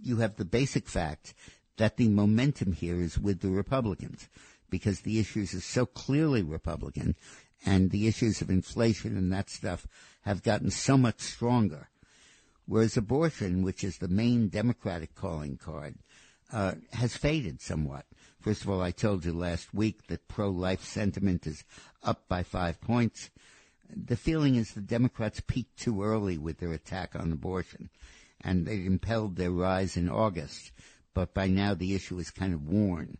you 0.01 0.17
have 0.17 0.35
the 0.35 0.45
basic 0.45 0.87
fact 0.87 1.33
that 1.77 1.97
the 1.97 2.09
momentum 2.09 2.73
here 2.73 3.01
is 3.01 3.17
with 3.17 3.41
the 3.41 3.49
Republicans 3.49 4.27
because 4.69 5.01
the 5.01 5.19
issues 5.19 5.53
are 5.53 5.61
so 5.61 5.85
clearly 5.85 6.41
Republican 6.41 7.15
and 7.65 7.91
the 7.91 8.07
issues 8.07 8.41
of 8.41 8.49
inflation 8.49 9.15
and 9.15 9.31
that 9.31 9.49
stuff 9.49 9.87
have 10.21 10.43
gotten 10.43 10.71
so 10.71 10.97
much 10.97 11.21
stronger. 11.21 11.89
Whereas 12.65 12.97
abortion, 12.97 13.61
which 13.61 13.83
is 13.83 13.97
the 13.97 14.07
main 14.07 14.47
Democratic 14.47 15.15
calling 15.15 15.57
card, 15.57 15.95
uh, 16.51 16.73
has 16.93 17.17
faded 17.17 17.61
somewhat. 17.61 18.05
First 18.39 18.63
of 18.63 18.69
all, 18.69 18.81
I 18.81 18.91
told 18.91 19.25
you 19.25 19.33
last 19.33 19.73
week 19.73 20.07
that 20.07 20.27
pro-life 20.27 20.83
sentiment 20.83 21.47
is 21.47 21.63
up 22.03 22.27
by 22.27 22.43
five 22.43 22.79
points. 22.81 23.29
The 23.95 24.17
feeling 24.17 24.55
is 24.55 24.71
the 24.71 24.81
Democrats 24.81 25.41
peaked 25.45 25.77
too 25.77 26.03
early 26.03 26.37
with 26.37 26.59
their 26.59 26.71
attack 26.71 27.15
on 27.15 27.31
abortion, 27.31 27.89
and 28.41 28.65
they 28.65 28.85
impelled 28.85 29.35
their 29.35 29.51
rise 29.51 29.97
in 29.97 30.09
August. 30.09 30.71
But 31.13 31.33
by 31.33 31.47
now, 31.47 31.73
the 31.73 31.93
issue 31.93 32.17
is 32.17 32.31
kind 32.31 32.53
of 32.53 32.67
worn. 32.67 33.17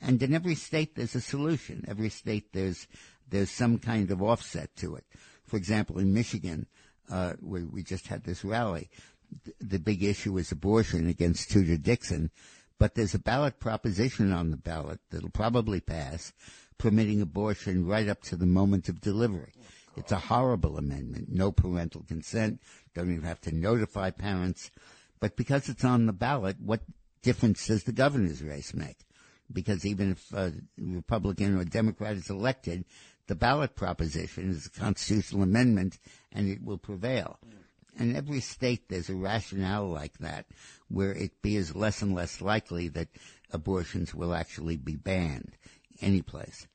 And 0.00 0.22
in 0.22 0.34
every 0.34 0.54
state, 0.54 0.94
there's 0.94 1.14
a 1.14 1.20
solution. 1.20 1.84
Every 1.88 2.10
state, 2.10 2.52
there's 2.52 2.86
there's 3.30 3.50
some 3.50 3.78
kind 3.78 4.10
of 4.10 4.22
offset 4.22 4.74
to 4.76 4.96
it. 4.96 5.04
For 5.46 5.56
example, 5.56 5.98
in 5.98 6.14
Michigan, 6.14 6.66
uh, 7.10 7.34
where 7.40 7.66
we 7.66 7.82
just 7.82 8.06
had 8.06 8.24
this 8.24 8.44
rally, 8.44 8.88
th- 9.44 9.56
the 9.60 9.78
big 9.78 10.02
issue 10.02 10.36
is 10.38 10.52
abortion 10.52 11.08
against 11.08 11.50
Tudor 11.50 11.76
Dixon, 11.76 12.30
but 12.78 12.94
there's 12.94 13.14
a 13.14 13.18
ballot 13.18 13.60
proposition 13.60 14.32
on 14.32 14.50
the 14.50 14.56
ballot 14.56 15.00
that'll 15.10 15.30
probably 15.30 15.80
pass, 15.80 16.32
permitting 16.78 17.20
abortion 17.20 17.86
right 17.86 18.08
up 18.08 18.22
to 18.22 18.36
the 18.36 18.46
moment 18.46 18.88
of 18.88 19.00
delivery. 19.00 19.52
It's 19.98 20.12
a 20.12 20.18
horrible 20.18 20.78
amendment. 20.78 21.28
No 21.28 21.50
parental 21.50 22.04
consent. 22.06 22.60
Don't 22.94 23.10
even 23.10 23.24
have 23.24 23.40
to 23.42 23.54
notify 23.54 24.10
parents. 24.10 24.70
But 25.18 25.36
because 25.36 25.68
it's 25.68 25.84
on 25.84 26.06
the 26.06 26.12
ballot, 26.12 26.56
what 26.60 26.82
difference 27.22 27.66
does 27.66 27.82
the 27.82 27.92
governor's 27.92 28.42
race 28.42 28.72
make? 28.74 28.98
Because 29.52 29.84
even 29.84 30.12
if 30.12 30.32
a 30.32 30.52
Republican 30.78 31.58
or 31.58 31.64
Democrat 31.64 32.16
is 32.16 32.30
elected, 32.30 32.84
the 33.26 33.34
ballot 33.34 33.74
proposition 33.74 34.50
is 34.50 34.66
a 34.66 34.70
constitutional 34.70 35.42
amendment 35.42 35.98
and 36.32 36.48
it 36.48 36.62
will 36.62 36.78
prevail. 36.78 37.38
In 37.98 38.14
every 38.14 38.40
state, 38.40 38.88
there's 38.88 39.10
a 39.10 39.16
rationale 39.16 39.88
like 39.88 40.18
that, 40.18 40.46
where 40.88 41.12
it 41.12 41.32
is 41.42 41.74
less 41.74 42.02
and 42.02 42.14
less 42.14 42.40
likely 42.40 42.86
that 42.88 43.08
abortions 43.52 44.14
will 44.14 44.32
actually 44.32 44.76
be 44.76 44.94
banned 44.94 45.56
any 46.00 46.22
place. 46.22 46.68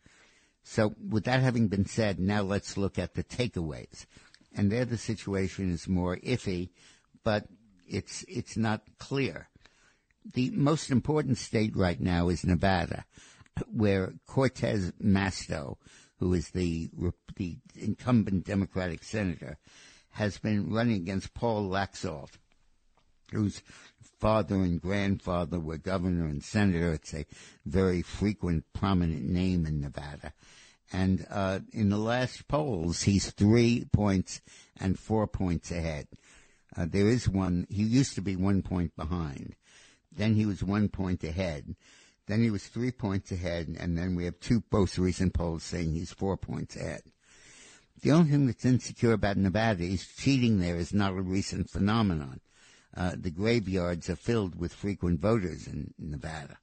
So, 0.63 0.95
with 1.09 1.25
that 1.25 1.41
having 1.41 1.67
been 1.67 1.85
said, 1.85 2.19
now 2.19 2.41
let's 2.41 2.77
look 2.77 2.97
at 2.97 3.15
the 3.15 3.23
takeaways. 3.23 4.05
And 4.55 4.71
there, 4.71 4.85
the 4.85 4.97
situation 4.97 5.71
is 5.71 5.87
more 5.87 6.17
iffy, 6.17 6.69
but 7.23 7.47
it's 7.87 8.23
it's 8.27 8.55
not 8.55 8.81
clear. 8.97 9.49
The 10.33 10.51
most 10.51 10.89
important 10.89 11.37
state 11.37 11.75
right 11.75 11.99
now 11.99 12.29
is 12.29 12.45
Nevada, 12.45 13.05
where 13.67 14.13
Cortez 14.25 14.93
Masto, 15.03 15.77
who 16.19 16.33
is 16.33 16.51
the 16.51 16.89
the 17.35 17.57
incumbent 17.75 18.45
Democratic 18.45 19.03
senator, 19.03 19.57
has 20.11 20.37
been 20.37 20.71
running 20.71 20.95
against 20.95 21.33
Paul 21.33 21.69
Laxalt, 21.69 22.37
whose 23.31 23.61
father 24.23 24.55
and 24.55 24.81
grandfather 24.81 25.59
were 25.59 25.77
governor 25.77 26.27
and 26.27 26.41
senator. 26.41 26.93
It's 26.93 27.13
a 27.13 27.25
very 27.65 28.01
frequent, 28.01 28.63
prominent 28.71 29.25
name 29.25 29.65
in 29.65 29.81
Nevada. 29.81 30.31
And 30.93 31.27
uh, 31.29 31.59
in 31.73 31.89
the 31.89 31.97
last 31.97 32.47
polls, 32.47 33.01
he's 33.01 33.31
three 33.31 33.83
points 33.91 34.39
and 34.79 34.97
four 34.97 35.27
points 35.27 35.71
ahead. 35.71 36.07
Uh, 36.73 36.85
there 36.89 37.09
is 37.09 37.27
one. 37.27 37.67
He 37.69 37.83
used 37.83 38.15
to 38.15 38.21
be 38.21 38.37
one 38.37 38.61
point 38.61 38.95
behind. 38.95 39.55
Then 40.09 40.35
he 40.35 40.45
was 40.45 40.63
one 40.63 40.87
point 40.87 41.21
ahead. 41.25 41.75
Then 42.25 42.41
he 42.43 42.49
was 42.49 42.67
three 42.67 42.91
points 42.91 43.29
ahead, 43.29 43.75
and 43.77 43.97
then 43.97 44.15
we 44.15 44.23
have 44.23 44.39
two 44.39 44.63
most 44.71 44.97
recent 44.97 45.33
polls 45.33 45.63
saying 45.63 45.91
he's 45.91 46.13
four 46.13 46.37
points 46.37 46.77
ahead. 46.77 47.01
The 48.01 48.11
only 48.11 48.31
thing 48.31 48.45
that's 48.45 48.63
insecure 48.63 49.11
about 49.11 49.35
Nevada 49.35 49.83
is 49.83 50.07
cheating 50.07 50.61
there 50.61 50.77
is 50.77 50.93
not 50.93 51.11
a 51.11 51.21
recent 51.21 51.69
phenomenon. 51.69 52.39
Uh, 52.95 53.15
the 53.17 53.31
graveyards 53.31 54.09
are 54.09 54.15
filled 54.15 54.55
with 54.55 54.73
frequent 54.73 55.19
voters 55.19 55.67
in 55.67 55.93
Nevada, 55.97 56.57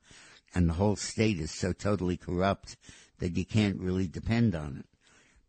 and 0.55 0.69
the 0.69 0.75
whole 0.75 0.97
state 0.97 1.39
is 1.41 1.51
so 1.51 1.73
totally 1.73 2.17
corrupt 2.17 2.77
that 3.19 3.37
you 3.37 3.45
can't 3.45 3.81
really 3.81 4.07
depend 4.07 4.55
on 4.55 4.79
it. 4.79 4.87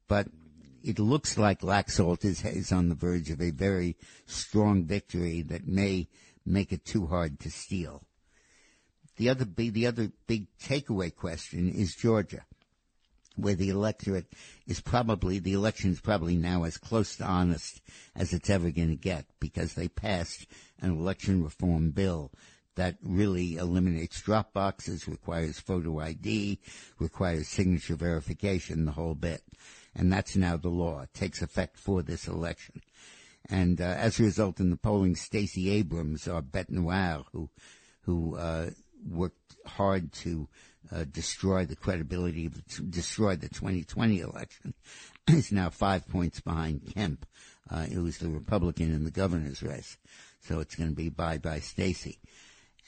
But 0.08 0.28
it 0.84 1.00
looks 1.00 1.38
like 1.38 1.62
Laxalt 1.62 2.26
is, 2.26 2.44
is 2.44 2.72
on 2.72 2.90
the 2.90 2.96
verge 2.96 3.30
of 3.30 3.42
a 3.42 3.52
very 3.52 3.96
strong 4.26 4.84
victory 4.84 5.42
that 5.44 5.68
may 5.68 6.08
make 6.46 6.72
it 6.72 6.86
too 6.86 7.08
hard 7.08 7.40
to 7.42 7.52
steal. 7.52 8.04
The 9.18 9.30
other 9.30 9.46
big, 9.46 9.74
the 9.74 9.86
other 9.86 10.12
big 10.26 10.48
takeaway 10.58 11.16
question 11.16 11.70
is 11.70 11.96
Georgia, 11.96 12.46
where 13.42 13.56
the 13.56 13.70
electorate 13.70 14.28
is 14.68 14.80
probably, 14.82 15.40
the 15.40 15.54
election 15.54 15.92
is 15.92 16.00
probably 16.00 16.36
now 16.36 16.64
as 16.64 16.78
close 16.78 17.16
to 17.18 17.26
honest 17.26 17.82
as 18.16 18.34
it's 18.34 18.50
ever 18.50 18.72
going 18.72 18.90
to 18.90 18.96
get 18.96 19.26
because 19.40 19.74
they 19.74 19.88
passed 19.88 20.48
an 20.80 20.92
election 20.92 21.44
reform 21.44 21.92
bill 21.92 22.32
that 22.76 22.98
really 23.04 23.58
eliminates 23.58 24.22
drop 24.22 24.54
boxes, 24.54 25.08
requires 25.08 25.60
photo 25.60 26.00
ID, 26.00 26.60
requires 27.00 27.48
signature 27.48 27.96
verification, 27.96 28.86
the 28.86 28.92
whole 28.94 29.16
bit. 29.16 29.42
And 29.94 30.12
that's 30.12 30.36
now 30.36 30.56
the 30.56 30.70
law. 30.70 31.02
It 31.02 31.14
takes 31.14 31.42
effect 31.42 31.78
for 31.78 32.02
this 32.02 32.28
election. 32.28 32.82
And 33.50 33.82
uh, 33.82 33.84
as 33.84 34.20
a 34.20 34.24
result, 34.24 34.60
in 34.60 34.70
the 34.70 34.78
polling, 34.78 35.16
Stacey 35.16 35.70
Abrams, 35.70 36.28
our 36.28 36.42
bête 36.42 36.70
noire, 36.70 37.26
who 37.34 37.50
who 38.04 38.36
uh, 38.36 38.70
worked 39.06 39.56
hard 39.66 40.12
to 40.12 40.48
uh, 40.92 41.06
destroy 41.12 41.66
the 41.66 41.76
credibility, 41.76 42.48
of, 42.48 42.66
to 42.68 42.82
destroy 42.84 43.36
the 43.36 43.50
2020 43.50 44.20
election, 44.20 44.74
is 45.28 45.52
now 45.52 45.70
five 45.70 46.08
points 46.08 46.40
behind 46.40 46.94
Kemp, 46.94 47.26
uh, 47.70 47.84
who 47.84 48.04
was 48.04 48.18
the 48.18 48.30
Republican 48.30 48.94
in 48.94 49.04
the 49.04 49.12
governor's 49.12 49.62
race. 49.62 49.98
So 50.42 50.60
it's 50.60 50.76
going 50.76 50.90
to 50.90 50.96
be 50.96 51.10
bye 51.10 51.38
bye 51.38 51.60
Stacey. 51.60 52.20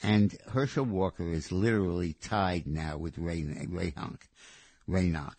And 0.02 0.36
Herschel 0.48 0.84
Walker 0.84 1.30
is 1.30 1.52
literally 1.52 2.14
tied 2.14 2.66
now 2.66 2.98
with 2.98 3.16
Ray 3.16 3.42
Rayhonk, 3.42 4.20
Raynock, 4.88 5.36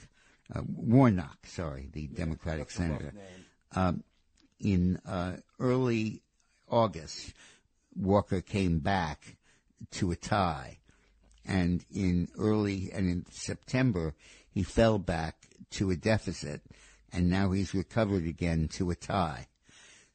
uh, 0.53 0.62
Warnock, 0.66 1.45
sorry, 1.45 1.89
the 1.91 2.08
Democratic 2.08 2.72
senator. 2.72 3.14
Um, 3.76 4.03
in 4.60 4.99
uh, 5.06 5.34
early 5.60 6.22
August, 6.70 7.34
Walker 7.95 8.41
came 8.41 8.80
back 8.80 9.38
to 9.91 10.12
a 10.12 10.16
tie, 10.16 10.80
and 11.48 11.86
in 11.93 12.30
early 12.38 12.91
and 12.93 13.10
in 13.10 13.26
September, 13.32 14.14
he 14.50 14.64
fell 14.64 14.98
back 14.98 15.36
to 15.72 15.91
a 15.91 15.96
deficit, 15.96 16.62
and 17.12 17.30
now 17.30 17.52
he's 17.52 17.74
recovered 17.74 18.26
again 18.26 18.68
to 18.70 18.91
a 18.91 18.96
tie. 18.96 19.48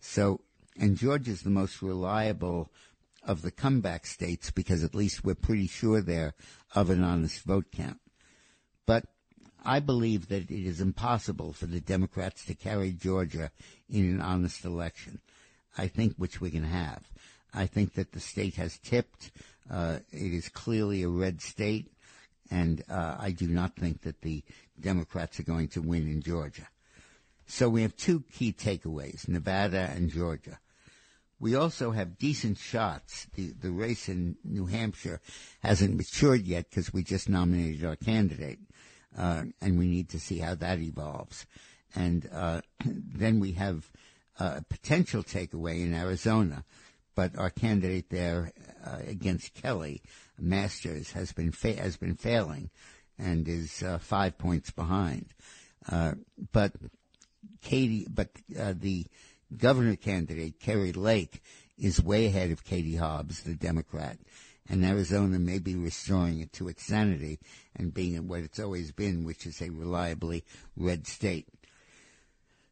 So, 0.01 0.41
and 0.78 0.97
Georgia's 0.97 1.43
the 1.43 1.51
most 1.51 1.83
reliable 1.83 2.70
of 3.22 3.43
the 3.43 3.51
comeback 3.51 4.07
states 4.07 4.51
because 4.51 4.83
at 4.83 4.95
least 4.95 5.24
we're 5.24 5.35
pretty 5.35 5.66
sure 5.66 6.01
there 6.01 6.35
of 6.74 6.91
an 6.91 7.05
honest 7.05 7.43
vote 7.43 7.66
count. 7.70 8.01
But 8.87 9.05
I 9.64 9.81
believe 9.81 10.28
that 10.28 10.51
it 10.51 10.66
is 10.66 10.81
impossible 10.81 11.53
for 11.53 11.66
the 11.66 11.81
Democrats 11.81 12.45
to 12.47 12.55
carry 12.55 12.93
Georgia 12.93 13.51
in 13.89 14.05
an 14.07 14.20
honest 14.20 14.64
election. 14.64 15.20
I 15.76 15.87
think 15.87 16.14
which 16.16 16.41
we 16.41 16.51
can 16.51 16.64
have. 16.64 17.05
I 17.53 17.66
think 17.66 17.95
that 17.95 18.12
the 18.12 18.20
state 18.20 18.55
has 18.55 18.78
tipped. 18.78 19.31
Uh, 19.70 19.98
it 20.10 20.32
is 20.32 20.48
clearly 20.48 21.02
a 21.02 21.08
red 21.08 21.40
state, 21.40 21.92
and 22.50 22.82
uh, 22.90 23.16
I 23.18 23.30
do 23.30 23.46
not 23.46 23.76
think 23.76 24.02
that 24.02 24.22
the 24.22 24.42
Democrats 24.78 25.38
are 25.38 25.44
going 25.44 25.68
to 25.68 25.82
win 25.82 26.08
in 26.08 26.22
Georgia. 26.22 26.68
So 27.46 27.68
we 27.68 27.82
have 27.82 27.96
two 27.96 28.24
key 28.32 28.52
takeaways: 28.52 29.28
Nevada 29.28 29.90
and 29.94 30.10
Georgia. 30.10 30.58
We 31.38 31.54
also 31.54 31.92
have 31.92 32.18
decent 32.18 32.58
shots. 32.58 33.26
The, 33.34 33.52
the 33.58 33.70
race 33.70 34.10
in 34.10 34.36
New 34.44 34.66
Hampshire 34.66 35.22
hasn't 35.60 35.96
matured 35.96 36.46
yet 36.46 36.68
because 36.68 36.92
we 36.92 37.02
just 37.02 37.30
nominated 37.30 37.84
our 37.84 37.96
candidate, 37.96 38.58
uh, 39.16 39.44
and 39.60 39.78
we 39.78 39.86
need 39.86 40.10
to 40.10 40.20
see 40.20 40.38
how 40.38 40.54
that 40.56 40.80
evolves. 40.80 41.46
And 41.94 42.28
uh, 42.32 42.60
then 42.84 43.40
we 43.40 43.52
have 43.52 43.90
a 44.38 44.62
potential 44.68 45.22
takeaway 45.22 45.82
in 45.82 45.94
Arizona, 45.94 46.64
but 47.14 47.36
our 47.38 47.50
candidate 47.50 48.11
there 48.11 48.52
uh, 48.84 48.98
against 49.06 49.54
Kelly, 49.54 50.02
Masters, 50.38 51.12
has 51.12 51.32
been 51.32 51.52
fa- 51.52 51.76
has 51.76 51.96
been 51.96 52.16
failing, 52.16 52.70
and 53.18 53.48
is 53.48 53.82
uh, 53.82 53.98
five 53.98 54.38
points 54.38 54.70
behind. 54.70 55.26
Uh, 55.90 56.12
but 56.52 56.72
Katie, 57.62 58.06
but 58.08 58.28
uh, 58.58 58.74
the 58.76 59.06
governor 59.56 59.96
candidate, 59.96 60.61
Kari 60.61 60.92
Lake, 60.92 61.42
is 61.78 62.02
way 62.02 62.26
ahead 62.26 62.50
of 62.50 62.64
Katie 62.64 62.96
Hobbs, 62.96 63.42
the 63.42 63.54
Democrat. 63.54 64.18
And 64.68 64.84
Arizona 64.84 65.38
may 65.38 65.58
be 65.58 65.74
restoring 65.74 66.40
it 66.40 66.52
to 66.54 66.68
its 66.68 66.86
sanity 66.86 67.40
and 67.74 67.92
being 67.92 68.28
what 68.28 68.40
it's 68.40 68.61
always 68.61 68.92
been, 68.92 69.24
which 69.24 69.44
is 69.44 69.61
a 69.61 69.70
reliably 69.70 70.44
red 70.76 71.08
state. 71.08 71.48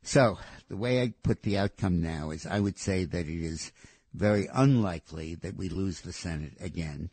So, 0.03 0.39
the 0.69 0.77
way 0.77 1.03
I 1.03 1.13
put 1.23 1.43
the 1.43 1.59
outcome 1.59 2.01
now 2.01 2.31
is 2.31 2.47
I 2.47 2.61
would 2.61 2.79
say 2.79 3.05
that 3.05 3.27
it 3.27 3.45
is 3.45 3.73
very 4.15 4.49
unlikely 4.53 5.35
that 5.37 5.57
we 5.57 5.69
lose 5.69 6.01
the 6.01 6.13
Senate 6.13 6.55
again. 6.61 7.11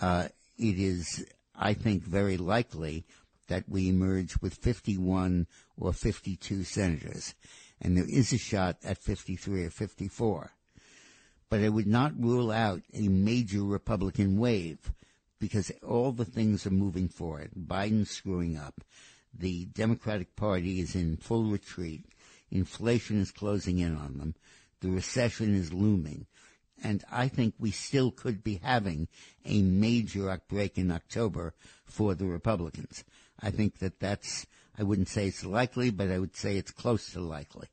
Uh, 0.00 0.28
it 0.58 0.78
is, 0.78 1.24
I 1.54 1.74
think, 1.74 2.02
very 2.02 2.36
likely 2.36 3.04
that 3.48 3.68
we 3.68 3.88
emerge 3.88 4.40
with 4.40 4.54
51 4.54 5.46
or 5.76 5.92
52 5.92 6.64
senators, 6.64 7.34
and 7.80 7.96
there 7.96 8.08
is 8.08 8.32
a 8.32 8.38
shot 8.38 8.76
at 8.84 8.98
53 8.98 9.64
or 9.64 9.70
54. 9.70 10.52
But 11.48 11.60
I 11.60 11.68
would 11.68 11.86
not 11.86 12.18
rule 12.18 12.50
out 12.50 12.82
a 12.94 13.08
major 13.08 13.62
Republican 13.62 14.38
wave 14.38 14.92
because 15.38 15.70
all 15.86 16.12
the 16.12 16.24
things 16.24 16.66
are 16.66 16.70
moving 16.70 17.08
forward. 17.08 17.50
Biden's 17.58 18.10
screwing 18.10 18.56
up. 18.56 18.80
The 19.34 19.66
Democratic 19.66 20.36
Party 20.36 20.80
is 20.80 20.94
in 20.94 21.16
full 21.16 21.44
retreat. 21.44 22.04
Inflation 22.50 23.20
is 23.20 23.30
closing 23.32 23.78
in 23.78 23.96
on 23.96 24.18
them. 24.18 24.34
The 24.82 24.90
recession 24.90 25.54
is 25.54 25.72
looming. 25.72 26.26
And 26.82 27.04
I 27.10 27.28
think 27.28 27.54
we 27.58 27.70
still 27.70 28.10
could 28.10 28.42
be 28.42 28.60
having 28.62 29.08
a 29.44 29.62
major 29.62 30.28
outbreak 30.28 30.76
in 30.76 30.90
October 30.90 31.54
for 31.84 32.14
the 32.14 32.26
Republicans. 32.26 33.04
I 33.40 33.50
think 33.50 33.78
that 33.78 34.00
that's, 34.00 34.46
I 34.76 34.82
wouldn't 34.82 35.08
say 35.08 35.28
it's 35.28 35.44
likely, 35.44 35.90
but 35.90 36.10
I 36.10 36.18
would 36.18 36.36
say 36.36 36.56
it's 36.56 36.72
close 36.72 37.12
to 37.12 37.20
likely. 37.20 37.68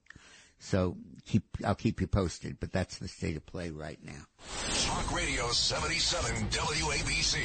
So 0.59 0.97
keep, 1.25 1.43
I'll 1.65 1.73
keep 1.73 2.01
you 2.01 2.07
posted, 2.07 2.59
but 2.59 2.71
that's 2.71 2.99
the 2.99 3.07
state 3.07 3.37
of 3.37 3.45
play 3.45 3.71
right 3.71 3.99
now. 4.03 4.27
Talk 4.83 5.15
Radio 5.15 5.49
77 5.49 6.47
WABC. 6.49 7.37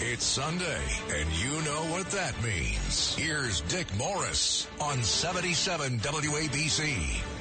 It's 0.00 0.24
Sunday, 0.24 0.82
and 1.10 1.32
you 1.32 1.50
know 1.62 1.84
what 1.92 2.10
that 2.10 2.34
means. 2.42 3.14
Here's 3.14 3.62
Dick 3.62 3.86
Morris 3.96 4.68
on 4.80 5.02
77 5.02 5.98
WABC. 6.00 7.37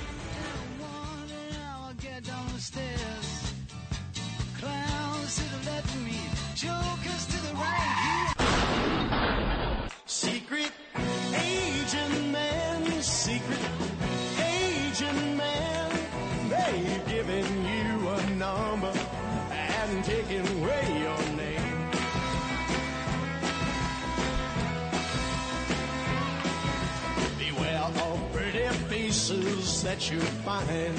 You 30.12 30.20
find. 30.20 30.98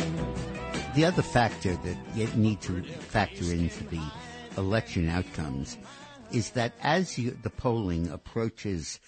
The 0.95 1.05
other 1.05 1.23
factor 1.23 1.75
that 1.75 1.97
you 2.15 2.27
need 2.35 2.61
to 2.63 2.83
factor 2.83 3.45
into 3.53 3.85
the 3.85 4.03
election 4.57 5.09
outcomes 5.09 5.79
is 6.33 6.51
that 6.51 6.73
as 6.83 7.19
you, 7.19 7.37
the 7.43 7.51
polling 7.51 8.11
approaches 8.11 9.01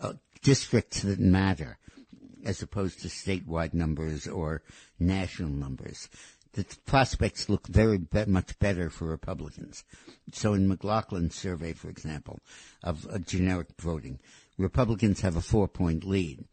uh, 0.00 0.14
districts 0.42 1.02
that 1.02 1.20
matter, 1.20 1.78
as 2.44 2.62
opposed 2.62 3.02
to 3.02 3.08
statewide 3.08 3.74
numbers 3.74 4.26
or 4.26 4.62
national 4.98 5.50
numbers, 5.50 6.08
the 6.54 6.64
prospects 6.86 7.48
look 7.48 7.66
very 7.66 7.98
be- 7.98 8.26
much 8.26 8.58
better 8.58 8.88
for 8.90 9.06
Republicans. 9.06 9.84
So 10.32 10.54
in 10.54 10.68
McLaughlin's 10.68 11.34
survey, 11.34 11.72
for 11.72 11.88
example, 11.90 12.40
of 12.82 13.06
uh, 13.10 13.18
generic 13.18 13.68
voting, 13.80 14.20
Republicans 14.56 15.20
have 15.20 15.36
a 15.36 15.40
four-point 15.40 16.04
lead, 16.04 16.44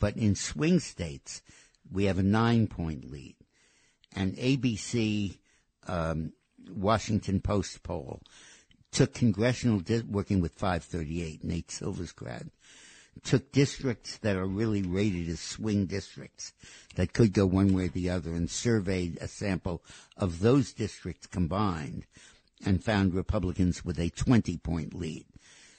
but 0.00 0.16
in 0.16 0.34
swing 0.34 0.80
states, 0.80 1.42
we 1.92 2.04
have 2.04 2.18
a 2.18 2.22
nine-point 2.22 3.10
lead 3.10 3.36
and 4.14 4.36
ABC 4.36 5.38
um, 5.86 6.32
Washington 6.70 7.40
Post 7.40 7.82
poll 7.82 8.20
took 8.92 9.14
congressional 9.14 9.80
di- 9.80 10.02
working 10.08 10.40
with 10.40 10.52
538 10.52 11.44
Nate 11.44 11.70
Silver's 11.70 12.12
crowd 12.12 12.50
took 13.22 13.52
districts 13.52 14.18
that 14.18 14.36
are 14.36 14.46
really 14.46 14.82
rated 14.82 15.28
as 15.28 15.40
swing 15.40 15.86
districts 15.86 16.52
that 16.96 17.12
could 17.12 17.32
go 17.32 17.46
one 17.46 17.72
way 17.72 17.86
or 17.86 17.88
the 17.88 18.10
other 18.10 18.34
and 18.34 18.50
surveyed 18.50 19.18
a 19.20 19.28
sample 19.28 19.82
of 20.16 20.40
those 20.40 20.72
districts 20.72 21.26
combined 21.26 22.06
and 22.64 22.84
found 22.84 23.14
Republicans 23.14 23.84
with 23.84 23.98
a 23.98 24.10
20 24.10 24.56
point 24.58 24.94
lead. 24.94 25.26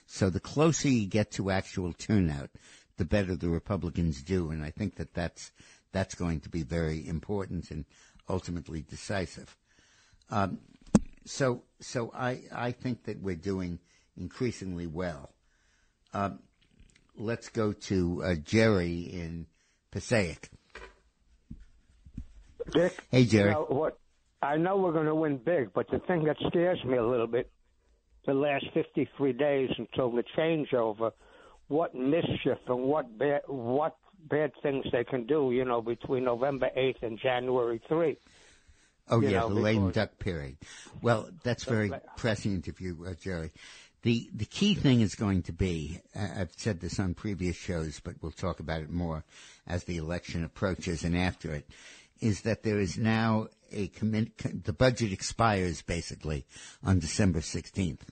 So 0.05 0.29
the 0.29 0.39
closer 0.39 0.87
you 0.87 1.07
get 1.07 1.31
to 1.31 1.51
actual 1.51 1.93
turnout, 1.93 2.49
the 2.97 3.05
better 3.05 3.35
the 3.35 3.49
Republicans 3.49 4.21
do. 4.21 4.51
And 4.51 4.63
I 4.63 4.71
think 4.71 4.95
that 4.95 5.13
that's, 5.13 5.51
that's 5.91 6.15
going 6.15 6.41
to 6.41 6.49
be 6.49 6.63
very 6.63 7.07
important 7.07 7.71
and 7.71 7.85
ultimately 8.29 8.81
decisive. 8.81 9.55
Um, 10.29 10.59
so, 11.25 11.63
so 11.79 12.11
I, 12.13 12.41
I 12.53 12.71
think 12.71 13.03
that 13.03 13.21
we're 13.21 13.35
doing 13.35 13.79
increasingly 14.17 14.87
well. 14.87 15.33
Um, 16.13 16.39
let's 17.17 17.49
go 17.49 17.73
to 17.73 18.23
uh, 18.23 18.35
Jerry 18.35 19.01
in 19.01 19.47
Passaic. 19.91 20.49
Dick. 22.71 22.97
Hey, 23.11 23.25
Jerry. 23.25 23.49
you 23.49 23.55
know 23.55 23.65
what? 23.69 23.99
I 24.41 24.57
know 24.57 24.77
we're 24.77 24.93
going 24.93 25.07
to 25.07 25.15
win 25.15 25.37
big, 25.37 25.73
but 25.73 25.89
the 25.89 25.99
thing 25.99 26.23
that 26.25 26.37
scares 26.47 26.83
me 26.85 26.97
a 26.97 27.05
little 27.05 27.27
bit, 27.27 27.49
the 28.25 28.33
last 28.33 28.65
53 28.73 29.33
days 29.33 29.69
until 29.77 30.11
the 30.11 30.23
changeover, 30.37 31.11
what 31.67 31.95
mischief 31.95 32.57
and 32.67 32.83
what 32.83 33.17
bad, 33.17 33.41
what 33.47 33.97
bad 34.29 34.51
things 34.61 34.85
they 34.91 35.03
can 35.03 35.25
do, 35.25 35.51
you 35.51 35.65
know, 35.65 35.81
between 35.81 36.23
November 36.23 36.69
8th 36.75 37.03
and 37.03 37.19
January 37.19 37.81
3. 37.87 38.17
Oh 39.09 39.21
yeah, 39.21 39.39
know, 39.39 39.49
the 39.49 39.55
lame 39.55 39.91
duck 39.91 40.19
period. 40.19 40.57
Well, 41.01 41.29
that's 41.43 41.63
very 41.63 41.91
prescient 42.17 42.67
of 42.67 42.81
you, 42.81 43.05
uh, 43.07 43.13
Jerry. 43.13 43.51
The 44.01 44.29
the 44.33 44.45
key 44.45 44.75
thing 44.75 45.01
is 45.01 45.15
going 45.15 45.43
to 45.43 45.53
be. 45.53 46.01
Uh, 46.15 46.27
I've 46.39 46.53
said 46.57 46.81
this 46.81 46.99
on 46.99 47.13
previous 47.13 47.55
shows, 47.55 47.99
but 48.01 48.15
we'll 48.21 48.31
talk 48.31 48.59
about 48.59 48.81
it 48.81 48.89
more 48.89 49.23
as 49.65 49.85
the 49.85 49.97
election 49.97 50.43
approaches 50.43 51.03
and 51.03 51.17
after 51.17 51.53
it. 51.53 51.69
Is 52.19 52.41
that 52.41 52.63
there 52.63 52.79
is 52.79 52.97
now 52.97 53.47
a 53.71 53.87
commit. 53.87 54.65
The 54.65 54.73
budget 54.73 55.13
expires 55.13 55.81
basically 55.81 56.45
on 56.83 56.99
December 56.99 57.41
sixteenth, 57.41 58.09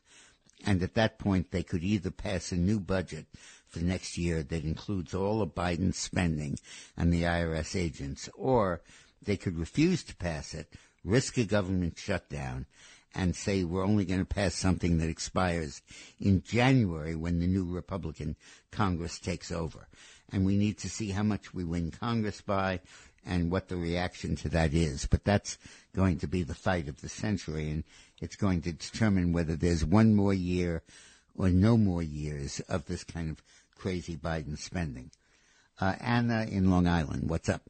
and 0.65 0.81
at 0.81 0.93
that 0.93 1.19
point 1.19 1.51
they 1.51 1.63
could 1.63 1.83
either 1.83 2.11
pass 2.11 2.53
a 2.53 2.55
new 2.55 2.79
budget 2.79 3.25
for 3.67 3.79
next 3.79 4.17
year 4.17 4.43
that 4.43 4.63
includes 4.63 5.13
all 5.13 5.41
of 5.41 5.55
Biden's 5.55 5.97
spending 5.97 6.57
and 6.95 7.11
the 7.11 7.23
IRS 7.23 7.75
agents, 7.75 8.29
or 8.35 8.81
they 9.21 9.37
could 9.37 9.57
refuse 9.57 10.03
to 10.03 10.15
pass 10.15 10.53
it, 10.53 10.73
risk 11.03 11.37
a 11.37 11.43
government 11.43 11.97
shutdown, 11.97 12.65
and 13.13 13.35
say 13.35 13.63
we're 13.63 13.85
only 13.85 14.05
going 14.05 14.19
to 14.19 14.25
pass 14.25 14.55
something 14.55 14.97
that 14.97 15.09
expires 15.09 15.81
in 16.19 16.43
January 16.43 17.15
when 17.15 17.39
the 17.39 17.47
new 17.47 17.65
Republican 17.65 18.35
Congress 18.71 19.19
takes 19.19 19.51
over. 19.51 19.87
And 20.31 20.45
we 20.45 20.57
need 20.57 20.77
to 20.79 20.89
see 20.89 21.11
how 21.11 21.23
much 21.23 21.53
we 21.53 21.63
win 21.63 21.91
Congress 21.91 22.41
by 22.41 22.81
and 23.25 23.49
what 23.49 23.69
the 23.69 23.77
reaction 23.77 24.35
to 24.35 24.49
that 24.49 24.73
is. 24.73 25.05
But 25.05 25.23
that's 25.23 25.57
going 25.95 26.19
to 26.19 26.27
be 26.27 26.43
the 26.43 26.53
fight 26.53 26.87
of 26.87 27.01
the 27.01 27.09
century 27.09 27.69
and 27.69 27.83
it's 28.19 28.35
going 28.35 28.61
to 28.63 28.73
determine 28.73 29.33
whether 29.33 29.55
there's 29.55 29.85
one 29.85 30.15
more 30.15 30.33
year 30.33 30.83
or 31.35 31.49
no 31.49 31.77
more 31.77 32.03
years 32.03 32.59
of 32.61 32.85
this 32.85 33.03
kind 33.03 33.29
of 33.29 33.41
crazy 33.75 34.15
Biden 34.15 34.57
spending. 34.57 35.11
Uh, 35.79 35.93
Anna 35.99 36.45
in 36.49 36.71
Long 36.71 36.87
Island, 36.87 37.29
what's 37.29 37.49
up? 37.49 37.61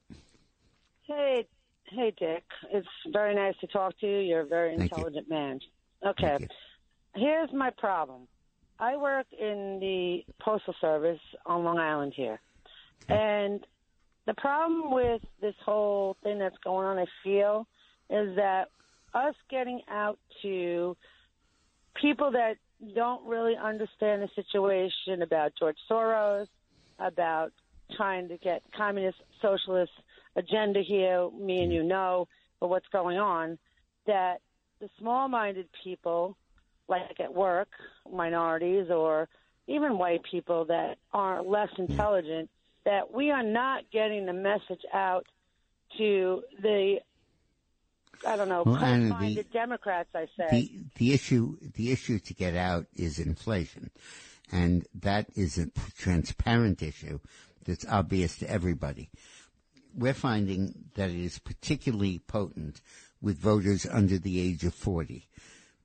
Hey, 1.04 1.48
hey, 1.90 2.14
Dick. 2.18 2.44
It's 2.72 2.88
very 3.12 3.36
nice 3.36 3.56
to 3.62 3.68
talk 3.68 4.00
to 4.00 4.08
you. 4.08 4.20
You're 4.20 4.42
a 4.42 4.46
very 4.46 4.78
Thank 4.78 4.92
you. 4.92 4.98
intelligent 4.98 5.30
man. 5.30 5.60
Okay. 6.06 6.48
Here's 7.16 7.52
my 7.52 7.72
problem. 7.78 8.28
I 8.80 8.98
work 8.98 9.28
in 9.32 9.80
the 9.80 10.26
postal 10.42 10.76
service 10.82 11.20
on 11.46 11.64
Long 11.64 11.80
Island 11.80 12.14
here, 12.16 12.40
and 13.08 13.66
the 14.26 14.34
problem 14.34 14.92
with 14.92 15.22
this 15.40 15.56
whole 15.64 16.18
thing 16.24 16.40
that's 16.40 16.58
going 16.64 16.86
on, 16.86 16.98
I 16.98 17.06
feel, 17.24 17.68
is 18.10 18.36
that 18.36 18.70
us 19.14 19.36
getting 19.50 19.82
out 19.90 20.20
to 20.42 20.98
people 22.02 22.32
that 22.32 22.58
don't 22.94 23.26
really 23.26 23.56
understand 23.56 24.22
the 24.22 24.30
situation 24.36 25.22
about 25.22 25.54
George 25.58 25.78
Soros, 25.90 26.48
about 27.00 27.52
trying 27.96 28.28
to 28.30 28.38
get 28.38 28.64
communist 28.76 29.18
socialist 29.42 29.92
agenda 30.36 30.82
here, 30.82 31.30
me 31.32 31.62
and 31.64 31.72
you 31.72 31.84
know, 31.84 32.28
but 32.60 32.68
what's 32.68 32.88
going 32.88 33.18
on, 33.18 33.58
that 34.06 34.42
the 34.80 34.90
small 35.00 35.28
minded 35.28 35.68
people, 35.84 36.36
like 36.88 37.20
at 37.20 37.34
work, 37.34 37.70
minorities 38.12 38.90
or 38.90 39.28
even 39.68 39.98
white 39.98 40.22
people 40.30 40.66
that 40.66 40.98
are 41.14 41.42
less 41.42 41.70
intelligent, 41.78 42.50
that 42.86 43.12
we 43.12 43.32
are 43.32 43.44
not 43.44 43.84
getting 43.92 44.26
the 44.26 44.34
message 44.34 44.82
out 44.94 45.26
to 45.98 46.44
the, 46.62 47.00
I 48.28 48.36
don't 48.36 48.50
know, 48.50 48.64
Well, 48.66 48.78
close-minded 48.78 49.52
Democrats. 49.52 50.10
I 50.16 50.28
say. 50.38 50.48
the 50.52 50.72
the 50.96 51.14
issue 51.14 51.58
the 51.76 51.92
issue 51.92 52.20
to 52.20 52.34
get 52.34 52.56
out 52.56 52.88
is 52.96 53.20
inflation, 53.20 53.92
and 54.52 54.86
that 54.94 55.28
is 55.36 55.58
a 55.58 55.68
transparent 55.98 56.82
issue 56.82 57.20
that's 57.66 57.86
obvious 57.88 58.38
to 58.38 58.50
everybody. 58.50 59.10
We're 59.96 60.14
finding 60.14 60.90
that 60.96 61.10
it 61.10 61.20
is 61.20 61.40
particularly 61.40 62.20
potent 62.20 62.82
with 63.22 63.40
voters 63.40 63.86
under 63.86 64.18
the 64.18 64.40
age 64.40 64.64
of 64.64 64.74
forty, 64.74 65.30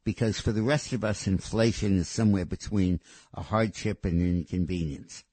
because 0.05 0.41
for 0.41 0.53
the 0.53 0.63
rest 0.63 0.93
of 0.93 1.05
us, 1.05 1.27
inflation 1.27 1.99
is 1.99 2.09
somewhere 2.09 2.45
between 2.45 3.01
a 3.35 3.43
hardship 3.43 4.05
and 4.05 4.21
an 4.21 4.39
inconvenience. 4.39 5.25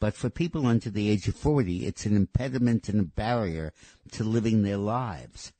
But 0.00 0.14
for 0.14 0.30
people 0.30 0.66
under 0.66 0.88
the 0.88 1.10
age 1.10 1.28
of 1.28 1.36
40, 1.36 1.84
it's 1.86 2.06
an 2.06 2.16
impediment 2.16 2.88
and 2.88 3.00
a 3.00 3.04
barrier 3.04 3.74
to 4.12 4.24
living 4.24 4.62
their 4.62 4.78
lives. 4.78 5.52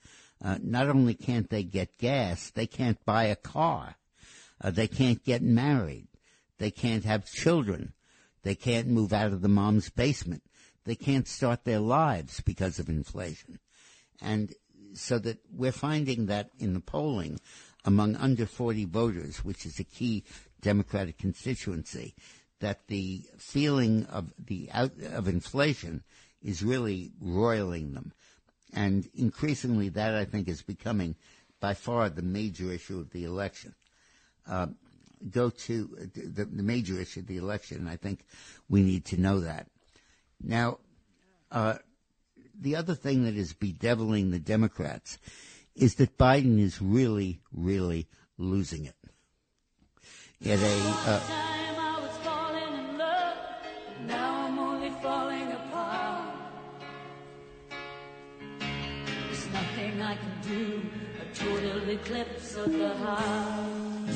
Uh, 0.43 0.59
not 0.63 0.89
only 0.89 1.15
can't 1.15 1.51
they 1.51 1.63
get 1.63 1.99
gas, 1.99 2.51
they 2.51 2.67
can't 2.67 3.05
buy 3.05 3.25
a 3.25 3.37
car. 3.37 3.97
Uh, 4.61 4.71
they 4.71 4.89
can't 4.89 5.25
get 5.25 5.43
married. 5.43 6.09
They 6.59 6.71
can't 6.71 7.05
have 7.05 7.31
children. 7.31 7.93
They 8.43 8.55
can't 8.55 8.89
move 8.89 9.13
out 9.13 9.33
of 9.33 9.43
the 9.43 9.49
mom's 9.49 9.91
basement. 9.91 10.43
They 10.85 10.95
can't 10.95 11.29
start 11.29 11.65
their 11.65 11.79
lives 11.79 12.41
because 12.41 12.79
of 12.79 12.89
inflation. 12.89 13.59
And 14.21 14.55
so 14.95 15.19
that 15.19 15.39
we're 15.53 15.73
finding 15.73 16.27
that 16.27 16.51
in 16.59 16.75
the 16.75 16.81
polling 16.81 17.41
among 17.85 18.17
under 18.17 18.47
40 18.47 18.87
voters, 18.87 19.45
which 19.45 19.65
is 19.65 19.79
a 19.79 19.85
key 19.85 20.25
Democratic 20.61 21.19
constituency, 21.19 22.15
that 22.61 22.87
the 22.89 23.23
feeling 23.39 24.05
of 24.07 24.33
the 24.39 24.69
out, 24.73 24.93
of 25.13 25.29
inflation 25.29 26.03
is 26.43 26.63
really 26.63 27.13
roiling 27.21 27.95
them. 27.95 28.13
And 28.73 29.09
increasingly 29.15 29.89
that 29.91 30.15
I 30.15 30.25
think 30.25 30.49
is 30.49 30.63
becoming 30.63 31.17
by 31.61 31.75
far 31.75 32.09
the 32.09 32.23
major 32.23 32.73
issue 32.73 32.99
of 32.99 33.11
the 33.11 33.25
election. 33.25 33.75
Uh, 34.49 34.69
go 35.31 35.51
to 35.51 36.09
the, 36.15 36.45
the 36.45 36.63
major 36.63 36.99
issue 36.99 37.21
of 37.21 37.27
the 37.27 37.37
election. 37.37 37.79
and 37.79 37.89
I 37.89 37.97
think 37.97 38.25
we 38.69 38.83
need 38.83 39.05
to 39.07 39.21
know 39.21 39.41
that. 39.41 39.67
Now, 40.43 40.79
uh, 41.51 41.75
the 42.59 42.77
other 42.77 42.95
thing 42.95 43.25
that 43.25 43.37
is 43.37 43.53
bedeviling 43.53 44.31
the 44.31 44.39
Democrats 44.39 45.19
is 45.75 45.97
that 45.97 46.17
Biden 46.17 46.59
is 46.59 46.81
really, 46.81 47.41
really 47.53 48.09
losing 48.39 48.87
it. 48.87 48.95
A, 50.45 50.55
uh, 50.55 51.50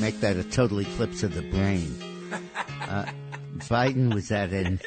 make 0.01 0.21
that 0.21 0.37
a 0.37 0.45
total 0.45 0.81
eclipse 0.81 1.23
of 1.23 1.35
the 1.35 1.43
brain. 1.43 1.95
Uh, 2.83 3.07
Biden 3.57 4.13
was 4.13 4.31
at 4.31 4.53
an. 4.53 4.81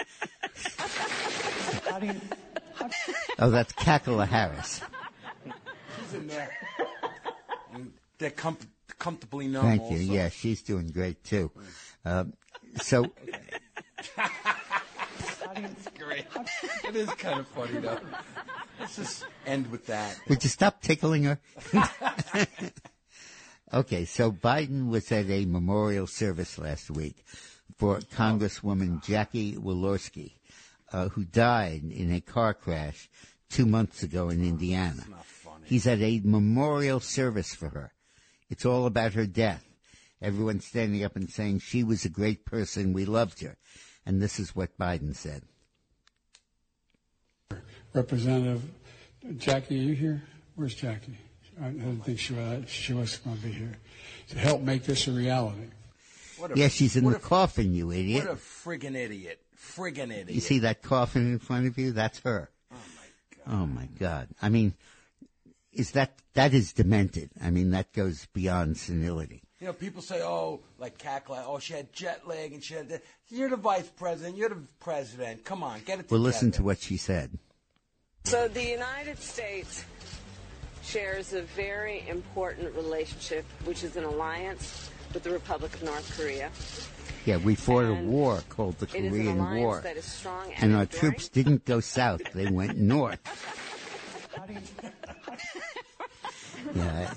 Oh, 3.40 3.50
that's 3.50 3.72
Cackle 3.74 4.20
Harris. 4.22 4.82
She's 6.00 6.14
in 6.14 6.28
there. 6.28 6.50
And 7.74 7.94
they're 8.18 8.32
com- 8.32 8.58
comfortably 9.00 9.48
numb. 9.48 9.64
Thank 9.64 9.82
also. 9.82 9.96
you. 9.96 10.14
Yeah, 10.14 10.30
she's 10.30 10.62
doing 10.62 10.90
great 10.90 11.24
too. 11.24 11.52
Uh, 12.06 12.26
so, 12.82 13.12
It's 15.56 15.88
great. 15.98 16.26
It 16.88 16.96
is 16.96 17.10
kind 17.12 17.40
of 17.40 17.48
funny 17.48 17.80
though. 17.80 18.00
Let's 18.80 18.96
just 18.96 19.26
end 19.46 19.72
with 19.72 19.88
that. 19.88 20.20
would 20.30 20.44
you 20.44 20.50
stop 20.50 20.82
tickling 20.82 21.24
her? 21.24 21.40
okay, 23.74 24.06
so 24.06 24.32
Biden 24.32 24.90
was 24.90 25.12
at 25.12 25.30
a 25.30 25.46
memorial 25.46 26.08
service 26.08 26.58
last 26.58 26.90
week 26.92 27.26
for 27.78 28.00
Congresswoman 28.00 29.04
Jackie 29.04 29.56
Walorski, 29.56 30.34
uh, 30.92 31.10
who 31.10 31.24
died 31.26 31.84
in 31.84 32.14
a 32.14 32.22
car 32.22 32.54
crash 32.54 33.10
two 33.50 33.66
months 33.66 34.04
ago 34.04 34.30
in 34.30 34.44
Indiana. 34.44 35.04
He's 35.64 35.88
at 35.88 36.00
a 36.00 36.22
memorial 36.24 37.00
service 37.00 37.54
for 37.54 37.70
her. 37.70 37.94
It's 38.50 38.66
all 38.66 38.86
about 38.86 39.14
her 39.14 39.26
death. 39.26 39.66
Everyone's 40.22 40.66
standing 40.66 41.04
up 41.04 41.16
and 41.16 41.30
saying 41.30 41.60
she 41.60 41.84
was 41.84 42.06
a 42.06 42.10
great 42.10 42.46
person. 42.46 42.94
We 42.94 43.06
loved 43.06 43.42
her. 43.42 43.58
And 44.06 44.22
this 44.22 44.40
is 44.40 44.56
what 44.56 44.78
Biden 44.78 45.16
said. 45.16 45.44
Representative 47.94 48.64
Jackie, 49.38 49.80
are 49.80 49.84
you 49.84 49.94
here? 49.94 50.24
Where's 50.56 50.76
Jackie? 50.76 51.18
I 51.62 51.70
didn't 51.70 52.02
think 52.02 52.20
she 52.20 52.34
was, 52.34 52.70
she 52.70 52.94
was 52.94 53.18
going 53.18 53.38
to 53.38 53.44
be 53.44 53.52
here 53.52 53.74
to 54.30 54.38
help 54.40 54.62
make 54.62 54.84
this 54.84 55.08
a 55.08 55.12
reality. 55.12 55.70
What 56.38 56.52
a- 56.52 56.58
Yeah, 56.60 56.68
she's 56.68 56.96
in 56.96 57.04
what 57.06 57.12
the 57.12 57.18
a- 57.18 57.22
coffin, 57.22 57.74
you 57.74 57.92
idiot. 57.92 58.26
What 58.26 58.34
a 58.34 58.38
friggin' 58.38 58.96
idiot. 58.96 59.42
Friggin' 59.58 60.12
idiot. 60.12 60.30
You 60.32 60.42
see 60.42 60.60
that 60.60 60.82
coffin 60.84 61.32
in 61.34 61.40
front 61.40 61.68
of 61.68 61.78
you? 61.78 61.92
That's 61.92 62.20
her. 62.20 62.50
Oh 62.72 62.76
my 62.76 63.36
God. 63.46 63.54
Oh 63.62 63.66
my 63.66 63.86
god. 64.00 64.28
I 64.42 64.50
mean, 64.50 64.76
is 65.74 65.92
that, 65.92 66.14
that 66.34 66.54
is 66.54 66.74
demented. 66.74 67.32
I 67.42 67.50
mean, 67.50 67.72
that 67.72 67.92
goes 67.94 68.28
beyond 68.34 68.78
senility. 68.78 69.42
You 69.60 69.68
know, 69.68 69.74
people 69.74 70.04
say, 70.04 70.22
oh, 70.22 70.60
like 70.78 71.00
Cackle, 71.00 71.36
oh, 71.48 71.58
she 71.58 71.74
had 71.74 71.92
jet 71.92 72.28
lag 72.28 72.54
and 72.54 72.64
she 72.64 72.76
had 72.76 72.90
that. 72.90 73.02
You're 73.30 73.50
the 73.50 73.56
vice 73.58 73.90
president. 73.90 74.38
You're 74.38 74.50
the 74.50 74.62
president. 74.80 75.44
Come 75.46 75.64
on, 75.64 75.80
get 75.80 76.00
it 76.00 76.12
Well, 76.12 76.20
together. 76.20 76.22
listen 76.22 76.52
to 76.52 76.64
what 76.64 76.80
she 76.80 76.98
said. 76.98 77.32
So 78.26 78.48
the 78.48 78.64
United 78.64 79.18
States 79.20 79.84
shares 80.92 81.34
a 81.34 81.42
very 81.42 82.08
important 82.08 82.74
relationship, 82.76 83.46
which 83.66 83.84
is 83.84 83.98
an 83.98 84.06
alliance 84.06 84.90
with 85.14 85.24
the 85.24 85.30
Republic 85.32 85.74
of 85.76 85.84
North 85.84 86.18
Korea. 86.18 86.50
Yeah, 87.26 87.38
we 87.38 87.56
fought 87.56 87.84
a 87.86 87.94
war 87.94 88.42
called 88.48 88.78
the 88.80 88.86
it 88.98 89.04
is 89.04 89.12
an 89.14 89.38
Korean 89.38 89.56
War. 89.56 89.82
that 89.82 89.98
is 89.98 90.06
strong 90.06 90.46
and 90.54 90.64
And 90.64 90.76
our 90.76 90.84
enduring. 90.84 91.00
troops 91.12 91.28
didn't 91.30 91.66
go 91.66 91.82
south. 91.82 92.22
They 92.34 92.48
went 92.48 92.78
north. 92.78 93.20
Yeah. 96.76 97.14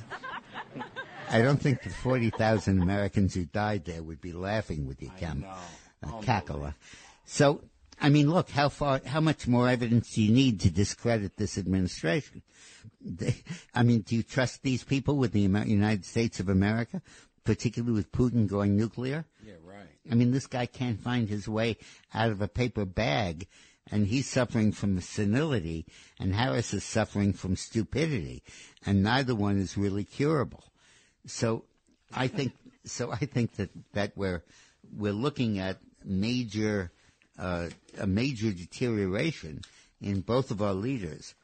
I, 1.30 1.38
I 1.38 1.42
don't 1.42 1.60
think 1.60 1.82
the 1.82 1.90
40,000 1.90 2.80
Americans 2.80 3.34
who 3.34 3.44
died 3.46 3.84
there 3.84 4.02
would 4.02 4.20
be 4.20 4.32
laughing 4.32 4.86
with 4.86 5.02
you, 5.02 5.10
Cam. 5.18 5.44
Uh, 6.02 6.08
Cackler. 6.22 6.74
So, 7.24 7.60
I 8.00 8.08
mean, 8.08 8.30
look, 8.30 8.50
how 8.50 8.70
far, 8.70 9.00
how 9.04 9.20
much 9.20 9.46
more 9.46 9.68
evidence 9.68 10.14
do 10.14 10.22
you 10.22 10.32
need 10.32 10.60
to 10.60 10.70
discredit 10.70 11.36
this 11.36 11.58
administration? 11.58 12.42
They, 13.00 13.36
I 13.74 13.82
mean, 13.82 14.00
do 14.00 14.16
you 14.16 14.22
trust 14.22 14.62
these 14.62 14.84
people 14.84 15.16
with 15.16 15.32
the 15.32 15.44
Amer- 15.44 15.66
United 15.66 16.04
States 16.04 16.40
of 16.40 16.48
America, 16.48 17.02
particularly 17.44 17.94
with 17.94 18.12
Putin 18.12 18.48
going 18.48 18.76
nuclear? 18.76 19.26
Yeah, 19.44 19.54
right. 19.64 19.86
I 20.10 20.14
mean, 20.14 20.30
this 20.32 20.46
guy 20.46 20.66
can't 20.66 21.00
find 21.00 21.28
his 21.28 21.48
way 21.48 21.76
out 22.14 22.30
of 22.30 22.40
a 22.40 22.48
paper 22.48 22.84
bag, 22.84 23.46
and 23.90 24.06
he's 24.06 24.28
suffering 24.28 24.72
from 24.72 25.00
senility, 25.00 25.86
and 26.18 26.34
Harris 26.34 26.72
is 26.72 26.84
suffering 26.84 27.32
from 27.32 27.56
stupidity, 27.56 28.42
and 28.86 29.02
neither 29.02 29.34
one 29.34 29.58
is 29.58 29.76
really 29.76 30.04
curable. 30.04 30.64
So, 31.26 31.64
I 32.14 32.28
think 32.28 32.52
so. 32.84 33.12
I 33.12 33.18
think 33.18 33.56
that 33.56 33.70
that 33.92 34.12
we're 34.16 34.42
we're 34.96 35.12
looking 35.12 35.58
at 35.58 35.78
major 36.04 36.92
uh, 37.40 37.68
a 37.98 38.06
major 38.06 38.52
deterioration 38.52 39.62
in 40.00 40.20
both 40.20 40.50
of 40.50 40.62
our 40.62 40.74
leaders, 40.74 41.34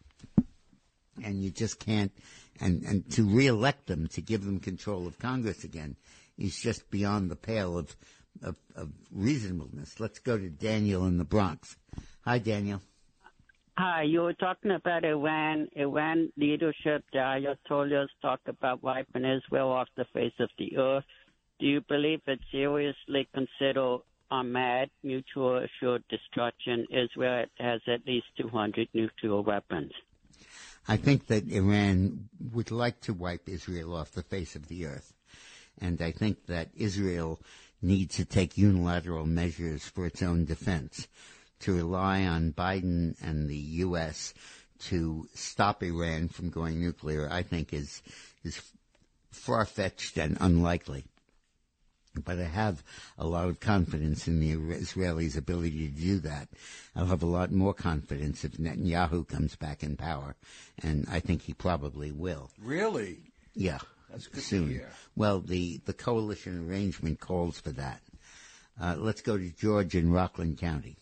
and 1.24 1.42
you 1.42 1.50
just 1.50 1.80
can't. 1.80 2.12
And 2.60 2.82
and 2.84 3.10
to 3.12 3.24
reelect 3.24 3.86
them 3.86 4.08
to 4.08 4.22
give 4.22 4.44
them 4.44 4.60
control 4.60 5.06
of 5.06 5.18
Congress 5.18 5.64
again 5.64 5.96
is 6.38 6.58
just 6.58 6.90
beyond 6.90 7.30
the 7.30 7.36
pale 7.36 7.76
of 7.76 7.96
of, 8.42 8.56
of 8.74 8.90
reasonableness. 9.12 10.00
Let's 10.00 10.18
go 10.18 10.38
to 10.38 10.48
Daniel 10.48 11.06
in 11.06 11.18
the 11.18 11.24
Bronx. 11.24 11.76
Hi, 12.24 12.38
Daniel. 12.38 12.80
Hi, 13.78 14.04
you 14.04 14.22
were 14.22 14.32
talking 14.32 14.70
about 14.70 15.04
Iran. 15.04 15.68
Iran 15.76 16.32
leadership, 16.38 17.04
the 17.12 17.18
Ayatollahs 17.18 18.08
talk 18.22 18.40
about 18.46 18.82
wiping 18.82 19.24
Israel 19.24 19.68
off 19.68 19.88
the 19.96 20.06
face 20.14 20.32
of 20.40 20.48
the 20.58 20.78
earth. 20.78 21.04
Do 21.60 21.66
you 21.66 21.82
believe 21.82 22.20
it 22.26 22.40
seriously 22.50 23.28
consider 23.34 23.98
Ahmad 24.30 24.90
mutual 25.02 25.58
assured 25.58 26.04
destruction? 26.08 26.86
Israel 26.90 27.46
has 27.58 27.80
at 27.86 28.06
least 28.06 28.26
200 28.40 28.88
nuclear 28.92 29.40
weapons. 29.40 29.92
I 30.88 30.96
think 30.96 31.26
that 31.26 31.48
Iran 31.48 32.28
would 32.52 32.70
like 32.70 33.00
to 33.02 33.12
wipe 33.12 33.48
Israel 33.48 33.94
off 33.94 34.12
the 34.12 34.22
face 34.22 34.54
of 34.54 34.68
the 34.68 34.86
earth. 34.86 35.12
And 35.80 36.00
I 36.00 36.12
think 36.12 36.46
that 36.46 36.68
Israel 36.76 37.40
needs 37.82 38.16
to 38.16 38.24
take 38.24 38.56
unilateral 38.56 39.26
measures 39.26 39.86
for 39.86 40.06
its 40.06 40.22
own 40.22 40.44
defense. 40.44 41.08
To 41.60 41.74
rely 41.74 42.24
on 42.24 42.52
Biden 42.52 43.16
and 43.22 43.48
the 43.48 43.56
U.S. 43.56 44.34
to 44.80 45.26
stop 45.34 45.82
Iran 45.82 46.28
from 46.28 46.50
going 46.50 46.80
nuclear, 46.80 47.28
I 47.30 47.42
think 47.42 47.72
is, 47.72 48.02
is 48.44 48.60
far-fetched 49.30 50.18
and 50.18 50.36
unlikely. 50.40 51.04
But 52.24 52.38
I 52.38 52.44
have 52.44 52.82
a 53.18 53.26
lot 53.26 53.48
of 53.48 53.60
confidence 53.60 54.26
in 54.28 54.40
the 54.40 54.52
Israelis' 54.54 55.36
ability 55.36 55.88
to 55.88 55.94
do 55.94 56.18
that. 56.20 56.48
I'll 56.94 57.06
have 57.06 57.22
a 57.22 57.26
lot 57.26 57.52
more 57.52 57.74
confidence 57.74 58.44
if 58.44 58.52
Netanyahu 58.52 59.26
comes 59.28 59.56
back 59.56 59.82
in 59.82 59.96
power, 59.96 60.36
and 60.82 61.06
I 61.10 61.20
think 61.20 61.42
he 61.42 61.54
probably 61.54 62.10
will. 62.12 62.50
Really? 62.62 63.18
Yeah, 63.54 63.78
That's 64.10 64.26
good 64.26 64.40
to 64.40 64.46
soon. 64.46 64.68
hear. 64.68 64.90
Well, 65.14 65.40
the 65.40 65.80
the 65.84 65.92
coalition 65.94 66.68
arrangement 66.68 67.20
calls 67.20 67.58
for 67.60 67.70
that. 67.72 68.00
Uh, 68.80 68.94
let's 68.98 69.22
go 69.22 69.36
to 69.38 69.48
George 69.50 69.94
in 69.94 70.10
Rockland 70.12 70.58
County. 70.58 70.96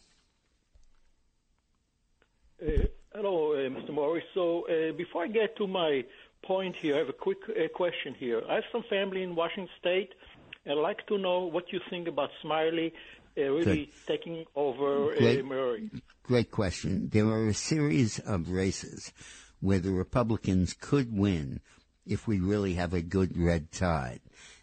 Uh, 2.63 2.87
Hello, 3.15 3.53
uh, 3.53 3.59
Mr. 3.71 3.91
Morris. 3.93 4.25
So 4.35 4.67
uh, 4.67 4.93
before 4.97 5.23
I 5.23 5.29
get 5.29 5.57
to 5.59 5.69
my 5.69 6.05
point 6.43 6.75
here, 6.83 6.97
I 6.97 6.99
have 6.99 7.09
a 7.09 7.13
quick 7.13 7.39
uh, 7.49 7.69
question 7.73 8.13
here. 8.19 8.43
I 8.51 8.57
have 8.57 8.65
some 8.73 8.83
family 8.91 9.23
in 9.23 9.37
Washington 9.37 9.69
State, 9.79 10.11
and 10.34 10.34
I'd 10.67 10.73
like 10.75 11.07
to 11.09 11.19
know 11.19 11.45
what 11.45 11.73
you 11.73 11.81
think 11.91 12.09
about 12.09 12.31
Smiley 12.41 12.93
uh, 13.37 13.43
really 13.43 13.91
taking 14.07 14.45
over 14.55 15.13
uh, 15.13 15.43
Murray. 15.43 15.91
Great 16.23 16.51
question. 16.51 17.09
There 17.13 17.27
are 17.27 17.49
a 17.49 17.55
series 17.55 18.19
of 18.21 18.51
races 18.51 19.13
where 19.61 19.81
the 19.81 19.91
Republicans 19.91 20.75
could 20.79 21.17
win 21.17 21.61
if 22.07 22.29
we 22.29 22.39
really 22.39 22.75
have 22.75 22.95
a 22.95 23.03
good 23.03 23.37
red 23.37 23.73
tide. 23.73 24.21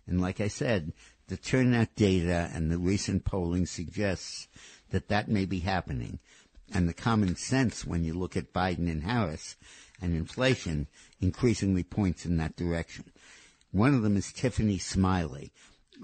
And 0.08 0.22
like 0.22 0.40
I 0.40 0.48
said, 0.48 0.94
the 1.28 1.38
turnout 1.38 1.96
data 1.96 2.50
and 2.54 2.72
the 2.72 2.78
recent 2.78 3.26
polling 3.26 3.66
suggests 3.66 4.48
that 4.90 5.10
that 5.10 5.28
may 5.28 5.46
be 5.46 5.60
happening. 5.60 6.20
And 6.74 6.88
the 6.88 6.94
common 6.94 7.36
sense 7.36 7.86
when 7.86 8.04
you 8.04 8.14
look 8.14 8.38
at 8.38 8.54
Biden 8.54 8.90
and 8.90 9.04
Harris 9.04 9.58
and 10.02 10.16
inflation 10.16 10.88
increasingly 11.20 11.84
points 11.84 12.26
in 12.26 12.38
that 12.38 12.56
direction. 12.56 13.12
One 13.72 13.94
of 13.94 14.02
them 14.02 14.18
is 14.18 14.32
Tiffany 14.32 14.78
Smiley. 14.78 15.52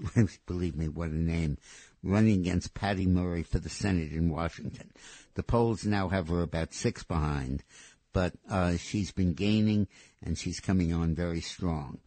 Believe 0.46 0.76
me, 0.76 0.88
what 0.88 1.10
a 1.10 1.16
name. 1.16 1.58
Running 2.02 2.40
against 2.40 2.74
Patty 2.74 3.06
Murray 3.06 3.42
for 3.42 3.58
the 3.58 3.68
Senate 3.68 4.12
in 4.12 4.30
Washington. 4.30 4.92
The 5.34 5.42
polls 5.42 5.84
now 5.84 6.08
have 6.08 6.28
her 6.28 6.42
about 6.42 6.74
six 6.74 7.02
behind, 7.02 7.64
but 8.12 8.34
uh, 8.48 8.76
she's 8.76 9.10
been 9.10 9.34
gaining 9.34 9.88
and 10.22 10.38
she's 10.38 10.60
coming 10.60 10.92
on 10.92 11.14
very 11.14 11.40
strong. 11.40 11.98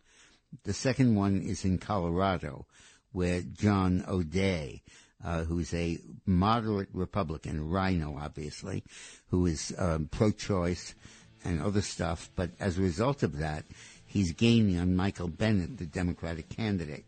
The 0.64 0.74
second 0.74 1.16
one 1.16 1.42
is 1.42 1.64
in 1.64 1.78
Colorado, 1.78 2.66
where 3.12 3.42
John 3.42 4.04
O'Dea, 4.08 4.82
uh, 5.24 5.44
who's 5.44 5.74
a 5.74 6.00
moderate 6.26 6.90
Republican, 6.94 7.70
RINO 7.70 8.18
obviously, 8.20 8.84
who 9.30 9.46
is 9.46 9.74
um, 9.78 10.10
pro-choice 10.12 10.96
and 11.44 11.62
other 11.62 11.82
stuff, 11.82 12.30
but 12.36 12.52
as 12.60 12.78
a 12.78 12.82
result 12.82 13.24
of 13.24 13.38
that, 13.38 13.66
he's 14.06 14.34
gaining 14.34 14.78
on 14.78 14.96
Michael 14.96 15.28
Bennet, 15.28 15.78
the 15.78 15.86
Democratic 15.86 16.50
candidate, 16.50 17.06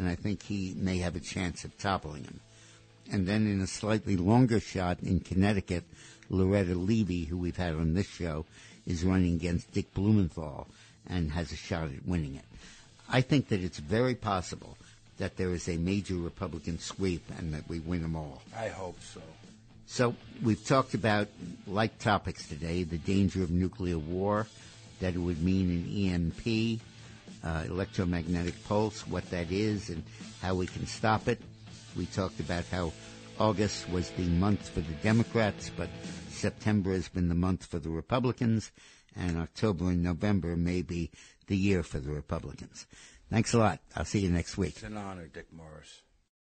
and 0.00 0.08
I 0.08 0.14
think 0.14 0.42
he 0.42 0.72
may 0.78 0.96
have 0.98 1.14
a 1.14 1.20
chance 1.20 1.62
of 1.62 1.76
toppling 1.76 2.24
him. 2.24 2.40
And 3.12 3.26
then 3.26 3.46
in 3.46 3.60
a 3.60 3.66
slightly 3.66 4.16
longer 4.16 4.58
shot 4.58 5.00
in 5.02 5.20
Connecticut, 5.20 5.84
Leora 6.30 6.74
Levy, 6.74 7.24
who 7.24 7.36
we've 7.36 7.58
had 7.58 7.74
on 7.74 7.92
this 7.92 8.08
show, 8.08 8.46
is 8.86 9.04
running 9.04 9.34
against 9.34 9.74
Dick 9.74 9.92
Blumenthal 9.92 10.68
and 11.06 11.30
has 11.32 11.52
a 11.52 11.56
shot 11.56 11.90
at 11.90 12.06
winning 12.06 12.36
it. 12.36 12.46
I 13.10 13.20
think 13.20 13.48
that 13.48 13.60
it's 13.60 13.78
very 13.78 14.14
possible 14.14 14.78
that 15.18 15.36
there 15.36 15.50
is 15.50 15.68
a 15.68 15.76
major 15.76 16.14
Republican 16.14 16.78
sweep 16.78 17.24
and 17.36 17.52
that 17.52 17.68
we 17.68 17.80
win 17.80 18.00
them 18.00 18.16
all. 18.16 18.40
I 18.56 18.68
hope 18.68 18.96
so. 19.02 19.20
So 19.86 20.14
we've 20.42 20.64
talked 20.64 20.94
about 20.94 21.28
like 21.66 21.98
topics 21.98 22.48
today: 22.48 22.84
the 22.84 22.96
danger 22.96 23.42
of 23.42 23.50
nuclear 23.50 23.98
war, 23.98 24.46
that 25.00 25.14
it 25.14 25.18
would 25.18 25.42
mean 25.42 25.68
an 25.68 26.32
EMP, 26.40 26.80
uh, 27.44 27.64
electromagnetic 27.66 28.54
pulse, 28.64 29.06
what 29.06 29.28
that 29.30 29.50
is, 29.50 29.90
and 29.90 30.02
how 30.42 30.54
we 30.54 30.66
can 30.66 30.86
stop 30.86 31.28
it. 31.28 31.40
We 31.96 32.06
talked 32.06 32.40
about 32.40 32.64
how 32.70 32.92
August 33.38 33.88
was 33.90 34.10
the 34.10 34.26
month 34.26 34.68
for 34.68 34.80
the 34.80 34.92
Democrats, 35.02 35.70
but 35.76 35.88
September 36.28 36.92
has 36.92 37.08
been 37.08 37.28
the 37.28 37.34
month 37.34 37.66
for 37.66 37.78
the 37.78 37.90
Republicans, 37.90 38.70
and 39.16 39.38
October 39.38 39.86
and 39.86 40.02
November 40.02 40.56
may 40.56 40.82
be 40.82 41.10
the 41.46 41.56
year 41.56 41.82
for 41.82 41.98
the 41.98 42.10
Republicans. 42.10 42.86
Thanks 43.30 43.54
a 43.54 43.58
lot. 43.58 43.80
I'll 43.96 44.04
see 44.04 44.20
you 44.20 44.30
next 44.30 44.58
week. 44.58 44.74
It's 44.74 44.82
an 44.82 44.96
honor, 44.96 45.26
Dick 45.26 45.52
Morris. 45.52 46.02